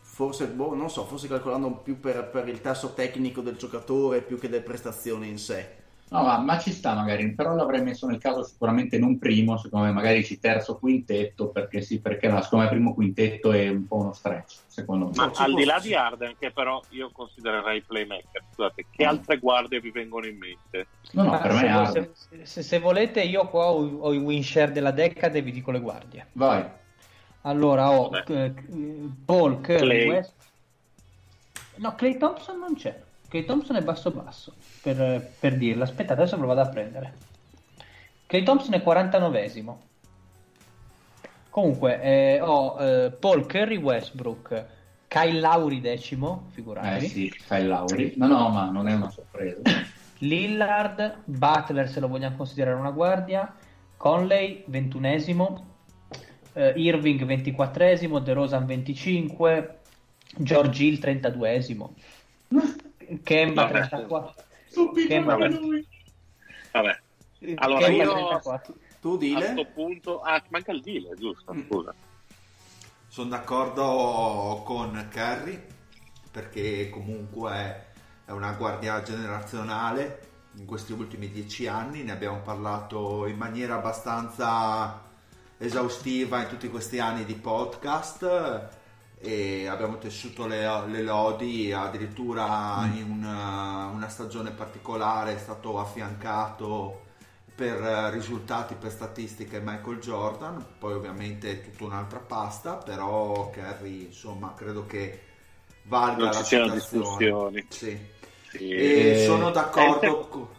[0.00, 4.38] forse, boh, non so, forse calcolando più per, per il tasso tecnico del giocatore più
[4.38, 5.76] che delle prestazioni in sé.
[6.10, 9.86] No, ma, ma ci sta magari, però l'avrei messo nel caso sicuramente non primo, secondo
[9.86, 13.86] me magari ci terzo quintetto, perché sì, perché no, secondo me primo quintetto è un
[13.86, 15.12] po' uno stretch, secondo me.
[15.16, 19.38] Ma ci al di là di Arden, che però io considererei playmaker, scusate, che altre
[19.38, 20.88] guardie vi vengono in mente?
[21.12, 24.12] No, no, Ma per me è se, se- se- se volete, io qua ho, ho
[24.12, 26.26] i win share della decade e vi dico le guardie.
[26.32, 26.64] Vai.
[27.42, 28.54] Allora ho eh,
[29.26, 30.06] Paul Curry Clay.
[30.06, 30.34] West.
[31.78, 33.07] No, Clay Thompson non c'è.
[33.28, 35.82] Clay Thompson è basso basso per, per dirlo.
[35.84, 37.14] Aspettate, adesso ve lo vado a prendere.
[38.26, 39.76] Clay Thompson è 49esimo.
[41.50, 44.64] Comunque eh, ho eh, Paul Curry Westbrook,
[45.08, 47.06] Kyle Lauri decimo, Eh figuratevi.
[47.06, 48.14] sì, Kyle Lauri.
[48.16, 49.60] No, no, ma non è una sorpresa.
[50.20, 53.54] Lillard, Butler se lo vogliamo considerare una guardia,
[53.96, 55.62] Conley 21esimo,
[56.54, 59.78] eh, Irving 24esimo, DeRozan 25,
[60.38, 61.90] George Hill 32esimo,
[63.22, 63.88] Kemba Vabbè.
[63.88, 64.44] 34.
[64.68, 65.54] Subito Kemba, Vabbè.
[65.58, 65.86] lui.
[66.72, 67.00] Vabbè,
[67.56, 68.74] Allora, Kemba io- 34.
[69.00, 69.40] Tu a dile?
[69.52, 70.20] questo punto...
[70.20, 71.62] Ah, manca il deal, giusto, Mm.
[71.68, 71.94] scusa.
[73.06, 75.60] Sono d'accordo con Curry
[76.30, 77.86] perché comunque
[78.24, 80.26] è una guardia generazionale
[80.56, 85.02] in questi ultimi dieci anni, ne abbiamo parlato in maniera abbastanza
[85.56, 88.68] esaustiva in tutti questi anni di podcast
[89.20, 97.02] e abbiamo tessuto le, le lodi addirittura in una, una stagione particolare è stato affiancato
[97.54, 104.04] per eh, risultati, per statistiche Michael Jordan, poi ovviamente è tutta un'altra pasta, però Kerry
[104.06, 105.22] insomma credo che
[105.84, 107.00] valga Non la ci siano citazione.
[107.00, 107.66] discussioni.
[107.68, 107.98] Sì.
[108.50, 108.70] Sì.
[108.70, 110.50] E Eh, sono d'accordo eh, co-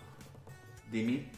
[0.90, 1.30] Dimmi.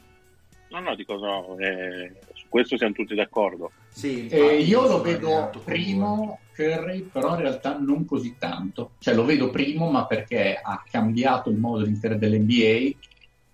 [0.70, 3.72] No, no, dico no, eh, su questo siamo tutti d'accordo.
[3.90, 8.92] Sì, Eh, io lo vedo con primo Curry, però in realtà non così tanto.
[9.00, 12.98] Cioè lo vedo primo, ma perché ha cambiato il modo di intendere dell'NBA,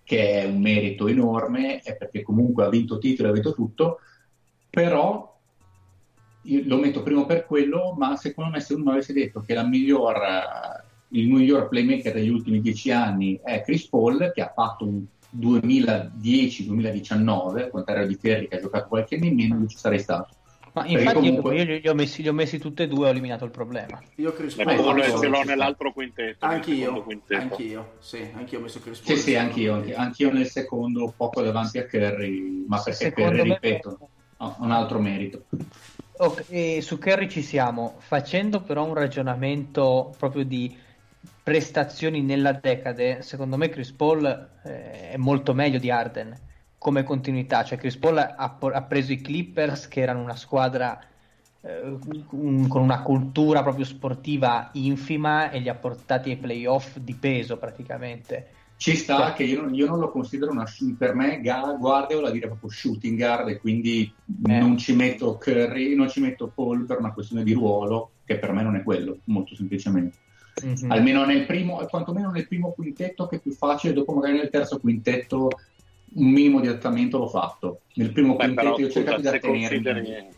[0.03, 3.99] che è un merito enorme, e perché comunque ha vinto titoli, ha vinto tutto,
[4.69, 5.35] però
[6.43, 10.17] lo metto primo per quello, ma secondo me se uno avesse detto che miglior,
[11.09, 15.03] il miglior playmaker degli ultimi dieci anni è Chris Paul, che ha fatto un
[15.37, 19.99] 2010-2019, al contrario di Curry che ha giocato qualche anno in meno, io ci sarei
[19.99, 20.35] stato.
[20.81, 23.11] Ma infatti comunque- io li ho, messi, li ho messi tutti e due e ho
[23.11, 24.01] eliminato il problema.
[24.15, 24.75] Io Chris E Paul.
[24.77, 26.45] Paul no, ce l'ho nell'altro quintetto.
[26.45, 27.41] nel Anch'io, quintetto.
[27.41, 29.17] anch'io, sì, anch'io ho messo Chris Sì, Paul.
[29.17, 33.53] sì, anch'io, anche- anch'io nel secondo, poco davanti a Curry, ma perché Secondo Curry, me-
[33.61, 35.45] ripeto, ha un altro merito.
[36.19, 40.75] Ok, e su Curry ci siamo, facendo però un ragionamento proprio di
[41.43, 44.25] prestazioni nella decade, secondo me Chris Paul
[44.63, 46.35] eh, è molto meglio di Arden
[46.77, 50.99] come continuità, cioè Chris Paul ha, ha preso i Clippers che erano una squadra
[51.61, 57.57] eh, con una cultura proprio sportiva infima e li ha portati ai playoff di peso
[57.57, 58.49] praticamente.
[58.77, 62.45] Ci sta che io non, io non lo considero una per me guardia vuol dire
[62.45, 64.13] proprio shooting guard e quindi
[64.47, 64.59] Eh.
[64.59, 68.51] non ci metto Curry, non ci metto Paul per una questione di ruolo che per
[68.51, 70.17] me non è quello, molto semplicemente.
[70.63, 70.91] Mm-hmm.
[70.91, 74.79] Almeno nel primo, quantomeno nel primo quintetto che è più facile, dopo magari nel terzo
[74.79, 75.49] quintetto
[76.17, 77.81] un minimo di adattamento l'ho fatto.
[77.95, 80.33] Nel primo Beh, quintetto però, io ho cercato di attenere.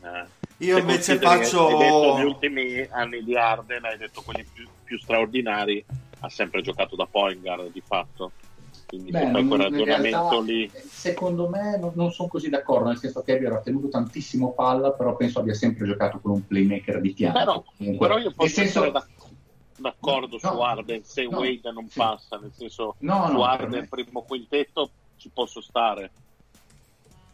[0.58, 1.68] Io invece faccio...
[1.68, 5.84] Hai detto gli ultimi anni di Arden, hai detto quelli più, più straordinari,
[6.20, 8.32] ha sempre giocato da point guard di fatto.
[8.88, 10.72] Quindi Beh, non, quel ragionamento realtà, lì...
[10.74, 14.92] Secondo me non, non, sono così d'accordo, nel senso che Evio ha tenuto tantissimo palla,
[14.92, 17.64] però penso abbia sempre giocato con un playmaker di piano.
[17.78, 18.84] Però, però io posso senso...
[18.84, 19.04] essere
[19.78, 22.00] d'accordo no, su Arden se no, Wade non sì.
[22.00, 24.90] passa, nel senso no, su Arden primo quintetto
[25.20, 26.10] ci posso stare.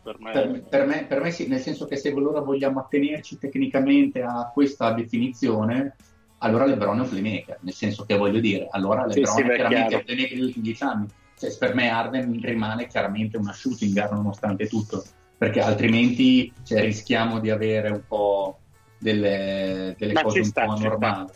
[0.04, 0.32] Per me...
[0.32, 4.52] Per, per, me, per me sì, nel senso che se allora vogliamo attenerci tecnicamente a
[4.54, 5.96] questa definizione,
[6.40, 9.56] allora LeBron è un playmaker, nel senso che voglio dire, allora LeBron sì, sì, è
[9.56, 11.08] chiaramente un playmaker negli ultimi dieci anni
[11.38, 15.04] cioè, per me Arden rimane chiaramente una shooting guard nonostante tutto,
[15.38, 18.60] perché altrimenti cioè, rischiamo di avere un po'
[18.98, 21.28] delle, delle cose un sta, po' anormali.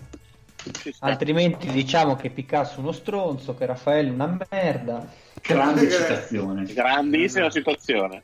[0.99, 5.05] Altrimenti diciamo che Picasso è uno stronzo, che Raffaele una merda.
[5.41, 6.63] Grande citazione.
[6.65, 8.23] Grandissima situazione.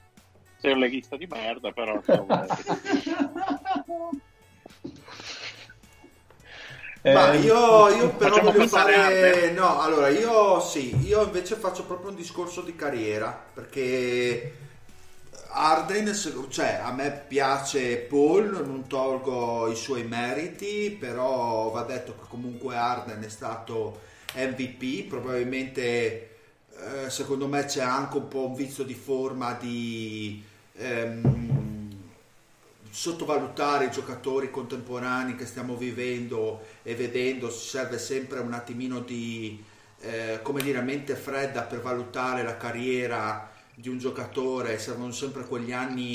[0.58, 2.02] Sei un leghista di merda, però.
[7.14, 9.52] Ma eh, io, io però voglio fare...
[9.52, 14.54] No, allora io sì, io invece faccio proprio un discorso di carriera, perché
[15.50, 16.12] Arden,
[16.50, 22.76] cioè a me piace Paul, non tolgo i suoi meriti, però va detto che comunque
[22.76, 24.00] Arden è stato
[24.34, 26.35] MVP, probabilmente
[26.78, 30.44] eh, secondo me c'è anche un po' un vizio di forma di...
[30.78, 31.56] Ehm,
[32.96, 39.62] sottovalutare i giocatori contemporanei che stiamo vivendo e vedendo, serve sempre un attimino di,
[40.00, 45.74] eh, come dire, mente fredda per valutare la carriera di un giocatore, servono sempre quegli
[45.74, 46.14] anni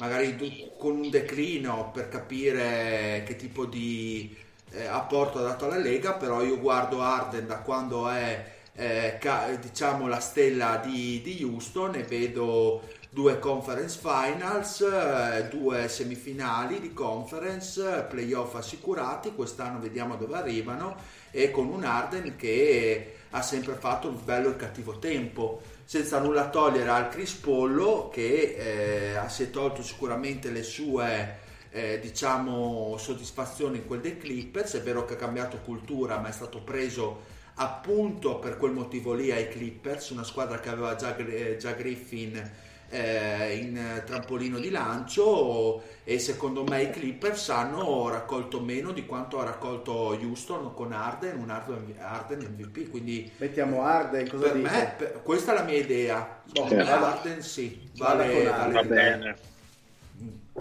[0.00, 4.34] magari con un declino per capire che tipo di
[4.70, 9.48] eh, apporto ha dato alla Lega, però io guardo Arden da quando è eh, ca-
[9.60, 16.94] diciamo la stella di, di Houston e vedo due conference finals, eh, due semifinali di
[16.94, 20.96] conference, playoff assicurati, quest'anno vediamo dove arrivano
[21.30, 25.60] e con un Arden che ha sempre fatto il bello e il cattivo tempo.
[25.84, 31.40] Senza nulla togliere al Chris Pollo che eh, si è tolto sicuramente le sue
[31.70, 34.74] eh, diciamo soddisfazioni in quel dei Clippers.
[34.74, 39.30] È vero che ha cambiato cultura ma è stato preso appunto per quel motivo lì
[39.30, 41.14] ai Clippers una squadra che aveva già,
[41.58, 42.50] già Griffin
[42.92, 49.40] eh, in trampolino di lancio e secondo me i Clippers hanno raccolto meno di quanto
[49.40, 52.90] ha raccolto Houston con Arden, un Arden MVP.
[52.90, 54.70] Quindi mettiamo Arden, cosa per dice?
[54.70, 56.42] me per, questa è la mia idea.
[56.52, 56.74] Boh, sì.
[56.74, 58.72] Arden sì, vale, vada con Arden.
[58.72, 59.36] Va bene.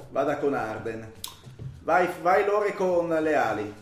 [0.10, 1.12] Vada con Arden.
[1.84, 3.74] Vai, vai Lore con le ali.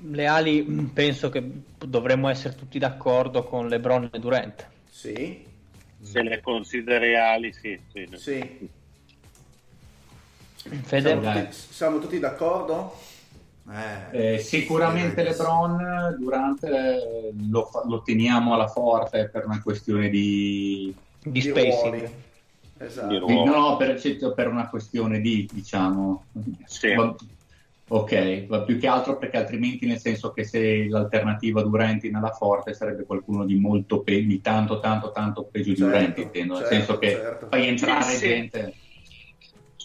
[0.00, 0.62] Le ali
[0.94, 1.42] penso che
[1.86, 4.68] dovremmo essere tutti d'accordo con LeBron e Durant.
[4.90, 5.46] Sì.
[6.00, 7.78] Se le consideri reali, sì.
[7.92, 8.08] Sì.
[8.14, 8.68] sì.
[10.82, 11.08] Fede?
[11.08, 12.96] Siamo tutti, siamo tutti d'accordo?
[13.70, 20.94] Eh, eh, sicuramente LeBron durante eh, lo, lo, teniamo alla forte per una questione di,
[21.22, 22.10] di, di spacing.
[22.78, 23.26] Esatto.
[23.26, 24.00] Di no, per,
[24.34, 26.24] per, una questione di, diciamo,
[26.64, 26.94] sì.
[27.90, 32.74] Ok, ma più che altro perché altrimenti nel senso che se l'alternativa Durenti nella forte
[32.74, 36.68] sarebbe qualcuno di molto pe- di tanto tanto tanto peggio certo, di Durenti, intendo, certo,
[36.68, 37.46] nel senso che certo.
[37.48, 38.74] fai entrare sì, gente.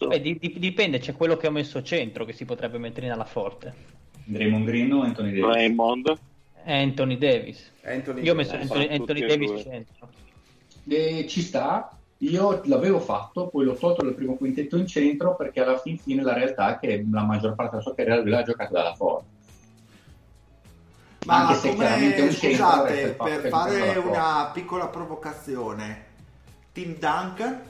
[0.06, 3.24] Beh, di, di, dipende, c'è quello che ho messo centro che si potrebbe mettere nella
[3.24, 3.74] forte.
[4.26, 5.56] Draymond Green o Anthony Davis?
[5.56, 6.18] Raymond.
[6.66, 7.72] Anthony Davis.
[7.84, 10.10] Anthony Io ho messo Anthony, Anthony Davis centro.
[10.88, 11.98] E ci sta,
[12.30, 16.22] io l'avevo fatto, poi l'ho tolto dal primo quintetto in centro perché alla fin fine
[16.22, 19.32] la realtà è che la maggior parte della sua carriera lui l'ha giocata dalla forza.
[21.26, 26.06] Ma Anche se chiaramente un scusate, per fare una piccola provocazione,
[26.72, 27.62] Team Duncan?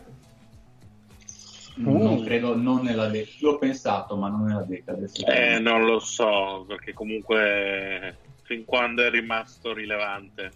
[1.76, 2.04] Uh.
[2.04, 3.38] Non credo, non nella decade.
[3.42, 5.10] L'ho pensato, ma non nella decade.
[5.26, 10.52] Eh, non lo so, perché comunque fin quando è rimasto rilevante.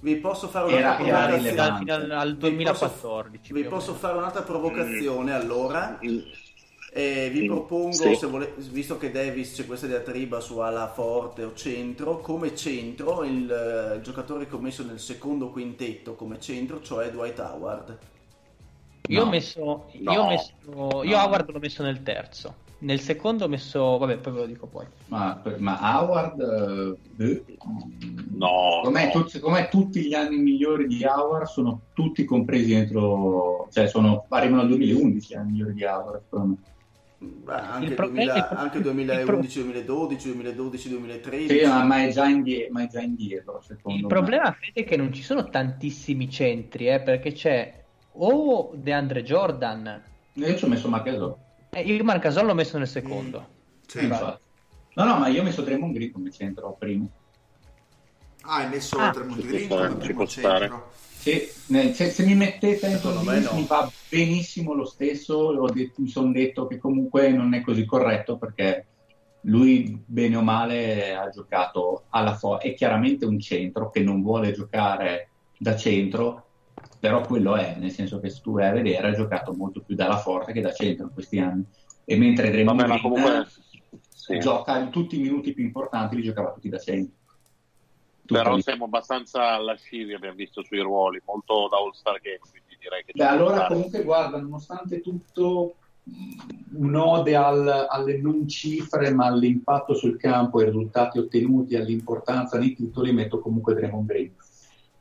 [0.00, 3.52] Vi posso fare un'altra era, provocazione fino al, al 2014.
[3.52, 5.34] Vi posso, vi posso fare un'altra provocazione mm.
[5.34, 5.98] allora.
[6.90, 7.46] E vi mm.
[7.46, 8.14] propongo, sì.
[8.14, 13.24] se vole, visto che Davis c'è questa diatriba su ala forte o centro, come centro
[13.24, 17.98] il, il giocatore che ho messo nel secondo quintetto come centro, cioè Dwight Howard.
[19.08, 20.12] Io ho messo, no.
[20.12, 20.52] io, ho messo
[21.04, 21.22] io no.
[21.22, 22.54] Howard l'ho messo nel terzo.
[22.80, 24.86] Nel secondo ho messo, vabbè, poi ve lo dico poi.
[25.06, 27.44] Ma, ma Howard, eh,
[28.36, 29.10] no, com'è, no.
[29.10, 34.62] Tutti, com'è tutti gli anni migliori di Howard sono tutti compresi dentro, cioè sono, arrivano
[34.62, 36.76] al 2011 gli anni migliori di Howard, secondo me.
[37.20, 41.58] Beh, anche, problema, 2000, anche 2011, 2012, 2012, 2013.
[41.58, 45.22] Sì, ma è già indietro, ma è già indietro il problema è che non ci
[45.24, 47.74] sono tantissimi centri, eh, perché c'è
[48.12, 50.00] o DeAndre Jordan.
[50.34, 51.46] Io ci ho messo Marcasol.
[51.70, 53.56] Eh, io Marcasol l'ho messo nel secondo.
[53.86, 54.38] Sì, no,
[54.94, 57.10] no, ma io ho messo Draymond Green come centro primo.
[58.42, 60.90] Ah, hai messo ah, Draymond Green come primo centro.
[61.18, 61.48] Sì,
[61.92, 63.56] se, se, mi mettete Davis no.
[63.56, 68.38] mi va benissimo lo stesso, detto, mi sono detto che comunque non è così corretto
[68.38, 68.86] perché
[69.42, 74.52] lui bene o male ha giocato alla fo- è chiaramente un centro che non vuole
[74.52, 76.47] giocare da centro,
[76.98, 79.94] però quello è, nel senso che se tu vai a vedere ha giocato molto più
[79.94, 81.64] dalla forte che da centro in questi anni.
[82.04, 83.46] E mentre Draymond Green comunque...
[84.08, 84.38] sì.
[84.38, 87.16] gioca tutti i minuti più importanti li giocava tutti da centro.
[88.26, 88.62] Però lì.
[88.62, 93.12] siamo abbastanza lascivi, abbiamo visto sui ruoli, molto da All-Star Game, quindi direi che...
[93.14, 95.76] Beh, allora comunque guarda, nonostante tutto,
[96.72, 103.12] un'ode al, alle non cifre, ma all'impatto sul campo, ai risultati ottenuti, all'importanza nei titoli,
[103.12, 104.34] metto comunque Draymond Green.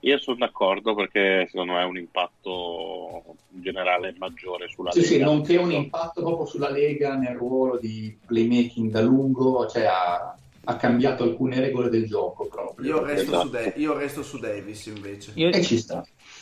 [0.07, 5.09] Io sono d'accordo perché secondo me è un impatto in generale maggiore sulla sì, Lega.
[5.13, 10.33] Sì, nonché un impatto proprio sulla Lega nel ruolo di playmaking da lungo, cioè ha,
[10.63, 12.85] ha cambiato alcune regole del gioco proprio.
[12.85, 13.47] Io resto, esatto.
[13.47, 15.33] su, De- io resto su, Davis invece.
[15.35, 16.01] Io, e ci sta.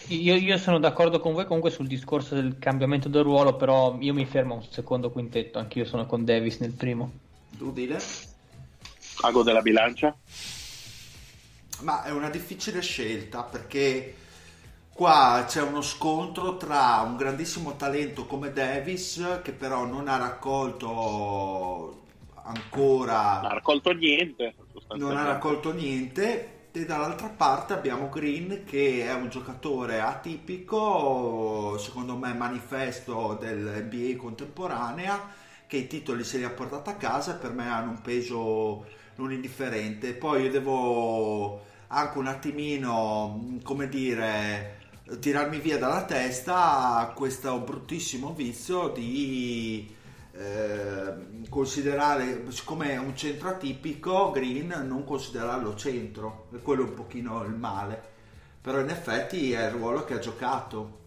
[0.09, 4.13] Io, io, sono d'accordo con voi comunque sul discorso del cambiamento del ruolo, però io
[4.13, 7.11] mi fermo a un secondo quintetto, anch'io sono con Davis nel primo.
[7.57, 7.97] Tu dile?
[9.21, 10.15] Ago della bilancia?
[11.81, 14.15] Ma è una difficile scelta perché
[14.93, 22.03] qua c'è uno scontro tra un grandissimo talento come Davis che però non ha raccolto
[22.43, 23.41] ancora...
[23.41, 24.55] Non ha raccolto niente.
[24.95, 32.17] Non ha raccolto niente e dall'altra parte abbiamo Green che è un giocatore atipico, secondo
[32.17, 35.33] me manifesto dell'NBA contemporanea,
[35.67, 38.85] che i titoli se li ha portati a casa e per me hanno un peso
[39.15, 40.13] non indifferente.
[40.13, 44.77] Poi io devo anche un attimino, come dire,
[45.19, 49.93] tirarmi via dalla testa questo bruttissimo vizio di
[50.31, 51.13] eh,
[51.47, 57.43] considerare, siccome è un centro atipico, Green non considerarlo centro, e quello è un pochino
[57.43, 58.13] il male.
[58.61, 61.03] Però in effetti è il ruolo che ha giocato.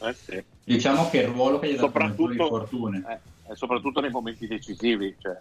[0.00, 0.42] Eh sì.
[0.64, 3.20] Diciamo che è il ruolo che gli ha dato maggiori fortune.
[3.48, 5.16] Eh, soprattutto nei momenti decisivi.
[5.18, 5.38] Cioè.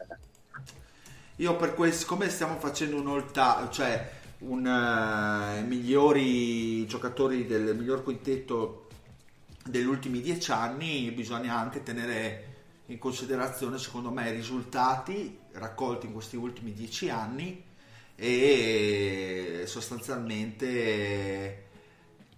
[1.40, 8.02] Io per questo, siccome stiamo facendo un all cioè un, uh, migliori giocatori del miglior
[8.02, 8.88] quintetto
[9.64, 12.56] degli ultimi dieci anni, bisogna anche tenere
[12.88, 17.64] in considerazione secondo me i risultati raccolti in questi ultimi dieci anni
[18.16, 21.66] e sostanzialmente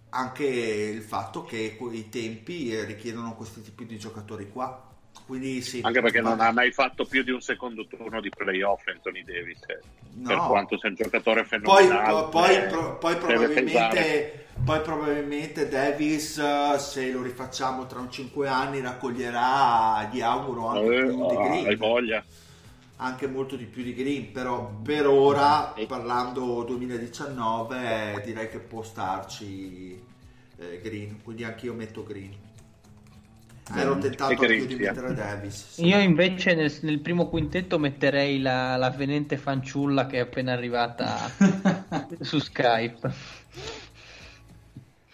[0.10, 4.89] anche il fatto che i tempi richiedono questi tipi di giocatori qua
[5.26, 8.88] quindi sì, anche perché non ha mai fatto più di un secondo turno di playoff
[8.88, 9.80] Anthony Davis eh.
[10.15, 10.27] no.
[10.27, 16.76] per quanto sia un giocatore fenomenale poi, poi, eh, pro, poi probabilmente poi probabilmente Davis
[16.76, 21.65] se lo rifacciamo tra un 5 anni raccoglierà gli auguro anche eh, più di Green.
[21.65, 22.23] hai voglia.
[22.98, 30.02] Anche molto di più di Green però per ora parlando 2019 direi che può starci
[30.57, 31.22] eh, Green.
[31.23, 32.36] Quindi anche io metto Green
[33.76, 35.74] ero tentato più di mettere Davis.
[35.74, 35.86] Sì.
[35.86, 41.30] Io invece nel, nel, primo quintetto metterei la, la venente fanciulla che è appena arrivata
[42.22, 43.12] su Skype.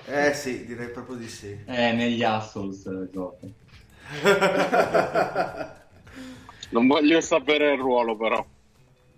[0.07, 1.57] Eh sì, direi proprio di sì.
[1.65, 3.49] Eh, negli Assholes eh, gioco.
[6.69, 8.45] non voglio sapere il ruolo però.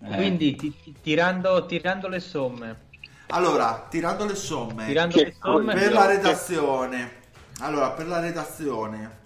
[0.02, 0.14] Eh.
[0.16, 2.86] Quindi ti, ti, tirando, tirando, le somme.
[3.28, 4.86] Allora, tirando le somme.
[4.86, 7.16] Tirando le somme per la redazione.
[7.60, 9.17] Allora, per la redazione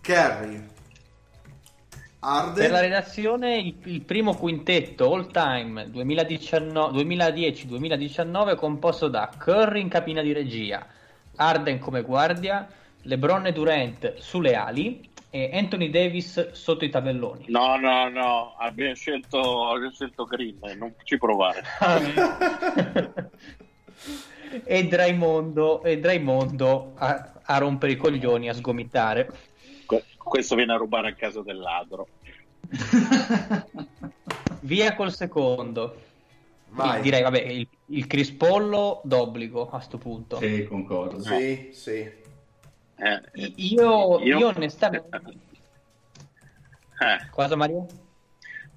[0.00, 0.76] Kerry,
[2.20, 2.54] Arden.
[2.54, 10.22] Per la redazione il, il primo quintetto all time 2010-2019 composto da Curry in cabina
[10.22, 10.86] di regia,
[11.36, 12.68] Arden come guardia,
[13.02, 17.44] LeBron e Durant sulle ali e Anthony Davis sotto i tabelloni.
[17.48, 21.62] No, no, no, abbiamo scelto, abbiamo scelto Green, non ci provare.
[24.64, 29.30] e Draimondo, e Draimondo a, a rompere i coglioni, a sgomitare
[30.16, 32.08] questo viene a rubare a casa del ladro.
[34.60, 36.06] Via col secondo.
[36.70, 37.00] Vai.
[37.00, 40.38] Direi, vabbè, il, il Crispollo d'obbligo a questo punto.
[40.38, 41.20] Sì, concordo.
[41.22, 41.96] Sì, sì.
[43.00, 44.38] Eh, io, io...
[44.38, 45.18] io onestamente...
[47.00, 47.28] Eh.
[47.30, 47.86] Cosa Mario?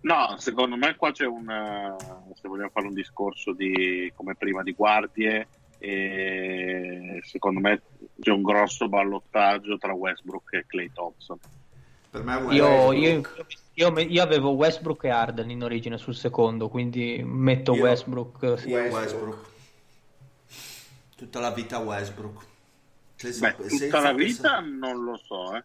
[0.02, 1.96] No, secondo me qua c'è un...
[2.34, 5.48] se vogliamo fare un discorso di, come prima di guardie,
[5.80, 7.82] e secondo me
[8.22, 11.38] c'è un grosso ballottaggio tra Westbrook e Clay Thompson.
[12.10, 13.22] Per me io, io,
[13.74, 18.60] io, io, avevo Westbrook e Arden in origine sul secondo, quindi metto Westbrook.
[18.60, 18.72] Sì.
[18.72, 19.50] Westbrook.
[21.16, 22.46] Tutta la vita Westbrook.
[23.40, 25.64] Beh, tutta la vita non lo so, eh.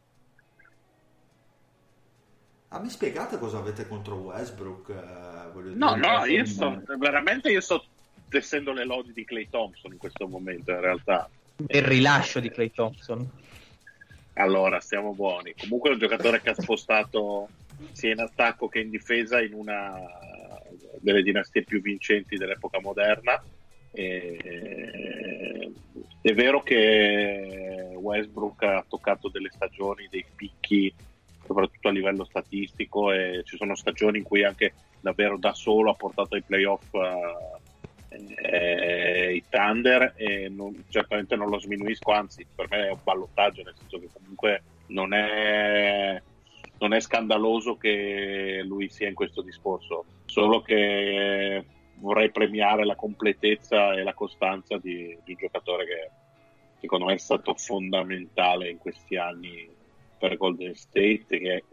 [2.69, 4.91] Ah, mi spiegate cosa avete contro Westbrook?
[4.91, 7.83] Eh, no, no, io sto, veramente io sto
[8.28, 11.28] tessendo le lodi di Clay Thompson in questo momento, in realtà.
[11.69, 13.31] Il rilascio di Clay Thompson.
[14.35, 15.55] Allora, stiamo buoni.
[15.59, 17.49] Comunque è un giocatore che ha spostato
[17.93, 19.95] sia in attacco che in difesa in una
[21.01, 23.43] delle dinastie più vincenti dell'epoca moderna.
[23.93, 25.73] E...
[26.20, 30.93] È vero che Westbrook ha toccato delle stagioni, dei picchi
[31.47, 35.95] soprattutto a livello statistico e ci sono stagioni in cui anche davvero da solo ha
[35.95, 37.61] portato ai playoff uh,
[38.37, 43.63] eh, i Thunder e non, certamente non lo sminuisco, anzi per me è un ballottaggio,
[43.63, 46.21] nel senso che comunque non è,
[46.79, 51.65] non è scandaloso che lui sia in questo discorso, solo che
[51.99, 56.11] vorrei premiare la completezza e la costanza di, di un giocatore che
[56.81, 59.69] secondo me è stato fondamentale in questi anni
[60.19, 61.65] per Golden State, che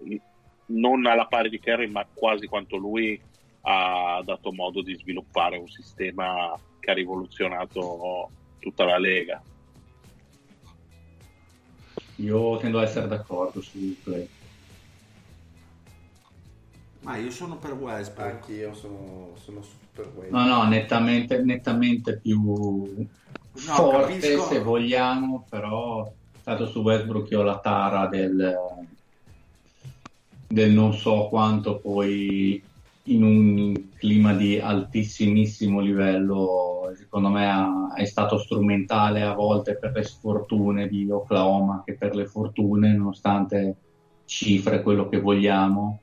[0.68, 3.20] non alla pari di Kerry, ma quasi quanto lui
[3.66, 8.30] ha dato modo di sviluppare un sistema che ha rivoluzionato
[8.60, 9.42] tutta la Lega.
[12.18, 14.28] Io tendo a essere d'accordo su Play.
[17.02, 18.30] Ma io sono per Westbrook.
[18.30, 19.62] Anch'io sono, sono
[19.94, 20.32] per Westbrook.
[20.32, 23.08] No, no, nettamente, nettamente più no,
[23.52, 24.46] forte capisco.
[24.46, 28.58] se vogliamo, però stato su Westbrook io ho la tara del,
[30.48, 32.62] del non so quanto poi
[33.08, 40.04] in un clima di altissimissimo livello secondo me è stato strumentale a volte per le
[40.04, 43.76] sfortune di Oklahoma che per le fortune nonostante
[44.26, 46.00] cifre quello che vogliamo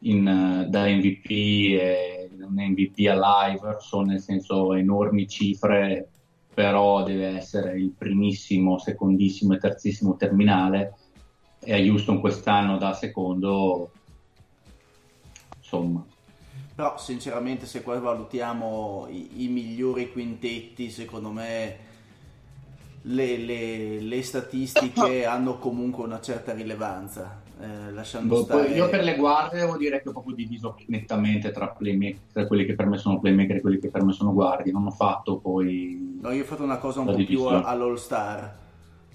[0.00, 6.08] in, da MVP e un MVP all'Iver sono nel senso enormi cifre
[6.54, 10.94] però deve essere il primissimo, secondissimo e terzissimo terminale.
[11.60, 13.92] E a Houston quest'anno da secondo
[15.56, 16.04] insomma
[16.78, 21.76] però sinceramente se poi valutiamo i, i migliori quintetti secondo me
[23.02, 28.68] le, le, le, statistiche hanno comunque una certa rilevanza eh, lasciando Bo, stare...
[28.68, 32.64] io per le guardie devo dire che ho proprio diviso nettamente tra, playmaker, tra quelli
[32.64, 35.38] che per me sono playmaker e quelli che per me sono guardie non ho fatto
[35.38, 37.58] poi no io ho fatto una cosa un po' divisione.
[37.58, 38.56] più all'all star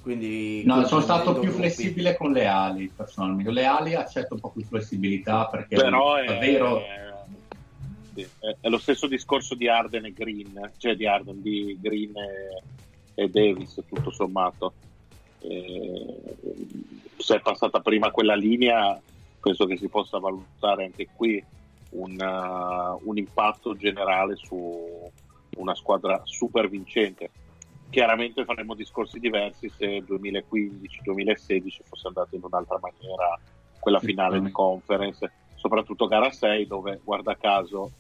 [0.02, 1.60] quindi no sono stato più gruppi.
[1.60, 6.26] flessibile con le ali personalmente le ali accetto un po' più flessibilità perché però è,
[8.14, 12.14] davvero è, è, lo stesso discorso di Arden e Green cioè di Arden di Green
[12.16, 12.64] e,
[13.16, 14.74] e Davis tutto sommato
[15.44, 16.38] eh,
[17.18, 19.00] se è passata prima quella linea,
[19.40, 21.44] penso che si possa valutare anche qui
[21.92, 25.10] un, uh, un impatto generale su
[25.58, 27.30] una squadra super vincente.
[27.90, 33.40] Chiaramente faremo discorsi diversi se 2015-2016 fosse andato in un'altra maniera
[33.80, 37.92] quella finale di conference, soprattutto gara 6 dove guarda caso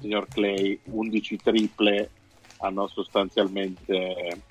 [0.00, 2.10] signor Clay 11 triple
[2.58, 4.42] hanno sostanzialmente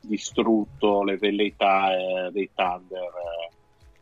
[0.00, 3.10] distrutto le velleità eh, dei Thunder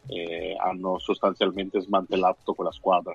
[0.07, 3.15] eh, e hanno sostanzialmente smantellato quella squadra.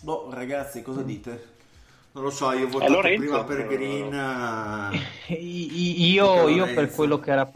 [0.00, 1.52] Boh, ragazzi, cosa dite?
[2.12, 4.12] Non lo so, io ho votato allora, prima per Green.
[4.12, 5.32] Uh...
[5.34, 7.50] io, io per quello che era.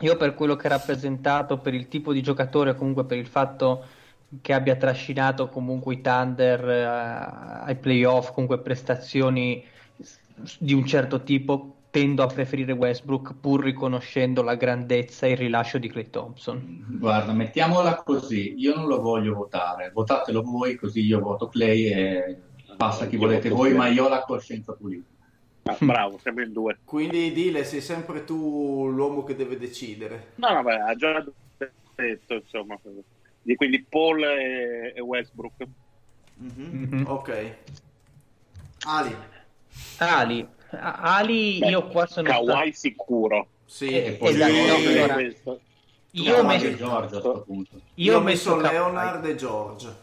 [0.00, 3.84] Io per quello che ha rappresentato, per il tipo di giocatore, comunque per il fatto
[4.40, 9.64] che abbia trascinato comunque i Thunder uh, ai playoff, comunque prestazioni
[10.58, 15.78] di un certo tipo, tendo a preferire Westbrook pur riconoscendo la grandezza e il rilascio
[15.78, 16.84] di Clay Thompson.
[16.98, 22.36] Guarda, mettiamola così, io non lo voglio votare, votatelo voi così io voto Clay e
[22.76, 25.08] passa chi volete voi, ma io ho la coscienza pulita.
[25.62, 26.78] Ah, bravo, siamo in due.
[26.84, 30.32] Quindi Dile, sei sempre tu l'uomo che deve decidere.
[30.36, 31.24] No, no, beh, ha già
[31.94, 32.78] detto, insomma.
[33.54, 35.66] Quindi Paul e, e Westbrook.
[36.42, 36.94] Mm-hmm.
[36.94, 37.06] Mm-hmm.
[37.06, 37.56] Ok.
[38.86, 39.16] Ali.
[39.98, 42.28] Ali, Ali, Beh, io qua sono.
[42.28, 42.88] Kawhi sta...
[42.88, 43.48] sicuro.
[43.64, 44.54] Sì, eh, esatto.
[44.56, 45.20] No, allora,
[46.10, 47.80] io ho messo George a questo punto.
[47.94, 49.94] Io, io ho messo, messo Leonard e George.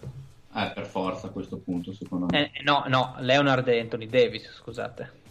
[0.56, 2.52] Eh, per forza a questo punto, secondo me.
[2.53, 5.22] Eh, no, no, Leonard e Anthony Davis, scusate.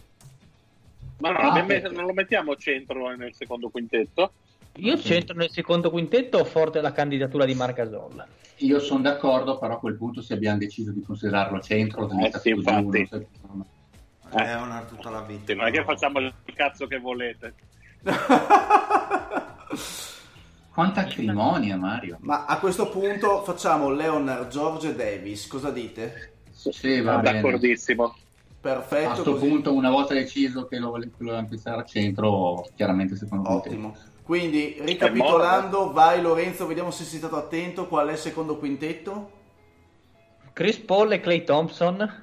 [1.19, 4.33] Ma no, ah, messo, non lo mettiamo centro nel secondo quintetto?
[4.77, 8.25] Io centro nel secondo quintetto ho forte la candidatura di Margasol.
[8.57, 12.49] Io sono d'accordo, però a quel punto se abbiamo deciso di considerarlo centro, eh, sì,
[12.49, 13.07] infatti.
[13.51, 13.65] Uno,
[14.31, 15.53] eh, Leonard tutta la vita.
[15.53, 17.53] non è che facciamo il cazzo che volete.
[20.73, 22.17] Quanta acrimonia, Mario.
[22.21, 25.45] Ma a questo punto facciamo Leonard, George e Davis.
[25.45, 26.31] Cosa dite?
[26.51, 27.41] Sì, va bene.
[27.41, 28.15] D'accordissimo.
[28.59, 29.09] Perfetto.
[29.09, 33.55] A questo punto, una volta deciso che lo volevamo fissare al centro, chiaramente secondo me.
[33.55, 33.95] Ottimo.
[34.23, 37.87] Quindi, ricapitolando, vai Lorenzo, vediamo se sei stato attento.
[37.87, 39.31] Qual è il secondo quintetto?
[40.53, 42.21] Chris Paul e Clay Thompson.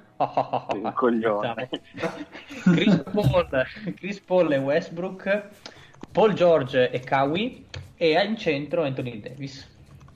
[0.74, 1.68] Il coglione.
[2.62, 3.66] Chris Paul,
[3.96, 5.48] Chris Paul e Westbrook,
[6.12, 7.66] Paul George e Kawhi
[7.96, 9.68] e in centro Anthony Davis.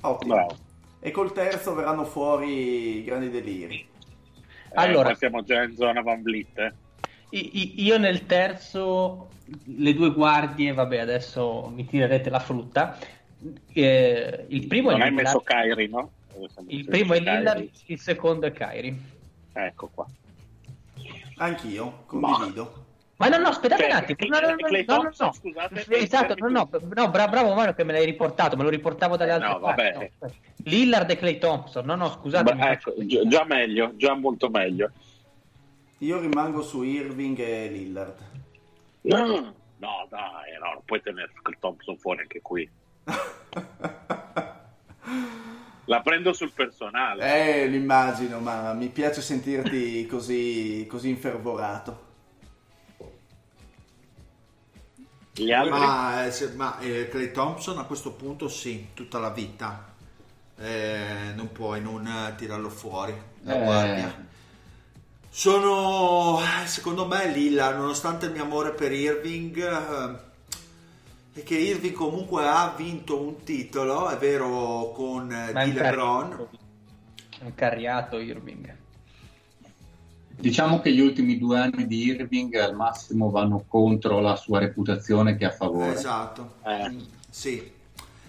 [0.03, 0.35] Ottimo.
[0.35, 0.57] Bravo.
[1.01, 3.87] E col terzo verranno fuori i grandi deliri.
[4.75, 6.59] Allora- Eh, siamo già in zona Van Vliet.
[6.59, 6.73] eh.
[7.37, 9.29] Io nel terzo,
[9.65, 12.97] le due guardie, vabbè, adesso mi tirerete la frutta.
[13.73, 16.11] Eh, il primo Non è hai messo Lillard, Kyrie, no?
[16.69, 17.37] il primo è Kyrie.
[17.39, 18.97] Lillard, il secondo è Kyrie.
[19.53, 20.07] Ecco qua.
[21.39, 22.83] Anch'io, condivido.
[23.17, 24.29] Ma no, no, aspettate un Cioè, attimo.
[24.29, 25.33] No, no, no, Clay no, no, no.
[25.33, 29.17] scusate, Esatto, no, no, no, bra- bravo Mario che me l'hai riportato, me lo riportavo
[29.17, 29.83] dalle Eh, altre no, parti.
[29.83, 30.11] vabbè.
[30.21, 30.31] no.
[30.65, 31.85] Lillard e Clay Thompson.
[31.85, 32.55] No, no, scusate.
[32.59, 34.91] Ecco, gi- già meglio, già molto meglio.
[35.99, 38.33] Io rimango su Irving e Lillard.
[39.03, 42.69] No, no dai, no, non puoi tenere Thompson fuori anche qui.
[45.87, 47.63] La prendo sul personale.
[47.63, 52.13] Eh, l'immagino, ma mi piace sentirti così, così infervorato.
[55.35, 55.79] Gli altri?
[55.79, 59.93] Ma, eh, ma eh, Clay Thompson a questo punto sì, tutta la vita.
[60.57, 63.13] Eh, non puoi non eh, tirarlo fuori
[63.43, 64.27] la Eh, guardia.
[65.37, 70.19] Sono, secondo me, Lilla, nonostante il mio amore per Irving, eh,
[71.33, 76.29] e che Irving comunque ha vinto un titolo, è vero, con eh, Ma di LeBron.
[76.29, 76.51] carriato.
[77.37, 78.77] È un carriato Irving.
[80.29, 85.37] Diciamo che gli ultimi due anni di Irving al massimo vanno contro la sua reputazione
[85.37, 85.95] che a favore.
[85.95, 86.97] Esatto, Eh.
[87.29, 87.73] Sì,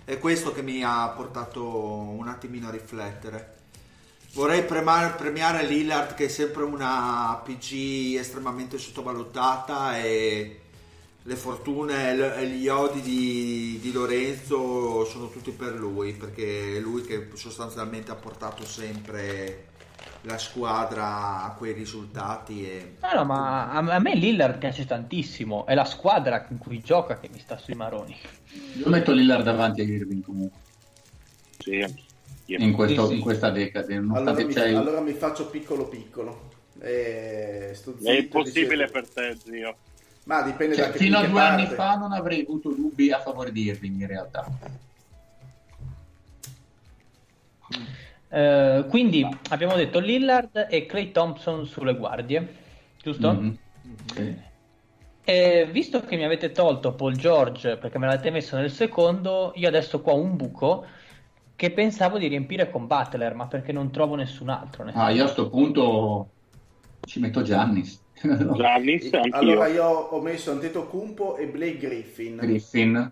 [0.04, 3.55] è questo che mi ha portato un attimino a riflettere.
[4.36, 10.60] Vorrei premiare Lillard che è sempre una PG estremamente sottovalutata e
[11.24, 17.04] le fortune e gli odi di, di Lorenzo sono tutti per lui perché è lui
[17.04, 19.68] che sostanzialmente ha portato sempre
[20.24, 25.66] la squadra a quei risultati e No, no, ma a, me Lillard piace tantissimo.
[25.66, 28.18] È la squadra in cui gioca che mi sta sui maroni.
[28.74, 30.60] Io metto Lillard davanti a Irving comunque,
[31.60, 32.14] Sì.
[32.48, 33.16] In, questo- Sì, sì.
[33.16, 33.96] in questa decade.
[33.96, 36.50] Allora mi, il- allora mi faccio piccolo piccolo.
[36.80, 37.72] Eh,
[38.04, 38.92] È impossibile dicevo.
[38.92, 39.76] per te, zio.
[40.26, 41.76] Ma dipende cioè, da che fino a due anni parte.
[41.76, 44.46] fa non avrei avuto dubbi a favore di Irving in realtà.
[48.30, 52.48] Eh, quindi abbiamo detto Lillard e Clay Thompson sulle guardie,
[53.02, 53.32] giusto?
[53.34, 53.58] Mhm.
[54.14, 54.36] Sì.
[55.28, 59.68] E visto che mi avete tolto Paul George perché me l'avete messo nel secondo, io
[59.68, 60.86] adesso qua ho un buco
[61.56, 64.86] che pensavo di riempire con Butler, ma perché non trovo nessun altro.
[64.94, 66.30] Ah, io a sto punto
[67.08, 68.02] ci metto Giannis.
[68.56, 69.10] Giannis.
[69.32, 72.38] Allora io ho messo Antetokounmpo e Blake Griffin.
[72.38, 73.12] Griffin.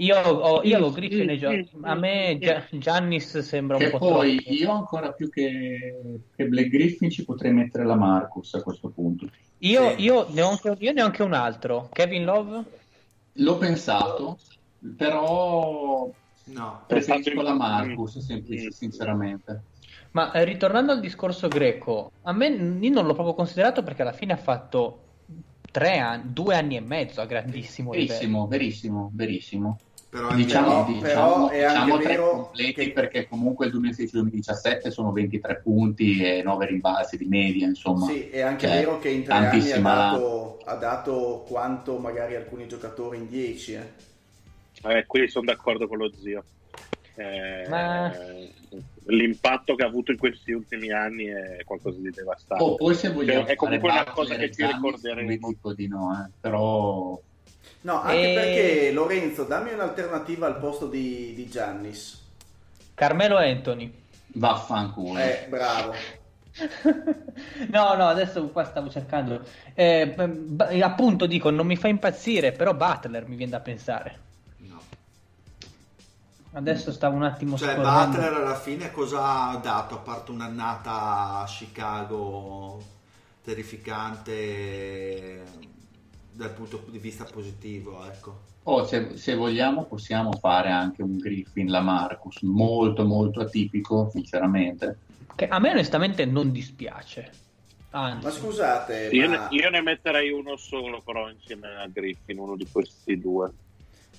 [0.00, 1.50] Io, ho, io avevo Griffin e Gio-
[1.82, 4.52] A me Gia- Giannis sembra un Che po' poi troppo.
[4.54, 9.28] io ancora più che, che Blake Griffin ci potrei mettere la Marcus a questo punto.
[9.58, 10.02] Io, Sì.
[10.02, 11.88] io ne ho anche, io ne ho anche un altro.
[11.92, 12.64] Kevin Love?
[13.40, 14.38] L'ho pensato,
[14.96, 16.08] però
[16.52, 16.82] no.
[16.86, 17.56] preferisco la Mm.
[17.58, 19.62] Marcus, semplice, sinceramente.
[20.12, 24.12] Ma eh, ritornando al discorso greco, a me io non l'ho proprio considerato perché alla
[24.12, 25.02] fine ha fatto
[25.70, 28.08] tre anni, due anni e mezzo a grandissimo livello.
[28.08, 29.78] Verissimo, verissimo, verissimo.
[30.10, 33.66] Però è Diciamo, Però- diciamo, però è anche diciamo tre vero completi che- perché comunque
[33.66, 38.06] il 2016-2017 sono 23 punti e 9 rimbalzi di media, insomma.
[38.06, 41.98] Sì, è anche Cioè, vero che in tre anni ha tantissima- dato, ha dato quanto
[41.98, 43.74] magari alcuni giocatori in 10.
[43.74, 44.06] Eh.
[44.82, 46.44] Eh, qui sono d'accordo con lo zio.
[47.16, 48.12] Eh, Ma-
[49.06, 52.62] L'impatto che ha avuto in questi ultimi anni è qualcosa di devastante.
[52.62, 55.48] Oh, poi se vogliamo È comunque una cosa che ci ricorderemo.
[55.48, 57.18] dico di no, eh, però
[57.80, 62.26] No, anche E- perché Lorenzo, dammi un'alternativa al posto di, di Giannis.
[62.94, 63.92] Carmelo Anthony.
[64.34, 65.18] vaffanculo.
[65.18, 65.94] Eh, bravo.
[67.70, 69.42] no, no, adesso qua stavo cercando.
[69.74, 74.26] Eh, b- appunto dico, non mi fa impazzire, però Butler mi viene da pensare.
[76.58, 78.16] Adesso stavo un attimo Cioè, scorrendo.
[78.16, 82.82] Butler alla fine cosa ha dato a parte un'annata a Chicago
[83.44, 85.44] terrificante
[86.32, 88.46] dal punto di vista positivo, ecco.
[88.64, 94.98] Oh, se, se vogliamo possiamo fare anche un Griffin la Marcus, molto molto atipico, sinceramente.
[95.36, 97.30] Che a me onestamente non dispiace.
[97.90, 102.40] Anzi, Ma scusate, Io, ma, ne, io ne metterei uno solo, però, insieme a Griffin,
[102.40, 103.50] uno di questi due.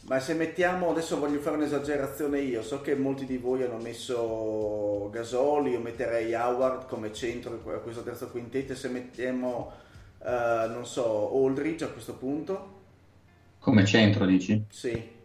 [0.07, 5.09] Ma se mettiamo, adesso voglio fare un'esagerazione io, so che molti di voi hanno messo
[5.11, 9.71] Gasoli, io metterei Howard come centro a questo terzo quintetto, se mettiamo,
[10.19, 12.77] uh, non so, Aldridge a questo punto.
[13.59, 14.63] Come centro dici?
[14.69, 15.17] Sì.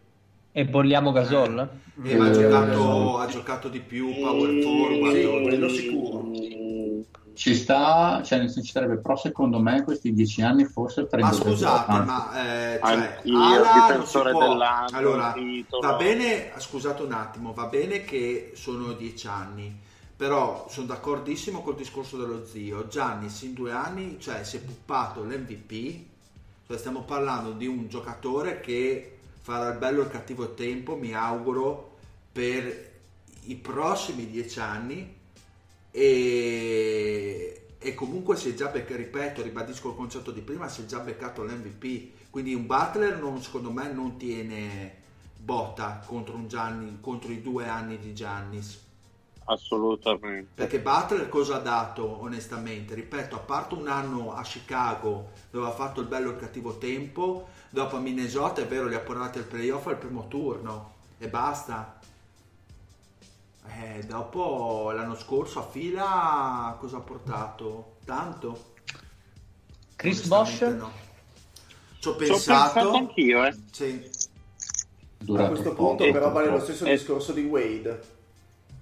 [0.53, 1.69] E bolliamo Gasol?
[2.05, 5.15] Eh, eh, ha, giocato, ha, giocato, di più power forward.
[5.17, 6.31] Sì, quello sicuro.
[7.35, 12.75] Ci sta, cioè ci sarebbe, però secondo me questi dieci anni forse Ma scusate, ma
[12.75, 14.59] eh, cioè, Ala non si può...
[14.93, 15.35] Allora,
[15.81, 19.77] va bene, scusate un attimo, va bene che sono dieci anni,
[20.17, 22.87] però sono d'accordissimo col discorso dello zio.
[22.87, 26.05] Giannis in due anni, cioè si è puppato l'MVP,
[26.69, 31.13] cioè stiamo parlando di un giocatore che farà il bello e il cattivo tempo, mi
[31.15, 31.97] auguro,
[32.31, 32.93] per
[33.47, 35.14] i prossimi dieci anni
[35.97, 40.87] e, e comunque si è già beccato, ripeto, ribadisco il concetto di prima, si è
[40.87, 45.03] già beccato l'MVP, quindi un Butler non, secondo me non tiene
[45.39, 48.83] botta contro, un Gianni, contro i due anni di Giannis.
[49.45, 50.49] Assolutamente.
[50.55, 52.95] Perché Butler cosa ha dato onestamente?
[52.95, 56.77] Ripeto, a parte un anno a Chicago dove ha fatto il bello e il cattivo
[56.77, 61.29] tempo, dopo a Minnesota è vero li ha portati al playoff al primo turno e
[61.29, 62.01] basta.
[63.67, 67.97] Eh, dopo l'anno scorso a fila cosa ha portato?
[68.05, 68.73] Tanto?
[69.97, 70.61] Chris Bosch?
[70.63, 70.93] No.
[71.99, 73.55] Ci ho pensato, pensato anch'io, eh.
[73.71, 74.11] Sì.
[75.35, 76.91] a questo punto però vale lo stesso eh.
[76.91, 78.03] discorso di Wade.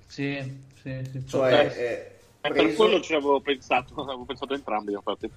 [0.06, 1.26] Sì, sì, sì.
[1.26, 2.66] Cioè, è preso...
[2.66, 5.30] per quello ci avevo pensato, avevo pensato entrambi, infatti.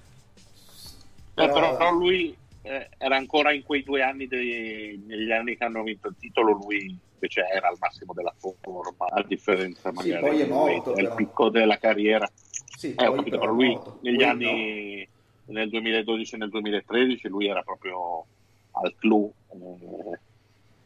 [1.34, 5.64] Però, eh, però lui eh, era ancora in quei due anni, dei, negli anni che
[5.64, 10.18] hanno vinto il titolo, lui invece era al massimo della forma, a differenza magari sì,
[10.18, 12.28] poi è morto, del picco della carriera.
[12.76, 13.98] Sì, eh, capito, però, lui morto.
[14.02, 15.08] negli poi anni
[15.46, 15.52] no.
[15.54, 18.24] nel 2012 e nel 2013 lui era proprio
[18.72, 20.18] al clou eh,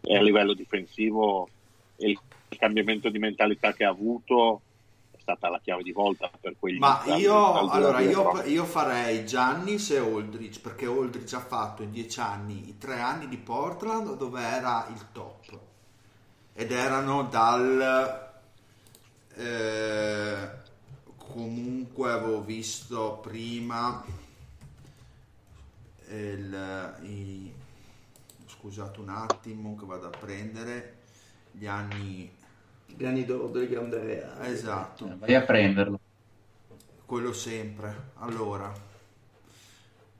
[0.02, 1.48] e a livello difensivo
[1.96, 2.18] il
[2.56, 4.62] cambiamento di mentalità che ha avuto
[5.18, 9.98] stata la chiave di volta per quegli Ma io, allora, io, io, farei Giannis e
[9.98, 14.86] Aldridge perché Aldridge ha fatto in dieci anni i tre anni di Portland dove era
[14.90, 15.68] il top
[16.52, 18.30] ed erano dal
[19.34, 20.50] eh,
[21.16, 24.04] comunque avevo visto prima
[26.08, 27.52] il, i,
[28.46, 30.98] scusate un attimo che vado a prendere
[31.52, 32.38] gli anni
[32.86, 35.06] gli anni d'oro del grande reale esatto.
[35.06, 36.00] Eh, vai a prenderlo.
[37.06, 38.10] Quello sempre.
[38.16, 38.88] Allora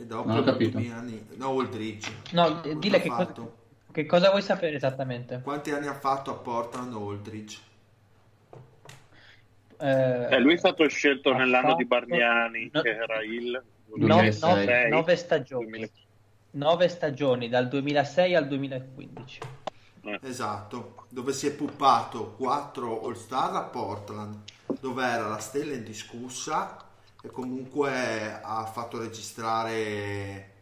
[0.00, 0.78] e dopo non ho capito.
[0.78, 1.26] anni.
[1.36, 3.56] No Oldridge no dile che, co-
[3.92, 5.40] che, cosa vuoi sapere esattamente?
[5.42, 7.58] Quanti anni ha fatto a Portland Oldridge
[9.78, 11.78] eh, eh, lui è stato scelto nell'anno fatto...
[11.78, 13.62] di Bargnani no, che era il
[13.96, 15.90] 9, 9 stagioni.
[16.52, 19.40] 9 stagioni dal 2006 al 2015
[20.02, 20.18] eh.
[20.22, 24.36] esatto dove si è puppato 4 All Star a Portland
[24.80, 26.84] dove era la stella indiscussa
[27.22, 30.54] e comunque ha fatto registrare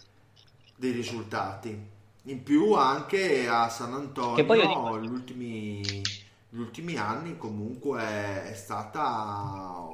[0.74, 1.96] dei risultati.
[2.22, 5.00] In più anche a San Antonio dico...
[5.00, 5.80] gli, ultimi,
[6.48, 9.86] gli ultimi anni comunque è stata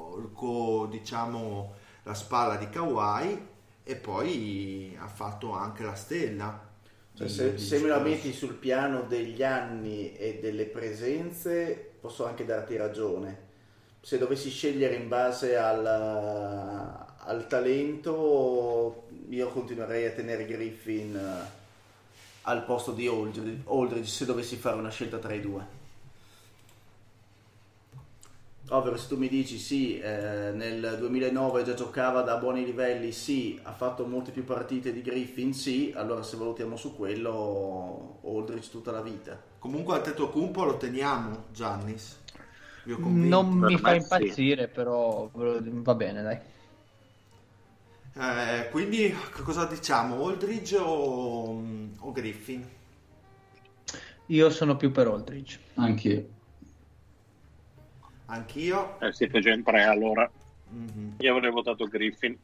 [0.88, 1.74] diciamo
[2.04, 3.46] la spalla di Kawhi
[3.82, 6.72] e poi ha fatto anche la stella.
[7.16, 12.44] Cioè, se, se me la metti sul piano degli anni e delle presenze, posso anche
[12.44, 13.52] darti ragione.
[14.00, 21.62] Se dovessi scegliere in base al, al talento, io continuerei a tenere Griffin eh,
[22.42, 25.82] al posto di Aldridge, Aldridge se dovessi fare una scelta tra i due.
[28.74, 33.56] Ovvero se tu mi dici sì, eh, nel 2009 già giocava da buoni livelli, sì,
[33.62, 38.90] ha fatto molte più partite di Griffin, sì, allora se valutiamo su quello, Aldrich tutta
[38.90, 39.40] la vita.
[39.60, 42.18] Comunque al tetto cumpo lo teniamo, Giannis.
[42.82, 44.70] Non mi fa impazzire, sì.
[44.72, 46.38] però va bene, dai.
[48.16, 49.14] Eh, quindi
[49.44, 51.62] cosa diciamo, Aldridge o,
[51.98, 52.68] o Griffin?
[54.26, 55.60] Io sono più per Aldridge.
[55.74, 56.26] Anch'io.
[58.26, 58.98] Anch'io.
[59.00, 60.28] Eh, siete già in tre allora.
[60.72, 61.10] Mm-hmm.
[61.18, 62.36] Io avrei votato Griffin.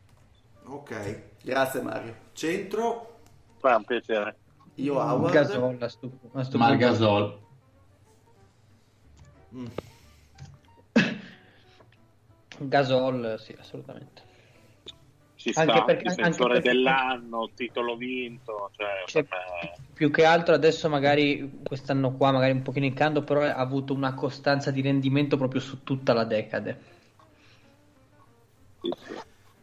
[0.65, 1.23] Ok.
[1.43, 2.15] Grazie Mario.
[2.33, 3.19] Centro.
[3.59, 4.37] Fa un piacere.
[4.77, 5.33] Io Howard.
[5.33, 7.39] Gasol, a stu- a stu- Ma Gasol.
[9.55, 9.67] Mm.
[12.59, 14.23] Gasol, sì, assolutamente.
[15.41, 19.27] Ci anche sta, perché, difensore anche dell'anno, titolo vinto, cioè, cioè,
[19.95, 23.95] più che altro adesso magari quest'anno qua magari un pochino in cando, però ha avuto
[23.95, 26.79] una costanza di rendimento proprio su tutta la decade.
[28.83, 29.15] Sì, sì.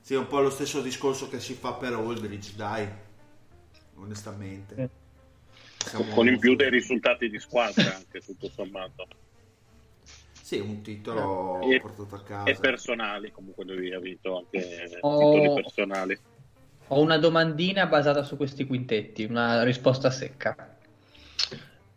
[0.02, 2.88] sì è un po' lo stesso discorso che si fa per Aldridge, dai,
[3.98, 4.90] onestamente.
[5.78, 6.12] Siamo...
[6.16, 9.08] Con in più dei risultati di squadra anche tutto sommato.
[10.48, 12.50] Sì, un titolo e, portato a casa.
[12.50, 16.18] E personali, comunque lui ha vinto anche ho, titoli personali.
[16.88, 20.78] Ho una domandina basata su questi quintetti, una risposta secca.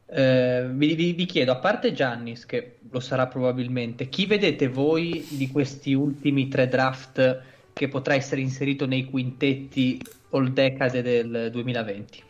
[0.05, 5.25] Eh, vi, vi, vi, chiedo, a parte Giannis, che lo sarà probabilmente, chi vedete voi
[5.31, 12.25] di questi ultimi tre draft che potrà essere inserito nei quintetti all decade del 2020?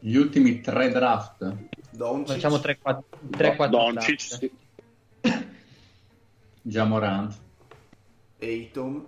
[0.00, 1.50] Gli ultimi tre draft?
[1.92, 2.34] Doncic.
[2.34, 4.64] Facciamo 3-4 Doncic, sì.
[6.66, 7.32] Jamorant.
[8.38, 9.06] Eiton.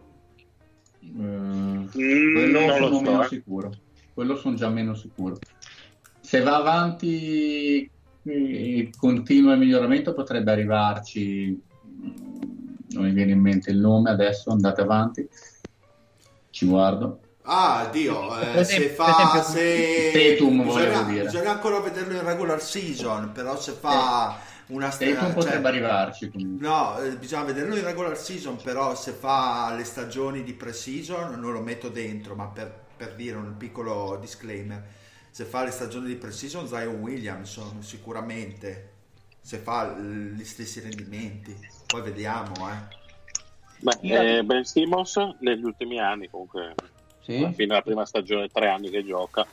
[1.04, 3.28] Mm, quello mm, sono so, meno eh.
[3.28, 3.72] sicuro.
[4.14, 5.38] Quello sono già meno sicuro.
[6.20, 7.90] Se va avanti
[8.22, 11.62] e continua il miglioramento potrebbe arrivarci
[12.90, 15.26] non mi viene in mente il nome adesso andate avanti
[16.50, 22.60] ci guardo ah Dio eh, se fa se Tetum, bisogna, bisogna ancora vederlo in regular
[22.60, 25.20] season però se fa eh una stagione.
[25.20, 26.66] Cioè, potrebbe arrivarci comunque.
[26.66, 31.52] No, eh, bisogna vederlo in regular season, però se fa le stagioni di pre-season non
[31.52, 34.82] lo metto dentro, ma per, per dire un piccolo disclaimer,
[35.30, 38.96] se fa le stagioni di pre-season Zion Williamson sicuramente,
[39.40, 42.54] se fa gli stessi rendimenti, poi vediamo.
[42.70, 42.96] Eh.
[43.80, 46.74] Beh, eh, Ben Simmons negli ultimi anni comunque,
[47.22, 47.36] sì?
[47.36, 49.46] alla fine della prima stagione, tre anni che gioca,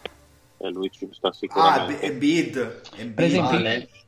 [0.58, 2.04] e lui ci sta sicuramente.
[2.04, 3.36] Ah, Embiid, Embiid.
[3.38, 4.04] Ah,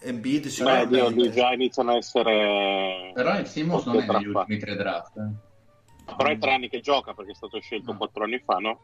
[0.00, 1.12] Embiid sicuramente.
[1.12, 3.12] Beh, già iniziano a essere...
[3.14, 5.16] Però il Simmons non è negli ultimi tre draft.
[5.16, 5.46] Eh.
[6.16, 7.98] Però è tre anni che gioca perché è stato scelto no.
[7.98, 8.80] quattro anni fa, no?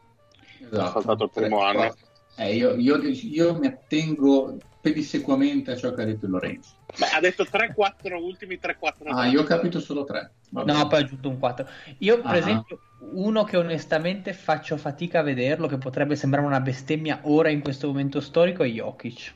[0.59, 0.81] Esatto.
[0.81, 1.95] Ha saltato il primo tre, anno.
[2.37, 6.75] Eh, io, io, io, mi attengo pedissequamente a ciò che ha detto Lorenzo.
[6.97, 9.07] Beh, ha detto 3-4 ultimi 3-4.
[9.07, 10.31] Ah, io ho capito solo 3.
[10.49, 10.71] Vabbè.
[10.71, 11.67] No, poi ho aggiunto un 4.
[11.99, 12.37] Io, per ah.
[12.37, 12.79] esempio,
[13.13, 17.87] uno che onestamente faccio fatica a vederlo, che potrebbe sembrare una bestemmia ora in questo
[17.87, 19.33] momento storico, è Jokic.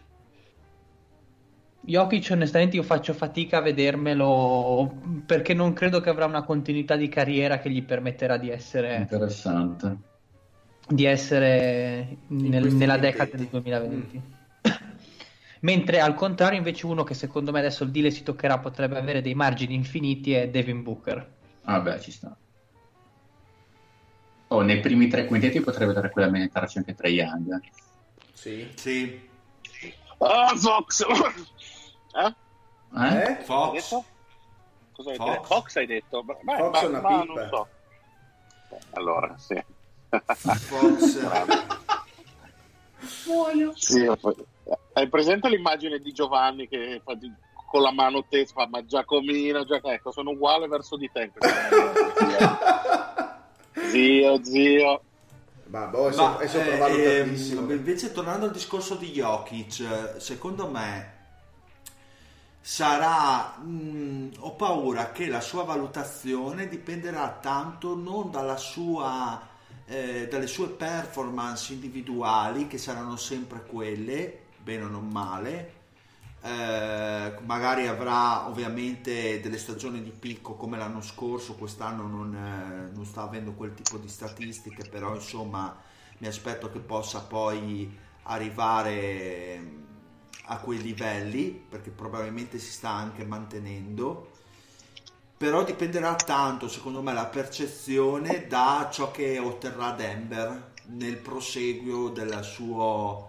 [1.81, 4.93] Jokic onestamente io faccio fatica a vedermelo
[5.25, 9.97] perché non credo che avrà una continuità di carriera che gli permetterà di essere interessante.
[10.87, 14.31] di essere nel, nella decade del 2020 mm.
[15.61, 19.21] mentre al contrario invece uno che secondo me adesso il deal si toccherà potrebbe avere
[19.21, 21.37] dei margini infiniti è Devin Booker.
[21.63, 22.35] Ah beh ci sta.
[24.51, 27.59] Oh, nei primi tre quintetti potrebbe tranquillamente entrarci anche Trey Young
[28.33, 28.67] sì.
[28.73, 29.28] Sì
[30.19, 31.05] Ah, Fox!
[32.11, 32.33] Eh?
[32.95, 33.35] Eh?
[33.43, 34.01] Fox?
[34.93, 35.29] Cosa hai Fox?
[35.29, 35.43] detto?
[35.43, 36.23] Fox hai detto?
[36.23, 37.67] Beh, Fox ma, è una ma non so.
[38.91, 39.63] Allora, sì.
[40.09, 41.19] Fox.
[43.75, 44.09] sì,
[44.93, 47.31] hai presente l'immagine di Giovanni che fa di,
[47.67, 51.31] con la mano tesa fa ma Giacomino, Giac- ecco, sono uguale verso di te.
[53.89, 55.01] zio, zio.
[55.69, 61.17] Ma boh, è, Ma, so- è ehm, invece tornando al discorso di Jokic, secondo me
[62.59, 69.47] sarà mh, mm, ho paura che la sua valutazione dipenderà tanto non dalla sua
[69.85, 75.73] eh, dalle sue performance individuali che saranno sempre quelle bene o non male
[76.41, 83.05] eh, magari avrà ovviamente delle stagioni di picco come l'anno scorso quest'anno non, eh, non
[83.05, 85.75] sta avendo quel tipo di statistiche però insomma
[86.19, 89.87] mi aspetto che possa poi arrivare
[90.51, 94.31] a quei livelli perché probabilmente si sta anche mantenendo.
[95.37, 102.43] Però dipenderà tanto secondo me la percezione da ciò che otterrà Denver nel proseguio del
[102.43, 103.28] suo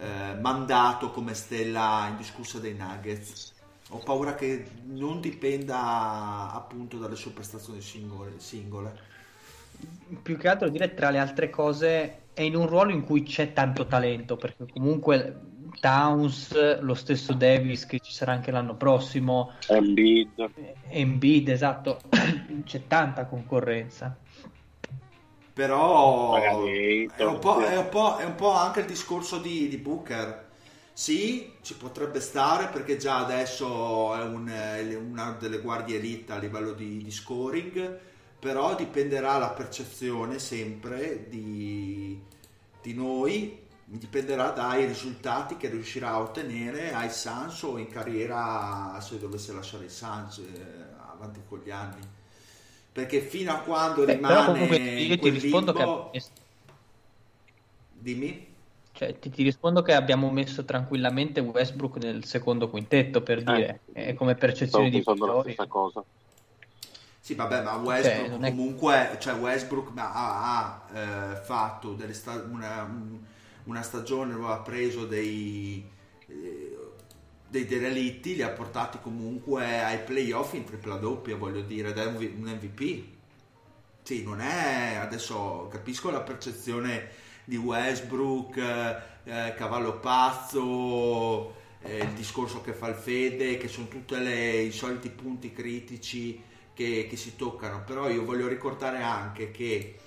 [0.00, 3.56] eh, mandato come stella indiscussa dei Nuggets
[3.90, 8.98] ho paura che non dipenda appunto dalle sue prestazioni singole, singole.
[10.22, 13.52] più che altro dire tra le altre cose è in un ruolo in cui c'è
[13.54, 15.40] tanto talento perché comunque
[15.80, 19.52] Towns, lo stesso Davis che ci sarà anche l'anno prossimo.
[19.68, 20.50] Embiid.
[20.88, 22.00] Embiid, esatto.
[22.64, 24.16] C'è tanta concorrenza.
[25.58, 26.52] Però è
[27.24, 30.50] un, po', è, un po', è un, po', anche il discorso di, di, Booker.
[30.92, 34.48] Sì, ci potrebbe stare perché già adesso è, un,
[35.10, 37.98] una delle guardie elite a livello di, di scoring,
[38.38, 42.22] però dipenderà la percezione sempre di,
[42.80, 49.18] di noi dipenderà dai risultati che riuscirà a ottenere ai Suns o in carriera se
[49.18, 52.16] dovesse lasciare i Suns eh, avanti con gli anni
[52.92, 56.10] perché fino a quando Beh, rimane comunque io ti rispondo limbo...
[56.10, 56.22] che
[57.92, 58.46] dimmi?
[58.92, 63.80] Cioè, ti, ti, rispondo che abbiamo messo tranquillamente Westbrook nel secondo quintetto per eh, dire
[63.92, 66.02] eh, come percezione di la stessa cosa.
[67.20, 72.90] Sì, vabbè, ma Westbrook cioè, comunque, cioè Westbrook ha, ha eh, fatto sta- una,
[73.64, 75.88] una, stagione dove ha preso dei,
[76.26, 76.67] eh,
[77.48, 82.58] dei derelitti, li ha portati comunque ai playoff in tripla doppia, voglio dire, è un,
[82.60, 83.04] MVP.
[84.02, 87.08] Sì, non è adesso capisco la percezione
[87.44, 88.56] di Westbrook,
[89.24, 95.10] eh, cavallo pazzo, eh, il discorso che fa il Fede, che sono tutti i soliti
[95.10, 96.42] punti critici
[96.74, 99.98] che, che, si toccano, però io voglio ricordare anche che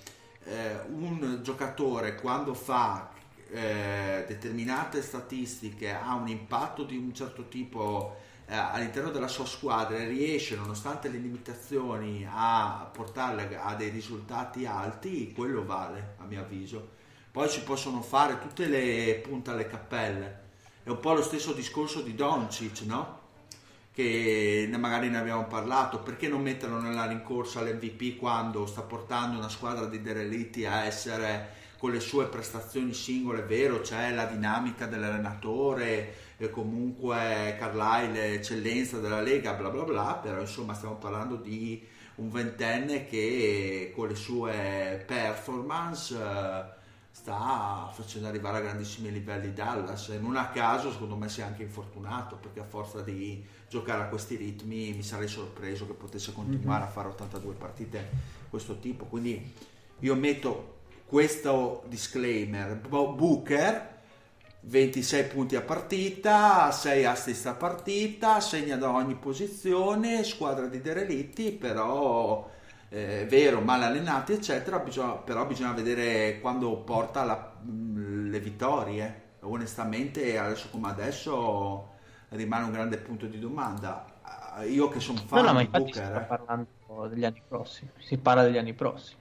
[0.45, 3.10] eh, un giocatore quando fa
[3.51, 9.97] eh, determinate statistiche ha un impatto di un certo tipo eh, all'interno della sua squadra
[9.97, 16.41] e riesce nonostante le limitazioni a portarle a dei risultati alti, quello vale a mio
[16.41, 16.99] avviso.
[17.31, 20.39] Poi si possono fare tutte le punte alle cappelle.
[20.83, 23.19] È un po' lo stesso discorso di Doncic, no?
[23.93, 29.49] che magari ne abbiamo parlato, perché non metterlo nella rincorsa all'MVP quando sta portando una
[29.49, 34.85] squadra di derelitti a essere con le sue prestazioni singole, è vero, c'è la dinamica
[34.85, 41.83] dell'allenatore e comunque Carlisle eccellenza della Lega, bla bla bla, però insomma stiamo parlando di
[42.17, 46.63] un ventenne che con le sue performance eh,
[47.09, 51.45] sta facendo arrivare a grandissimi livelli Dallas e non a caso secondo me si è
[51.45, 56.31] anche infortunato perché a forza di giocare a questi ritmi mi sarei sorpreso che potesse
[56.31, 56.89] continuare mm-hmm.
[56.89, 58.09] a fare 82 partite
[58.51, 59.51] questo tipo quindi
[59.99, 60.70] io metto
[61.11, 63.99] questo disclaimer Booker
[64.61, 71.51] 26 punti a partita 6 assist a partita segna da ogni posizione squadra di derelitti
[71.51, 72.49] però
[72.87, 79.29] eh, vero, mal allenati, eccetera, bisogna, però bisogna vedere quando porta la, le vittorie.
[79.43, 81.93] Onestamente, adesso come adesso,
[82.29, 84.05] rimane un grande punto di domanda.
[84.67, 85.93] Io che sono fan no, no, di Booker...
[85.93, 89.20] Sta parlando degli anni prossimi, si parla degli anni prossimi.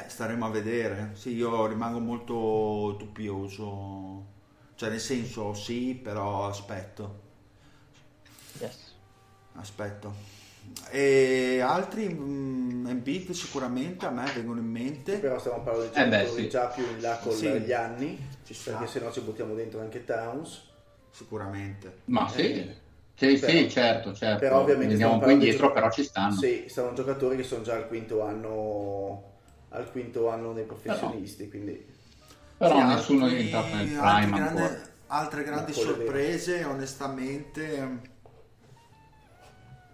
[0.00, 1.10] Eh, staremo a vedere.
[1.14, 4.38] Sì, io rimango molto dubbioso.
[4.74, 7.28] Cioè, nel senso, sì, però aspetto.
[8.58, 8.94] Yes.
[9.54, 10.38] Aspetto.
[10.90, 15.18] E altri mh, Embiid sicuramente a me vengono in mente.
[15.18, 16.48] Però stiamo parlando di eh beh, sì.
[16.48, 17.48] già più in là con sì.
[17.60, 20.68] gli anni, ci perché se no ci buttiamo dentro anche Towns.
[21.10, 22.00] Sicuramente.
[22.06, 22.52] Ma sì.
[22.52, 22.88] Eh.
[23.14, 24.38] Sì, però, sì, certo, certo.
[24.38, 26.32] Però ovviamente andiamo un po' indietro, gioc- però ci stanno.
[26.32, 29.29] Sì, sono giocatori che sono già al quinto anno
[29.70, 31.86] al quinto anno dei professionisti, però, quindi
[32.56, 38.18] però sì, nessuno altri, è entrato nel prime grande, altre grandi sorprese, onestamente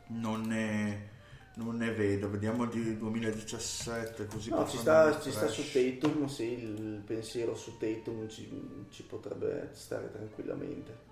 [0.09, 1.09] non ne,
[1.55, 2.31] non ne vedo.
[2.31, 4.51] Vediamo di 2017 così.
[4.51, 8.49] No, ci sta, ci sta, su Tatum, sì, il pensiero su Tatum ci,
[8.91, 11.05] ci potrebbe stare tranquillamente.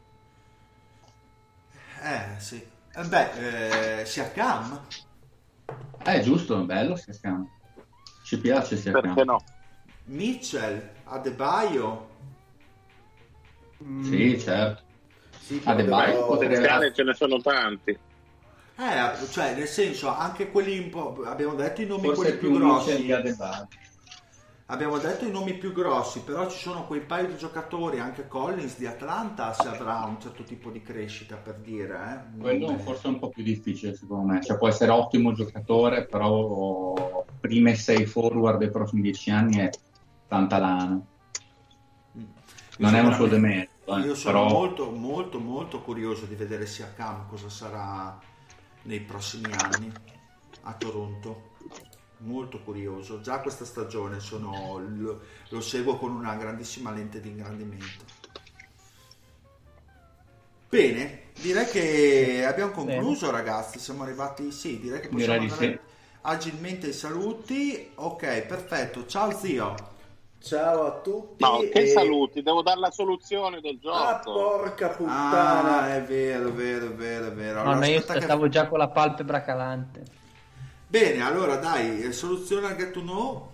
[2.03, 2.63] Eh sì.
[2.97, 4.81] Eh, beh, eh, Siakam.
[6.05, 7.49] Eh, giusto, bello Siakam.
[8.35, 9.01] Ci piace Siakam.
[9.01, 9.45] Perché no?
[10.07, 12.09] Mitchell, Adebayo.
[14.03, 14.83] Sì, certo.
[15.39, 17.91] Sì, Adebayo potenziale ce ne sono tanti.
[17.91, 21.23] Eh, cioè, nel senso, anche quelli un po'.
[21.25, 23.07] Abbiamo detto i nomi quelli più, più grossi.
[24.67, 28.79] Abbiamo detto i nomi più grossi, però ci sono quei paio di giocatori, anche Collins
[28.79, 32.33] di Atlanta, se avrà un certo tipo di crescita per dire.
[32.35, 32.41] Eh.
[32.41, 37.27] Quello è forse un po' più difficile secondo me, cioè può essere ottimo giocatore, però
[37.41, 39.71] prime sei forward dei prossimi dieci anni è
[40.29, 40.99] tanta lana.
[42.19, 42.25] Mm.
[42.79, 43.97] Non è un suo demerito.
[43.97, 44.59] Eh, io sono però...
[44.59, 48.19] molto, molto, molto curioso di vedere sia Cam cosa sarà
[48.85, 49.93] nei prossimi anni
[50.63, 51.53] a Toronto.
[52.25, 53.21] Molto curioso.
[53.21, 58.05] Già questa stagione sono, lo, lo seguo con una grandissima lente di ingrandimento.
[60.71, 63.39] Bene, direi che abbiamo concluso Bene.
[63.39, 65.93] ragazzi, siamo arrivati, sì, direi che possiamo direi andare sì.
[66.23, 67.91] agilmente i saluti.
[67.95, 69.75] Ok, perfetto, ciao zio.
[70.41, 71.45] Ciao a tutti.
[71.45, 71.87] No, che e...
[71.89, 73.97] saluti, devo dare la soluzione del gioco.
[73.97, 75.83] Ah, porca puttana.
[75.83, 77.61] Ah, è vero, è vero, è vero, è vero.
[77.61, 78.49] Allora, no, io stavo che...
[78.49, 80.23] già con la palpebra calante.
[80.95, 83.51] Bene, allora dai, eh, soluzione al get to know.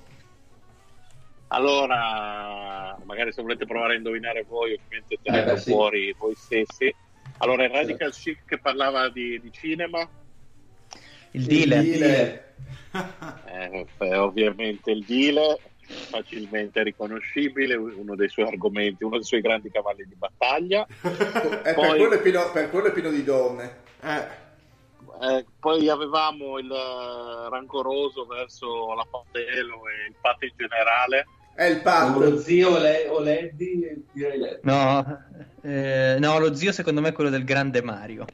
[1.46, 5.70] Allora, magari se volete provare a indovinare voi, ovviamente tenete eh, sì.
[5.70, 6.94] fuori voi stessi.
[7.38, 8.34] Allora, il Radical sì.
[8.34, 10.06] Chic che parlava di, di cinema.
[11.30, 11.82] Il dealer.
[11.82, 12.54] Il dealer.
[13.96, 15.58] eh, ovviamente il dealer
[16.10, 20.86] facilmente riconoscibile, uno dei suoi argomenti, uno dei suoi grandi cavalli di battaglia.
[21.64, 21.88] eh, Poi...
[21.88, 23.76] per, quello pieno, per, quello è pieno, di donne.
[24.02, 24.48] Eh.
[25.20, 31.26] Eh, poi avevamo il eh, rancoroso verso la Patelo e il Pato in generale.
[31.54, 32.20] È il Pato.
[32.20, 34.60] Lo zio le- o Leddy, direi Leddy.
[34.62, 35.24] No,
[35.62, 38.24] eh, no, lo zio secondo me è quello del grande Mario.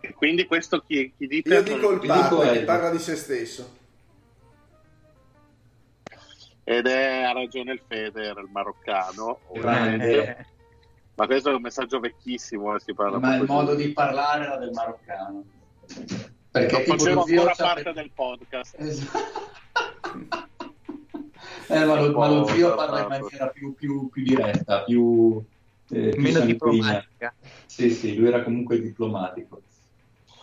[0.00, 1.48] E quindi questo chi, chi dite?
[1.54, 3.74] Io dico il Pato che parla di se stesso.
[6.68, 9.94] Ed è, ha ragione il Feder, il maroccano, Grande.
[9.94, 10.46] ovviamente.
[11.16, 14.44] Ma questo è un messaggio vecchissimo, eh, si parla Ma il proprio modo di- parlare
[14.44, 15.44] era del maroccano.
[16.50, 18.74] Perché Non facevo ancora parte del podcast.
[18.78, 19.18] Esatto.
[21.68, 25.42] Eh, ma, lo, ma lo zio parla in maniera più, più- più diretta, più,
[25.90, 27.34] eh, più meno diplomatica.
[27.66, 29.62] Sì, sì, lui era comunque diplomatico.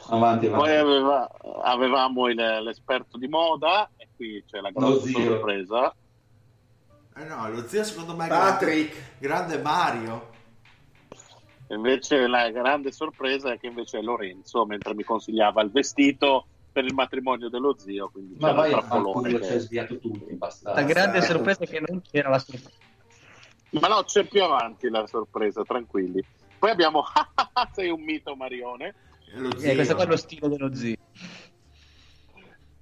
[0.10, 0.66] Avanti, avanti.
[0.66, 1.30] Poi aveva-
[1.64, 5.20] avevamo il- l'esperto di moda e qui c'è la grossa zio.
[5.20, 5.94] sorpresa.
[7.16, 8.92] Eh no, lo zio secondo me è Patrick.
[9.20, 10.32] grande, grande Mario.
[11.70, 16.84] Invece la grande sorpresa è che invece è Lorenzo, mentre mi consigliava il vestito per
[16.86, 20.80] il matrimonio dello zio, quindi Ma c'era trappolone che- sviato tutti, bastardo.
[20.80, 21.44] La grande Bastardo.
[21.44, 22.70] sorpresa è che non c'era la sorpresa.
[23.70, 26.24] Ma no, c'è più avanti la sorpresa, tranquilli.
[26.60, 27.04] Poi abbiamo
[27.74, 28.94] sei un mito Marione
[29.26, 29.74] E Eh, zio.
[29.74, 30.96] questo qua è lo stile dello zio.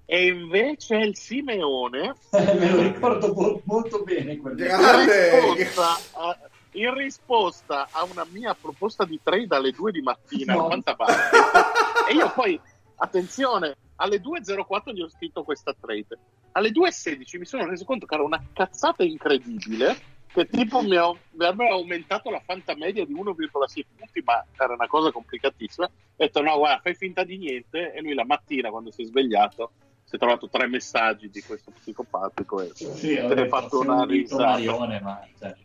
[0.05, 5.55] e invece il Simeone Eh, me lo ricordo mo- molto bene Grande.
[5.55, 6.37] risposta,
[6.73, 10.69] in risposta a una mia proposta di trade alle 2 di mattina No.
[12.09, 12.59] e io poi,
[12.95, 16.19] attenzione, alle 2.04 gli ho scritto questa trade.
[16.53, 21.19] Alle 2.16 mi sono reso conto che era una cazzata incredibile che tipo mi, ho-
[21.31, 25.85] mi aveva aumentato la fanta media di 1,6 punti, ma era una cosa complicatissima.
[25.85, 29.05] Ho detto no, guarda, fai finta di niente e lui la mattina quando si è
[29.05, 29.71] svegliato
[30.03, 34.07] si è trovato tre messaggi di questo psicopatico e Sì, ne detto, fatto una un
[34.07, 34.43] risata.
[34.43, 35.25] Marione, ma...
[35.39, 35.55] Cioè,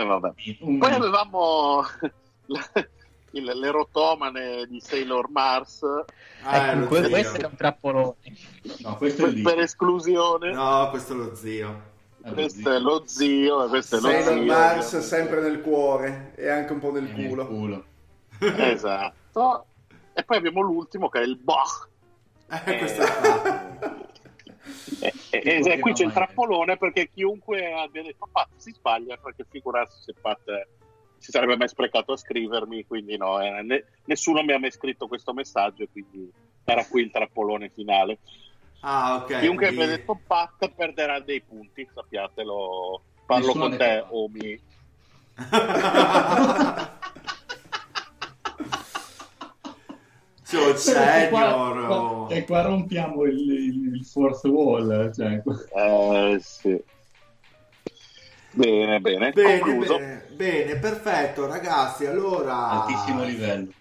[0.00, 0.32] Eh, vabbè.
[0.60, 1.82] un Poi avevamo
[2.46, 2.70] la-
[3.32, 5.82] il- l'erotomane di Sailor Mars
[6.44, 7.08] Ah, è ecco, lo que- zio.
[7.10, 8.14] questo è un trappolone.
[8.80, 10.52] No, questo è per, il per esclusione.
[10.52, 11.90] No, questo è lo zio.
[12.24, 14.44] Eh, Questo è lo zio, questo è lo Sailor zio.
[14.44, 17.46] Mars sempre nel cuore e anche un po' nel E nel culo.
[17.48, 17.84] culo.
[18.38, 19.66] Esatto.
[20.14, 21.88] E poi abbiamo l'ultimo che è il Bach.
[22.64, 24.10] Eh, questo è fatto.
[25.34, 30.02] E, e- qui c'è il trappolone perché chiunque abbia detto Pat si sbaglia perché figurarsi
[30.02, 30.66] se Pat
[31.16, 35.06] si sarebbe mai sprecato a scrivermi, quindi no, eh, ne- nessuno mi ha mai scritto
[35.06, 36.30] questo messaggio, quindi
[36.64, 38.18] era qui il trappolone finale.
[38.80, 39.38] Ah, ok.
[39.38, 43.02] Chiunque quindi- abbia detto Pat perderà dei punti, sappiatelo.
[43.24, 44.12] Parlo Nessuno con te, detto Pat.
[44.12, 44.60] Omi.
[50.58, 51.28] Qua- senior.
[51.28, 52.30] qua- oh.
[52.30, 55.12] E qua rompiamo il, il, il fourth wall.
[55.12, 55.42] Cioè.
[55.74, 56.82] Eh, sì.
[58.54, 62.04] Bene, bene, Bene, bene, bene, perfetto ragazzi.
[62.04, 63.72] Allora, Altissimo livello.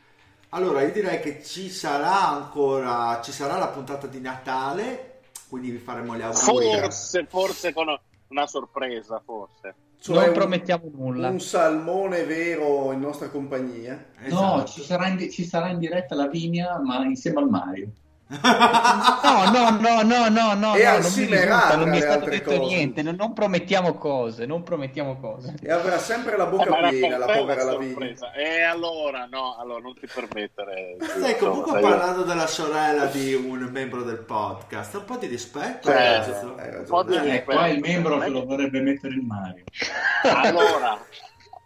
[0.49, 5.19] Allora, io direi che ci sarà ancora, ci sarà la puntata di Natale,
[5.49, 6.71] quindi vi faremo gli auguri.
[6.71, 9.75] Forse, forse con una sorpresa, forse.
[10.01, 11.29] Cioè non un- promettiamo nulla.
[11.29, 14.03] Un salmone vero in nostra compagnia.
[14.21, 14.65] No, Esatto.
[14.71, 17.91] ci sarà, in, ci sarà in diretta Lavinia, ma insieme al Mario.
[18.41, 22.29] No, no, no, no, no, no, E no, non mi risulta, non mi è stato
[22.29, 22.59] detto cose.
[22.59, 25.55] niente, non, non promettiamo cose, non promettiamo cose.
[25.61, 28.31] E avrà sempre la Eh, bocca ma era piena la povera sorpresa.
[28.33, 30.97] E allora, no, allora non ti permettere.
[31.01, 34.95] Stai comunque Sai- parlando della sorella di un membro del podcast.
[34.95, 35.89] Un po' di rispetto.
[35.89, 36.55] Cioè, ragazzo.
[36.57, 37.35] Hai un po' di ragione.
[37.37, 39.63] Eh, qua il membro se lo vorrebbe mettere il Mario.
[40.23, 40.97] Allora,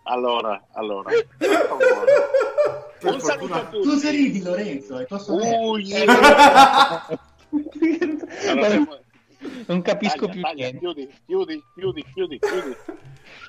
[0.08, 1.10] allora, allora.
[1.12, 1.20] Un
[3.20, 3.88] saluto a fortuna- tutti.
[3.88, 4.98] Cosa ridi, Lorenzo?
[5.00, 5.58] È tua sorella.
[5.60, 7.08] Uh, yeah.
[8.50, 8.78] Allora,
[9.68, 10.80] non capisco taglia, più taglia, niente.
[10.80, 12.76] Chiudi, chiudi, chiudi, chiudi, chiudi.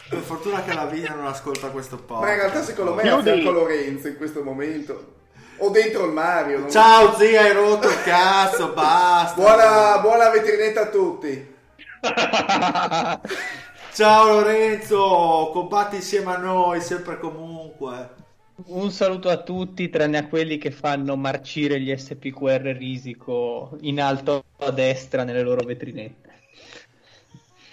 [0.08, 2.22] Per fortuna che la Vigna non ascolta questo podcast.
[2.22, 3.22] Ma in realtà secondo me è Chiudi.
[3.22, 5.14] fianco a Lorenzo in questo momento.
[5.58, 6.58] O dentro il Mario.
[6.60, 9.40] non- Ciao zia, hai rotto il cazzo, basta.
[9.40, 11.54] Buona, buona vetrinetta a tutti.
[13.96, 18.10] Ciao Lorenzo, combatti insieme a noi, sempre e comunque.
[18.66, 24.44] Un saluto a tutti, tranne a quelli che fanno marcire gli SPQR risico in alto
[24.58, 26.30] a destra nelle loro vetrinette.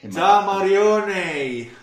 [0.09, 1.82] Ciao Marione.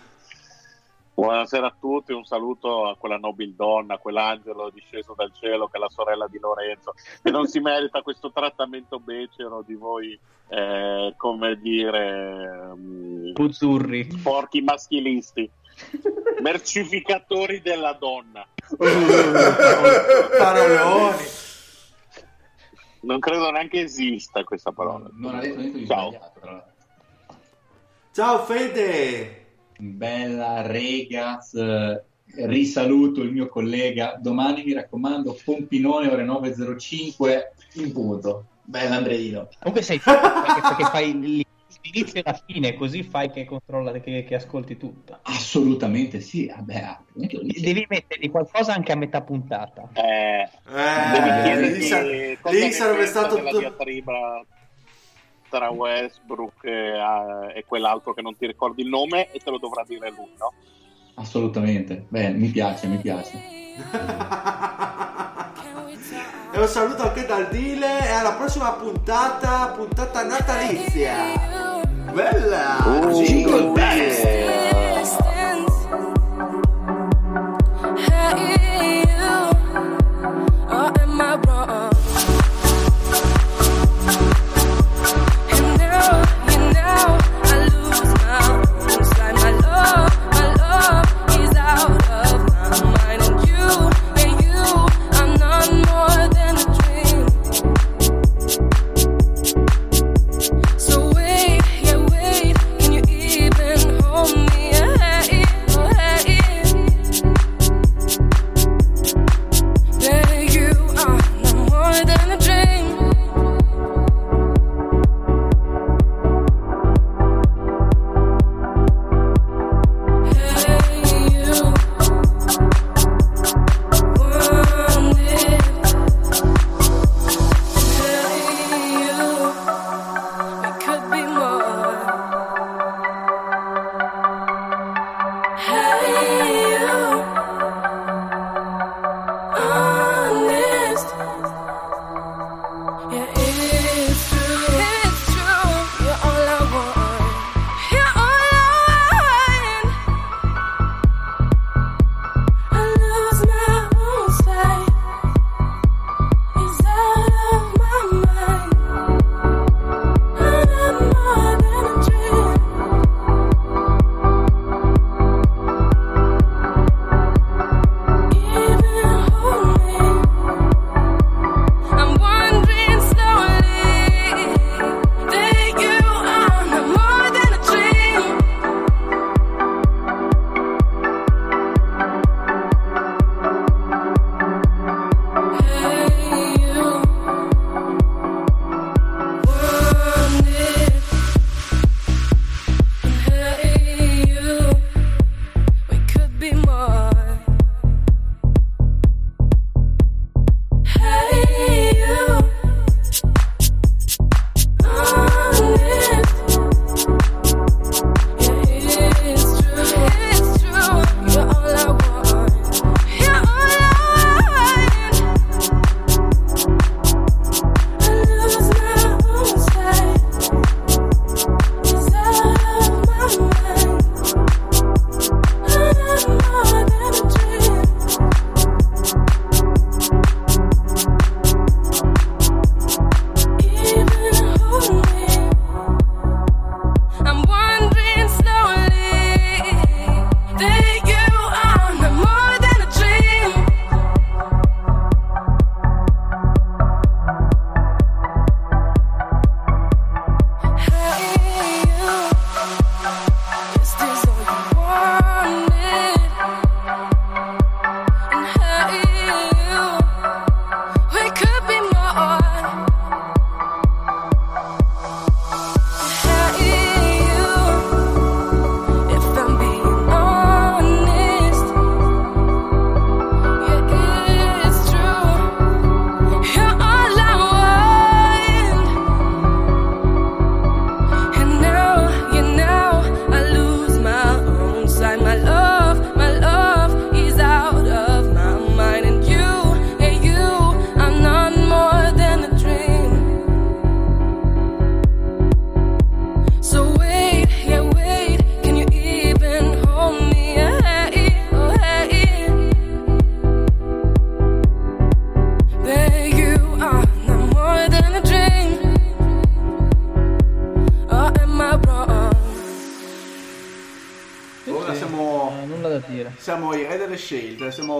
[1.21, 5.79] Buonasera a tutti, un saluto a quella nobildonna, a quell'angelo disceso dal cielo che è
[5.79, 11.59] la sorella di Lorenzo, che non si merita questo trattamento becero di voi, eh, come
[11.59, 14.07] dire, mm, Puzzurri.
[14.23, 15.47] porchi maschilisti,
[16.41, 18.43] mercificatori della donna.
[20.39, 21.23] Paroloni.
[23.01, 25.07] Non credo neanche esista questa parola.
[25.13, 26.09] Non ha detto niente di Ciao.
[26.09, 26.39] sbagliato.
[26.39, 26.73] tra l'altro.
[28.11, 29.40] Ciao Fede.
[29.83, 32.03] Bella regas, eh,
[32.45, 34.15] risaluto il mio collega.
[34.21, 38.45] Domani mi raccomando, Pompinone ore 9.05 in punto.
[38.61, 39.49] Bella Andreino.
[39.57, 44.35] Comunque sei perché, perché fai l'inizio e la fine, così fai che controlla, che, che
[44.35, 45.17] ascolti tutto.
[45.23, 46.45] Assolutamente sì.
[46.45, 49.89] Vabbè, devi mettergli qualcosa anche a metà puntata.
[49.93, 54.45] Eh, eh, lì, sa- lì sarebbe stato la diatriba
[55.51, 59.57] tra Westbrook e, uh, e, quell'altro che non ti ricordi il nome e te lo
[59.57, 60.53] dovrà dire lui, no?
[61.15, 62.05] Assolutamente.
[62.07, 63.37] Beh, mi piace, mi piace.
[66.53, 71.59] e un saluto anche dal Dile e alla prossima puntata, puntata natalizia.
[72.13, 72.77] Bella!
[72.85, 74.41] Uh, Jingle Bells!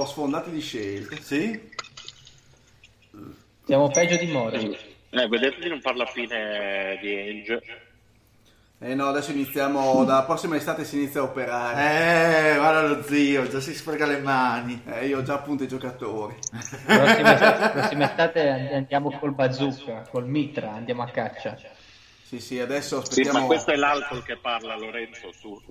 [0.06, 1.22] Sfondati di scelte.
[1.22, 1.70] Sì?
[3.66, 4.78] Siamo peggio di Mori.
[5.10, 7.62] Eh, vedete di non farla fine di Angel.
[8.84, 12.54] Eh no, adesso iniziamo, dalla prossima estate si inizia a operare.
[12.54, 14.82] Eh, guarda lo zio, già si sfrega le mani.
[14.88, 16.36] Eh, io ho già appunto i giocatori.
[16.88, 21.56] Prossima estate, prossima estate andiamo col bazooka, col mitra, andiamo a caccia.
[22.24, 23.38] Sì, sì, adesso aspettiamo...
[23.38, 25.62] Sì, ma questo è l'alcol che parla Lorenzo su.